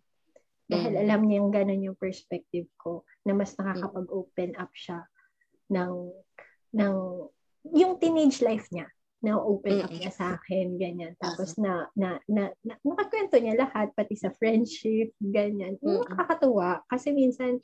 Dahil 0.68 0.92
Mm. 0.98 1.02
alam 1.08 1.20
niya 1.24 1.36
yung 1.40 1.52
ganun 1.54 1.86
yung 1.86 1.98
perspective 1.98 2.68
ko, 2.76 3.02
na 3.24 3.32
mas 3.32 3.56
nakakapag-open 3.56 4.58
up 4.60 4.70
siya 4.76 5.02
ng, 5.72 6.12
ng, 6.76 6.96
yung 7.74 7.96
teenage 8.00 8.40
life 8.44 8.68
niya 8.70 8.88
na 9.18 9.34
open 9.34 9.82
up 9.82 9.90
niya 9.90 10.14
sa 10.14 10.38
akin, 10.38 10.78
ganyan. 10.78 11.18
Tapos 11.18 11.58
na, 11.58 11.90
na, 11.98 12.22
na, 12.30 12.54
na 12.62 12.78
nakakwento 12.86 13.34
niya 13.42 13.58
lahat, 13.58 13.90
pati 13.98 14.14
sa 14.14 14.30
friendship, 14.38 15.10
ganyan. 15.18 15.74
Yung 15.82 16.06
nakakatuwa. 16.06 16.86
Kasi 16.86 17.10
minsan, 17.10 17.58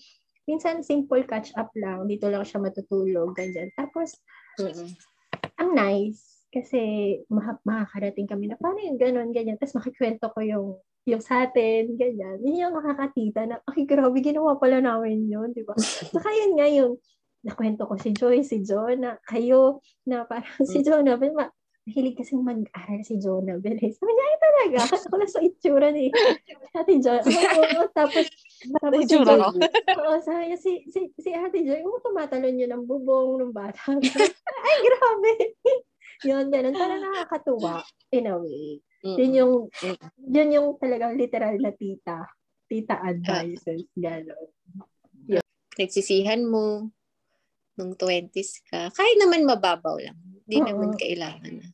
minsan 0.50 0.82
simple 0.82 1.22
catch 1.22 1.54
up 1.54 1.70
lang, 1.78 2.10
dito 2.10 2.26
lang 2.26 2.42
siya 2.42 2.58
matutulog, 2.58 3.38
ganyan. 3.38 3.70
Tapos, 3.78 4.18
Mm-mm. 4.58 4.90
ang 5.62 5.70
nice, 5.78 6.50
kasi 6.50 6.82
ma- 7.30 7.62
makakarating 7.62 8.26
kami 8.26 8.50
na 8.50 8.58
paano 8.58 8.82
yung 8.82 8.98
ganon, 8.98 9.30
ganyan. 9.30 9.54
Tapos 9.54 9.78
makikwento 9.78 10.26
ko 10.34 10.40
yung 10.42 10.68
yung 11.04 11.20
sa 11.20 11.44
atin, 11.44 12.00
ganyan. 12.00 12.40
Yun 12.40 12.60
yung 12.64 12.74
nakakatita 12.80 13.44
na, 13.44 13.60
ay 13.68 13.84
grabe, 13.84 14.24
ginawa 14.24 14.56
pala 14.56 14.80
namin 14.80 15.28
yun, 15.28 15.52
di 15.52 15.60
ba? 15.60 15.76
Saka 16.16 16.32
yun 16.32 16.56
nga 16.56 16.64
yung, 16.64 16.96
nakwento 17.44 17.84
ko 17.84 17.94
si 18.00 18.10
Joy, 18.16 18.40
si 18.40 18.64
Jonah, 18.64 19.20
kayo, 19.28 19.84
na 20.08 20.24
parang 20.24 20.64
si 20.64 20.80
Jonah, 20.80 21.20
ma, 21.20 21.52
mahilig 21.84 22.16
kasing 22.16 22.40
mag-aral 22.40 23.04
si 23.04 23.20
Jonah. 23.20 23.60
Sabi 23.60 24.10
niya, 24.16 24.24
ay 24.24 24.38
talaga, 24.40 24.76
ako 25.04 25.14
na 25.20 25.28
sa 25.28 25.40
itsura 25.44 25.92
ni 25.92 26.08
Ate 26.72 26.96
Joy. 26.96 27.20
Oo, 27.20 27.84
tapos, 27.98 28.24
tapos 28.80 29.00
si 29.04 29.16
Joy, 29.20 29.40
oo, 30.00 30.14
sabi 30.24 30.42
niya, 30.48 30.58
si, 30.58 30.88
si, 30.88 31.12
si 31.20 31.30
Ate 31.36 31.60
Joy, 31.60 31.84
oh, 31.84 32.00
tumatalon 32.00 32.56
yun 32.56 32.72
ng 32.72 32.84
bubong 32.88 33.44
ng 33.44 33.52
bata. 33.52 33.92
ay, 34.64 34.76
grabe. 34.80 35.32
yun, 36.24 36.48
ganun. 36.48 36.72
Parang 36.72 37.04
nakakatuwa, 37.04 37.84
in 38.16 38.32
a 38.32 38.36
way. 38.40 38.80
Mm-mm. 39.04 39.20
Yun 39.20 39.32
yung, 39.36 39.52
yun 40.24 40.54
yung 40.56 40.68
talagang 40.80 41.20
literal 41.20 41.60
na 41.60 41.76
tita. 41.76 42.24
Tita 42.64 42.96
advices, 43.04 43.92
gano'n. 43.92 44.48
Nagsisihan 45.76 46.40
mo 46.48 46.88
nung 47.74 47.94
20s 47.94 48.62
ka. 48.70 48.90
Kahit 48.94 49.16
naman 49.18 49.46
mababaw 49.46 49.98
lang. 49.98 50.18
Hindi 50.46 50.58
Oo. 50.62 50.66
naman 50.70 50.90
kailangan 50.94 51.52
na. 51.58 51.68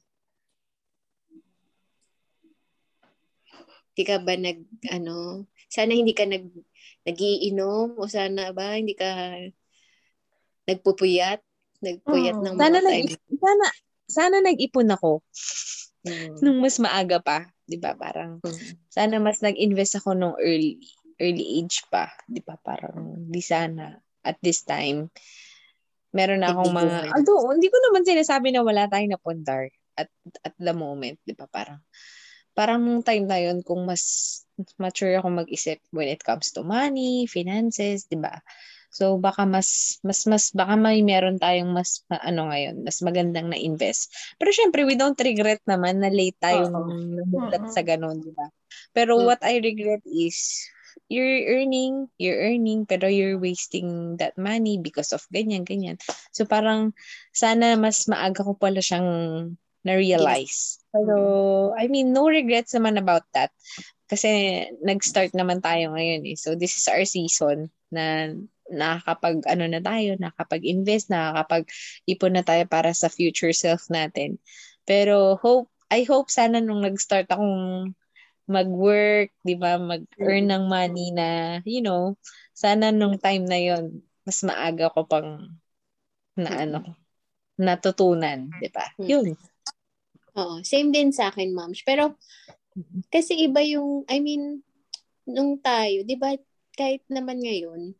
Hindi 3.90 4.02
ka 4.06 4.16
ba 4.22 4.34
nag, 4.38 4.58
ano, 4.88 5.44
sana 5.68 5.92
hindi 5.92 6.14
ka 6.14 6.24
nag, 6.24 6.46
nagiinom 7.04 7.98
o 7.98 8.06
sana 8.06 8.54
ba 8.54 8.78
hindi 8.78 8.94
ka 8.94 9.08
nagpupuyat, 10.68 11.40
nagpuyat 11.82 12.36
Oo. 12.38 12.44
ng 12.44 12.54
Sana, 12.56 12.78
mga 12.78 12.84
nag, 12.86 12.94
time. 12.94 13.08
sana, 13.40 13.66
sana 14.06 14.36
nag-ipon 14.40 14.88
ako 14.94 15.20
Mm. 16.00 16.40
nung 16.40 16.64
mas 16.64 16.80
maaga 16.80 17.20
pa. 17.20 17.44
Di 17.68 17.76
ba? 17.76 17.92
Parang, 17.92 18.40
Mm. 18.40 18.72
sana 18.88 19.20
mas 19.20 19.44
nag-invest 19.44 20.00
ako 20.00 20.16
nung 20.16 20.32
early 20.40 20.80
early 21.20 21.60
age 21.60 21.84
pa. 21.92 22.08
Di 22.24 22.40
ba? 22.40 22.56
Parang, 22.56 23.20
di 23.28 23.44
sana 23.44 24.00
at 24.24 24.40
this 24.40 24.64
time, 24.64 25.12
meron 26.10 26.42
na 26.42 26.54
akong 26.54 26.72
mga, 26.74 26.96
although, 27.14 27.50
hindi 27.54 27.68
ko 27.70 27.78
naman 27.88 28.02
sinasabi 28.06 28.50
na 28.50 28.62
wala 28.66 28.86
tayong 28.90 29.14
napundar 29.14 29.70
at, 29.94 30.10
at 30.42 30.54
the 30.58 30.74
moment. 30.74 31.18
Di 31.22 31.34
ba? 31.34 31.46
Parang, 31.46 31.80
parang 32.54 32.78
nung 32.82 33.02
time 33.04 33.24
na 33.26 33.38
yun, 33.38 33.62
kung 33.62 33.86
mas 33.86 34.02
mature 34.76 35.16
ako 35.16 35.44
mag-isip 35.44 35.80
when 35.94 36.10
it 36.10 36.20
comes 36.20 36.52
to 36.52 36.66
money, 36.66 37.24
finances, 37.30 38.04
di 38.10 38.18
ba? 38.18 38.42
So 38.90 39.22
baka 39.22 39.46
mas 39.46 40.02
mas 40.02 40.26
mas 40.26 40.50
baka 40.50 40.74
may 40.74 40.98
meron 41.06 41.38
tayong 41.38 41.70
mas 41.70 42.02
ma- 42.10 42.20
ano 42.26 42.50
ngayon, 42.50 42.82
mas 42.82 42.98
magandang 43.06 43.46
na 43.46 43.58
invest. 43.58 44.10
Pero 44.34 44.50
syempre 44.50 44.82
we 44.82 44.98
don't 44.98 45.16
regret 45.22 45.62
naman 45.62 46.02
na 46.02 46.10
late 46.10 46.34
tayo 46.42 46.66
namulat 46.74 47.62
Oo. 47.62 47.70
sa 47.70 47.86
ganun, 47.86 48.18
di 48.18 48.34
ba? 48.34 48.50
Pero 48.90 49.14
Mm. 49.14 49.24
what 49.30 49.40
I 49.46 49.62
regret 49.62 50.02
is 50.10 50.66
you're 51.10 51.46
earning, 51.58 52.08
you're 52.16 52.38
earning 52.38 52.86
pero 52.86 53.10
you're 53.10 53.38
wasting 53.38 54.16
that 54.18 54.36
money 54.38 54.78
because 54.78 55.10
of 55.10 55.24
ganyan 55.34 55.66
ganyan. 55.66 55.98
So 56.30 56.46
parang 56.46 56.94
sana 57.34 57.74
mas 57.74 58.06
maaga 58.06 58.46
ko 58.46 58.54
pala 58.54 58.78
siyang 58.78 59.08
na-realize. 59.82 60.82
Pero 60.92 61.16
I 61.74 61.88
mean 61.88 62.12
no 62.12 62.28
regrets 62.28 62.76
naman 62.76 63.00
about 63.00 63.24
that. 63.34 63.50
Kasi 64.10 64.66
nag-start 64.82 65.32
naman 65.38 65.62
tayo 65.62 65.94
ngayon 65.94 66.26
eh. 66.26 66.36
So 66.38 66.58
this 66.58 66.74
is 66.74 66.86
our 66.90 67.06
season 67.06 67.70
na 67.94 68.34
nakakapag 68.70 69.46
ano 69.50 69.66
na 69.66 69.82
tayo, 69.82 70.14
nakakapag-invest, 70.18 71.10
nakakapag-ipon 71.10 72.32
na 72.34 72.42
tayo 72.46 72.64
para 72.70 72.90
sa 72.94 73.10
future 73.10 73.54
self 73.54 73.86
natin. 73.90 74.38
Pero 74.86 75.38
hope 75.38 75.70
I 75.90 76.06
hope 76.06 76.30
sana 76.30 76.62
nung 76.62 76.86
nag-start 76.86 77.26
akong 77.30 77.90
mag-work, 78.50 79.30
'di 79.46 79.54
ba, 79.56 79.78
mag-earn 79.78 80.50
ng 80.50 80.64
money 80.66 81.14
na, 81.14 81.60
you 81.64 81.80
know, 81.86 82.18
sana 82.52 82.90
nung 82.90 83.16
time 83.22 83.46
na 83.46 83.58
'yon, 83.62 84.02
mas 84.26 84.42
maaga 84.42 84.90
ko 84.92 85.06
pang 85.06 85.54
na 86.38 86.50
ano, 86.66 86.82
natutunan, 87.60 88.50
'di 88.58 88.68
ba? 88.74 88.86
Mm. 88.98 89.06
'Yun. 89.10 89.28
Oo, 90.38 90.62
same 90.62 90.94
din 90.94 91.10
sa 91.10 91.30
akin, 91.34 91.50
ma'am. 91.54 91.74
Pero, 91.82 92.14
kasi 93.10 93.34
iba 93.46 93.62
yung, 93.64 94.06
I 94.10 94.20
mean, 94.22 94.62
nung 95.26 95.58
tayo, 95.62 96.02
di 96.06 96.16
ba, 96.18 96.34
kahit 96.78 97.02
naman 97.10 97.42
ngayon, 97.42 97.94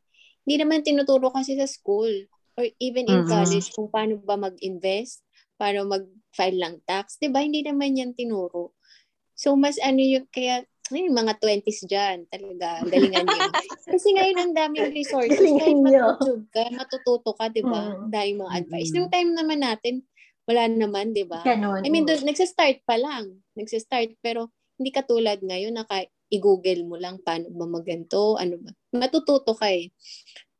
hindi 0.46 0.56
naman 0.58 0.82
tinuturo 0.86 1.30
kasi 1.34 1.58
sa 1.58 1.66
school 1.68 2.10
or 2.58 2.66
even 2.82 3.06
in 3.10 3.22
Mhm. 3.22 3.26
college 3.26 3.70
kung 3.74 3.90
paano 3.90 4.18
ba 4.22 4.36
mag-invest, 4.38 5.22
paano 5.60 5.86
mag-file 5.90 6.58
ng 6.60 6.76
tax, 6.86 7.18
di 7.22 7.28
ba? 7.30 7.42
Hindi 7.44 7.62
naman 7.66 7.98
yan 7.98 8.12
tinuro. 8.16 8.74
So, 9.40 9.56
mas 9.56 9.80
ano 9.80 10.04
yung, 10.04 10.28
kaya, 10.28 10.68
ay, 10.92 11.08
mga 11.08 11.40
20s 11.40 11.88
dyan, 11.88 12.28
talaga, 12.28 12.84
galingan 12.84 13.24
nyo. 13.24 13.40
Kasi 13.96 14.12
ngayon 14.12 14.36
ang 14.36 14.52
daming 14.52 14.92
resources, 14.92 15.40
kahit 15.40 15.56
Galingan 15.56 15.80
nyo. 15.88 16.06
matutog 16.12 16.44
ka, 16.52 16.62
matututo 16.76 17.30
ka, 17.32 17.48
di 17.48 17.64
ba? 17.64 17.96
Mm. 17.96 18.12
Daming 18.12 18.38
mga 18.44 18.52
advice. 18.60 18.90
Yung 18.92 19.08
time 19.08 19.32
naman 19.32 19.64
natin, 19.64 20.04
wala 20.44 20.68
naman, 20.68 21.16
di 21.16 21.24
ba? 21.24 21.40
I 21.40 21.88
mean, 21.88 22.04
doon, 22.04 22.20
nagsistart 22.28 22.84
pa 22.84 23.00
lang. 23.00 23.40
Nagsistart, 23.56 24.12
pero 24.20 24.52
hindi 24.76 24.92
katulad 24.92 25.40
ngayon 25.40 25.72
na 25.72 25.88
kahit 25.88 26.12
i-google 26.28 26.84
mo 26.84 27.00
lang 27.00 27.16
paano 27.24 27.48
ba 27.48 27.64
maganto, 27.64 28.36
ano 28.36 28.60
ba. 28.60 28.70
Matututo 28.92 29.56
ka 29.56 29.72
eh. 29.72 29.88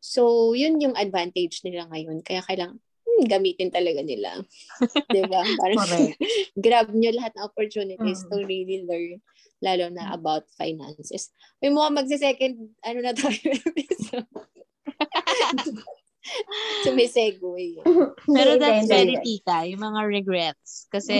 So, 0.01 0.57
yun 0.57 0.81
yung 0.81 0.97
advantage 0.97 1.61
nila 1.69 1.85
ngayon. 1.93 2.25
Kaya 2.25 2.41
kailangan 2.41 2.81
hmm, 2.81 2.90
gamitin 3.27 3.69
talaga 3.69 4.01
nila. 4.01 4.41
Di 5.15 5.23
ba? 5.27 5.43
Parang 5.59 5.81
Correct. 5.81 6.17
grab 6.65 6.89
nyo 6.93 7.11
lahat 7.13 7.33
ng 7.37 7.45
opportunities 7.45 8.21
Mm. 8.25 8.29
to 8.29 8.37
really 8.45 8.79
learn 8.85 9.19
lalo 9.61 9.93
na 9.93 10.17
about 10.17 10.49
finances. 10.57 11.29
May 11.61 11.69
mga 11.69 11.93
magse-second, 11.93 12.55
ano 12.81 12.99
na 13.05 13.13
tayo, 13.13 13.37
episode. 13.69 14.25
so, 16.81 16.97
may 16.97 17.05
segue. 17.05 17.85
Pero 18.25 18.57
that's 18.57 18.89
very 18.89 19.21
tita, 19.21 19.69
yung 19.69 19.85
mga 19.85 20.01
regrets. 20.09 20.89
Kasi 20.89 21.13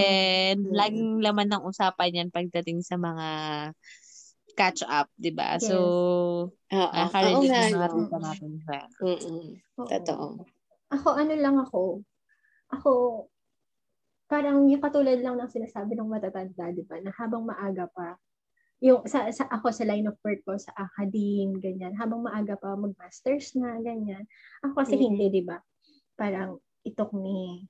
Mm. 0.57 0.73
laging 0.73 1.11
laman 1.21 1.49
ng 1.53 1.63
usapan 1.69 2.17
yan 2.17 2.29
pagdating 2.33 2.81
sa 2.81 2.97
mga 2.97 3.27
catch 4.57 4.83
up, 4.89 5.09
di 5.17 5.33
ba? 5.33 5.57
Yes. 5.57 5.69
So, 5.69 5.77
nga. 6.73 7.09
yung 7.29 7.77
mga 7.77 7.89
no. 7.89 7.97
tita 7.97 8.19
natin 8.21 8.53
sa. 8.65 8.77
Oo. 9.05 9.33
Totoo. 9.85 10.27
Ako, 10.91 11.09
ano 11.15 11.35
lang 11.39 11.57
ako, 11.59 12.03
ako, 12.75 12.93
parang 14.27 14.67
yung 14.67 14.83
katulad 14.83 15.19
lang 15.23 15.39
ng 15.39 15.51
sinasabi 15.51 15.95
ng 15.95 16.11
matatanda, 16.11 16.71
di 16.75 16.83
ba, 16.83 16.99
na 16.99 17.15
habang 17.15 17.47
maaga 17.47 17.87
pa, 17.91 18.19
yung 18.81 19.05
sa, 19.05 19.29
sa 19.29 19.45
ako 19.53 19.69
sa 19.77 19.85
line 19.85 20.09
of 20.09 20.17
work 20.25 20.41
ko 20.49 20.57
sa 20.57 20.73
academe 20.73 21.61
ganyan 21.61 21.93
habang 22.01 22.25
maaga 22.25 22.57
pa 22.57 22.73
mag-masters 22.73 23.53
na 23.61 23.77
ganyan 23.85 24.25
ako 24.65 24.73
kasi 24.81 24.97
mm-hmm. 24.97 25.05
hindi 25.05 25.25
di 25.29 25.43
ba 25.45 25.61
parang 26.17 26.57
itok 26.81 27.13
ni 27.21 27.69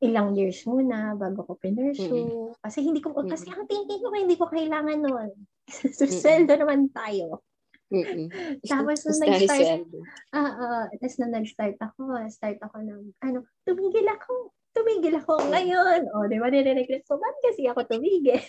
ilang 0.00 0.32
years 0.32 0.64
muna 0.64 1.12
bago 1.20 1.44
ko 1.44 1.60
pinursue 1.60 2.08
mm-hmm. 2.08 2.64
kasi 2.64 2.80
hindi 2.80 3.04
ko 3.04 3.12
mm-hmm. 3.12 3.28
kasi 3.28 3.52
ang 3.52 3.68
thinking 3.68 4.00
ko 4.00 4.08
hindi 4.16 4.36
ko 4.40 4.48
kailangan 4.48 5.04
noon 5.04 5.30
sweldo 5.92 6.48
mm-hmm. 6.48 6.60
naman 6.64 6.80
tayo 6.96 7.44
Mm-mm. 7.86 8.26
Tapos 8.66 8.98
nung 9.06 9.20
nag-start, 9.22 9.86
ah, 10.34 10.50
uh, 10.58 10.84
tapos 10.98 11.16
nung 11.22 11.34
nag-start 11.38 11.78
ako, 11.78 12.18
start 12.26 12.58
ako 12.58 12.82
ng, 12.82 13.02
ano, 13.22 13.46
tumigil 13.62 14.06
ako, 14.10 14.50
tumigil 14.74 15.14
ako 15.22 15.38
ngayon. 15.54 16.10
O, 16.10 16.26
di 16.26 16.42
ba, 16.42 16.50
nire-regret 16.50 17.06
ko, 17.06 17.14
bakit 17.14 17.54
kasi 17.54 17.70
ako 17.70 17.86
tumigil? 17.86 18.42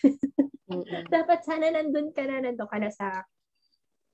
Dapat 1.13 1.45
sana 1.45 1.69
nandun 1.69 2.09
ka 2.11 2.25
na, 2.25 2.41
nandun 2.41 2.65
ka 2.65 2.81
na 2.81 2.89
sa, 2.89 3.23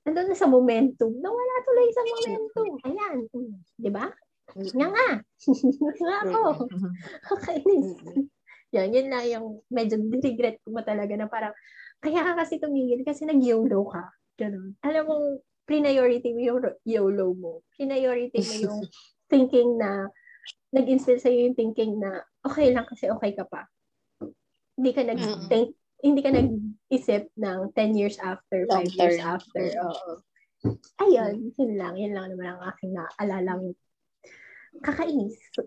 nandun 0.04 0.28
na 0.28 0.36
sa 0.36 0.44
momentum. 0.44 1.16
Nawala 1.16 1.54
tuloy 1.64 1.88
sa 1.88 2.04
momentum. 2.04 2.68
Ayan. 2.84 3.16
Mm. 3.32 3.56
Di 3.80 3.90
ba? 3.90 4.06
Nga 4.52 4.88
nga. 4.92 5.08
nga 6.04 6.16
ako. 6.28 6.68
Kakainis. 7.32 7.96
Yan, 8.76 8.92
yun 8.92 9.08
na 9.08 9.24
yung 9.24 9.64
medyo 9.72 9.96
regret 9.98 10.60
ko 10.60 10.68
talaga 10.84 11.16
na 11.16 11.32
parang, 11.32 11.56
kaya 12.04 12.20
ka 12.20 12.44
kasi 12.44 12.60
tumigil 12.60 13.00
kasi 13.06 13.24
nag-YOLO 13.24 13.80
ka. 13.88 14.04
Ganun. 14.34 14.74
Alam 14.82 15.04
mo, 15.06 15.14
priority 15.64 16.34
mo 16.34 16.40
yung 16.42 16.60
YOLO 16.84 17.26
mo. 17.34 17.52
Priority 17.78 18.38
mo 18.40 18.54
yung 18.58 18.80
thinking 19.32 19.78
na, 19.78 20.10
nag-instill 20.74 21.22
sa'yo 21.22 21.50
yung 21.50 21.56
thinking 21.56 22.02
na, 22.02 22.20
okay 22.42 22.74
lang 22.74 22.84
kasi 22.84 23.08
okay 23.08 23.32
ka 23.32 23.46
pa. 23.46 23.64
Hindi 24.74 24.90
ka 24.90 25.02
nag-think, 25.06 25.70
hindi 26.02 26.20
ka 26.20 26.30
nag-isip 26.34 27.30
ng 27.38 27.58
10 27.72 27.98
years 27.98 28.18
after, 28.18 28.66
5 28.66 28.98
years 28.98 29.22
after. 29.22 29.64
Oo. 29.80 30.18
Ayun, 31.00 31.54
yun 31.54 31.72
lang. 31.76 31.94
Yun 31.96 32.12
lang 32.16 32.26
naman 32.32 32.56
ang 32.56 32.62
aking 32.74 32.92
naalalang 32.96 33.62
kakainis. 34.82 35.38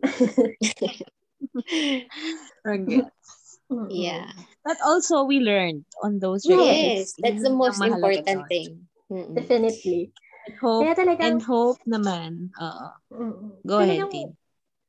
yeah. 3.89 4.31
But 4.63 4.77
also, 4.83 5.23
we 5.23 5.39
learned 5.39 5.85
on 6.03 6.19
those 6.19 6.43
Yes, 6.43 7.15
that's 7.19 7.43
the 7.43 7.53
most 7.53 7.79
important 7.79 8.47
thing. 8.51 8.87
Mm-mm. 9.07 9.35
Definitely. 9.35 10.11
And 10.47 10.55
hope, 10.59 10.83
Kaya 10.83 10.95
talagang, 10.95 11.27
and 11.27 11.41
hope 11.43 11.81
naman. 11.87 12.51
Oo. 12.59 12.87
Go 13.67 13.79
ahead, 13.79 14.03
Tin 14.11 14.35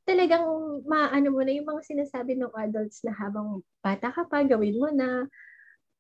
talagang 0.09 0.45
maano 0.89 1.29
mo 1.29 1.45
na 1.45 1.53
yung 1.53 1.69
mga 1.69 1.85
sinasabi 1.85 2.41
ng 2.41 2.49
adults 2.57 3.05
na 3.05 3.13
habang 3.13 3.61
bata 3.85 4.09
ka 4.09 4.25
pa, 4.25 4.41
gawin 4.41 4.81
mo 4.81 4.89
na. 4.89 5.29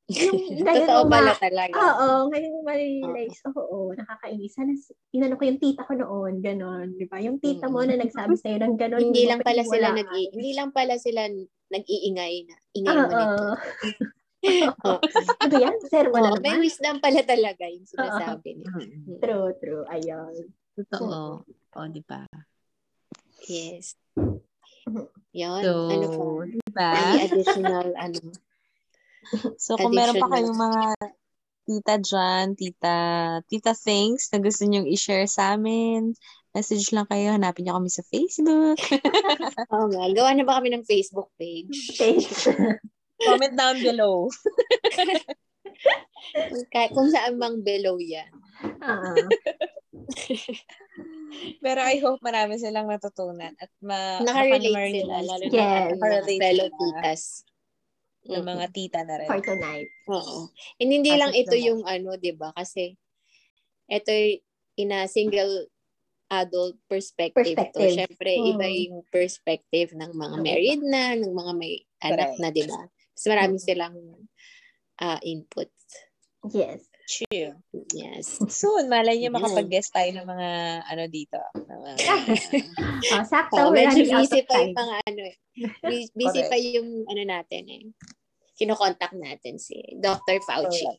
Yung, 0.08 0.40
Totoo 0.64 1.04
ma- 1.04 1.12
pala 1.12 1.32
talaga. 1.36 1.76
Oo, 1.76 2.32
ngayon 2.32 2.52
mo 2.56 2.60
ma-realize, 2.64 3.36
oo, 3.44 3.60
oh, 3.60 3.68
oh, 3.68 3.88
nakakainis. 3.92 4.56
Sana, 4.56 4.72
inano 5.12 5.36
ko 5.36 5.44
yung 5.44 5.60
tita 5.60 5.84
ko 5.84 5.92
noon, 5.92 6.40
ganon, 6.40 6.96
di 6.96 7.04
ba? 7.04 7.20
Yung 7.20 7.36
tita 7.36 7.68
mo 7.68 7.84
na 7.84 8.00
nagsabi 8.00 8.40
sa'yo 8.40 8.56
ng 8.64 8.74
ganon. 8.80 9.04
hindi 9.04 9.28
lang 9.28 9.44
pala 9.44 9.62
sila 9.68 9.92
nag 9.92 10.08
hindi 10.08 10.50
lang 10.56 10.70
pala 10.72 10.96
sila 10.96 11.28
nag-iingay 11.68 12.34
na. 12.48 12.56
Ingay 12.74 12.94
mo 12.96 13.06
nito. 13.08 13.48
oh. 14.86 14.98
Ano 15.42 15.54
yan? 15.58 15.76
Sir 15.86 16.08
mo 16.10 16.18
oh, 16.18 16.38
May 16.40 16.58
wisdom 16.62 17.02
pala 17.02 17.22
talaga 17.26 17.66
yung 17.68 17.86
sinasabi 17.86 18.62
niya. 18.62 18.72
True, 19.20 19.50
true. 19.58 19.84
Ayun. 19.90 20.52
Totoo. 20.78 21.42
O, 21.44 21.76
oh, 21.78 21.88
di 21.90 22.02
ba? 22.06 22.22
Yes. 23.46 23.98
Yan. 25.40 25.62
So, 25.62 25.72
ano 25.90 26.06
pa? 26.10 26.26
Diba? 26.48 26.90
Any 26.94 27.20
additional, 27.28 27.88
ano? 27.98 28.22
So, 29.60 29.76
kung 29.76 29.92
meron 29.92 30.16
pa 30.16 30.30
kayong 30.32 30.56
mga 30.56 30.82
tita 31.68 31.94
dyan, 32.00 32.56
tita, 32.56 32.96
tita 33.44 33.76
thanks 33.76 34.32
na 34.32 34.40
gusto 34.40 34.64
nyong 34.64 34.88
i-share 34.88 35.28
sa 35.28 35.52
amin, 35.52 36.16
message 36.56 36.90
lang 36.92 37.06
kayo, 37.08 37.36
hanapin 37.36 37.68
nyo 37.68 37.76
kami 37.76 37.90
sa 37.92 38.04
Facebook. 38.08 38.78
Oo 39.72 39.76
oh, 39.84 39.86
nga. 39.92 40.04
Gawa 40.12 40.30
na 40.34 40.44
ba 40.46 40.58
kami 40.60 40.72
ng 40.72 40.84
Facebook 40.86 41.28
page? 41.36 41.96
Page. 41.96 42.26
Comment 43.26 43.54
down 43.56 43.78
below. 43.82 44.30
kung 46.94 47.08
saan 47.10 47.36
bang 47.38 47.58
below 47.66 47.98
yan. 47.98 48.30
Uh-huh. 48.78 49.26
Pero 51.62 51.80
I 51.82 52.00
hope 52.00 52.22
marami 52.24 52.56
silang 52.58 52.88
natutunan 52.88 53.52
at 53.58 53.70
ma 53.82 54.22
Nakarelate 54.22 55.02
sila, 55.02 55.16
lalo 55.22 55.44
yes. 55.50 55.54
na 55.54 55.94
mga 55.94 56.18
fellow 56.26 56.68
titas. 56.72 57.22
Ng 58.28 58.44
mga 58.44 58.66
tita 58.74 59.00
na 59.06 59.14
rin. 59.22 59.28
For 59.28 59.40
tonight. 59.40 59.88
Oo. 60.10 60.50
And 60.78 60.90
hindi 60.90 61.12
As 61.14 61.20
lang 61.22 61.32
ito 61.32 61.54
tonight. 61.54 61.68
yung 61.68 61.82
ano, 61.86 62.10
di 62.18 62.32
ba? 62.34 62.50
Kasi 62.54 62.94
ito 63.88 64.12
in 64.78 64.92
a 64.94 65.08
single 65.10 65.66
adult 66.28 66.76
perspective. 66.88 67.56
perspective. 67.56 67.88
To. 67.88 67.96
Siyempre, 67.96 68.30
hmm. 68.36 68.48
iba 68.54 68.66
yung 68.68 68.98
perspective 69.08 69.96
ng 69.96 70.12
mga 70.12 70.36
married 70.44 70.82
na, 70.84 71.16
ng 71.16 71.32
mga 71.32 71.52
may 71.56 71.82
anak 72.04 72.36
right. 72.36 72.40
na, 72.40 72.48
di 72.52 72.64
ba? 72.68 72.80
Mas 72.88 73.24
marami 73.26 73.56
silang 73.58 73.96
uh, 75.02 75.18
inputs. 75.24 76.08
Yes. 76.52 76.86
True. 77.08 77.56
Yes. 77.96 78.36
Soon, 78.52 78.92
malay 78.92 79.16
niyo 79.16 79.32
makapag-guest 79.32 79.96
tayo 79.96 80.12
ng 80.12 80.28
mga 80.28 80.48
ano 80.92 81.04
dito. 81.08 81.40
Mga, 81.56 81.88
oh, 83.16 83.24
sakto. 83.24 83.56
Oh, 83.56 83.72
medyo 83.72 84.04
busy 84.04 84.44
pa 84.44 84.60
yung 84.60 84.76
mga 84.76 84.96
ano 85.08 85.22
eh. 85.24 85.36
Busy 86.20 86.40
pa 86.46 86.56
yung 86.60 87.08
ano 87.08 87.22
natin 87.24 87.64
eh. 87.72 87.84
Kinokontakt 88.60 89.16
natin 89.16 89.56
si 89.56 89.80
Dr. 89.96 90.44
Fauci. 90.44 90.84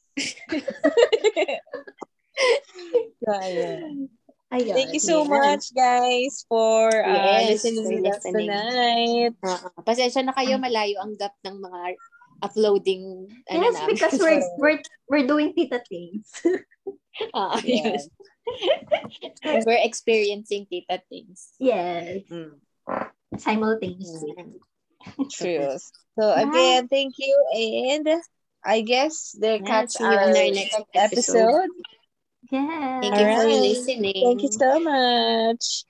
so, 3.22 3.30
ayun. 3.30 4.10
Ayun. 4.50 4.74
Thank 4.74 4.94
you 4.98 5.04
so 5.04 5.22
yeah. 5.22 5.30
much, 5.30 5.70
guys, 5.78 6.46
for 6.50 6.90
uh, 6.90 7.46
yes, 7.46 7.62
listening 7.62 8.02
to 8.02 8.10
us 8.10 8.18
tonight. 8.26 9.34
Uh, 9.46 9.70
pasensya 9.86 10.26
na 10.26 10.34
kayo, 10.34 10.58
malayo 10.58 10.98
ang 10.98 11.14
gap 11.14 11.38
ng 11.46 11.62
mga 11.62 11.82
uploading. 12.42 13.30
Ano 13.46 13.62
yes, 13.70 13.78
na, 13.78 13.86
because 13.86 14.18
we're, 14.24 14.42
we're, 14.58 14.82
we're 15.06 15.28
doing 15.30 15.54
tita 15.54 15.86
things. 15.86 16.34
uh, 17.34 17.62
yes. 17.64 18.10
we're 19.46 19.86
experiencing 19.86 20.66
tita 20.66 20.98
things. 21.06 21.54
Yes. 21.62 22.26
Mm. 22.34 22.58
Simultaneously. 23.38 24.34
True. 25.30 25.78
So 26.18 26.24
again, 26.34 26.90
thank 26.90 27.14
you. 27.22 27.38
And 27.54 28.18
I 28.66 28.82
guess 28.82 29.38
the 29.38 29.62
catch 29.62 30.00
you 30.00 30.10
on 30.10 30.18
our 30.18 30.34
next 30.34 30.82
episode. 30.98 31.70
Yeah. 32.52 33.02
Thank 33.02 33.18
you 33.18 33.26
right. 33.26 33.42
for 33.42 33.48
listening. 33.48 34.14
Thank 34.14 34.44
you 34.44 34.52
so 34.52 34.80
much. 34.80 35.84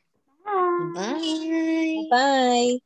Bye. 0.45 0.93
Bye. 0.95 2.07
Bye. 2.09 2.79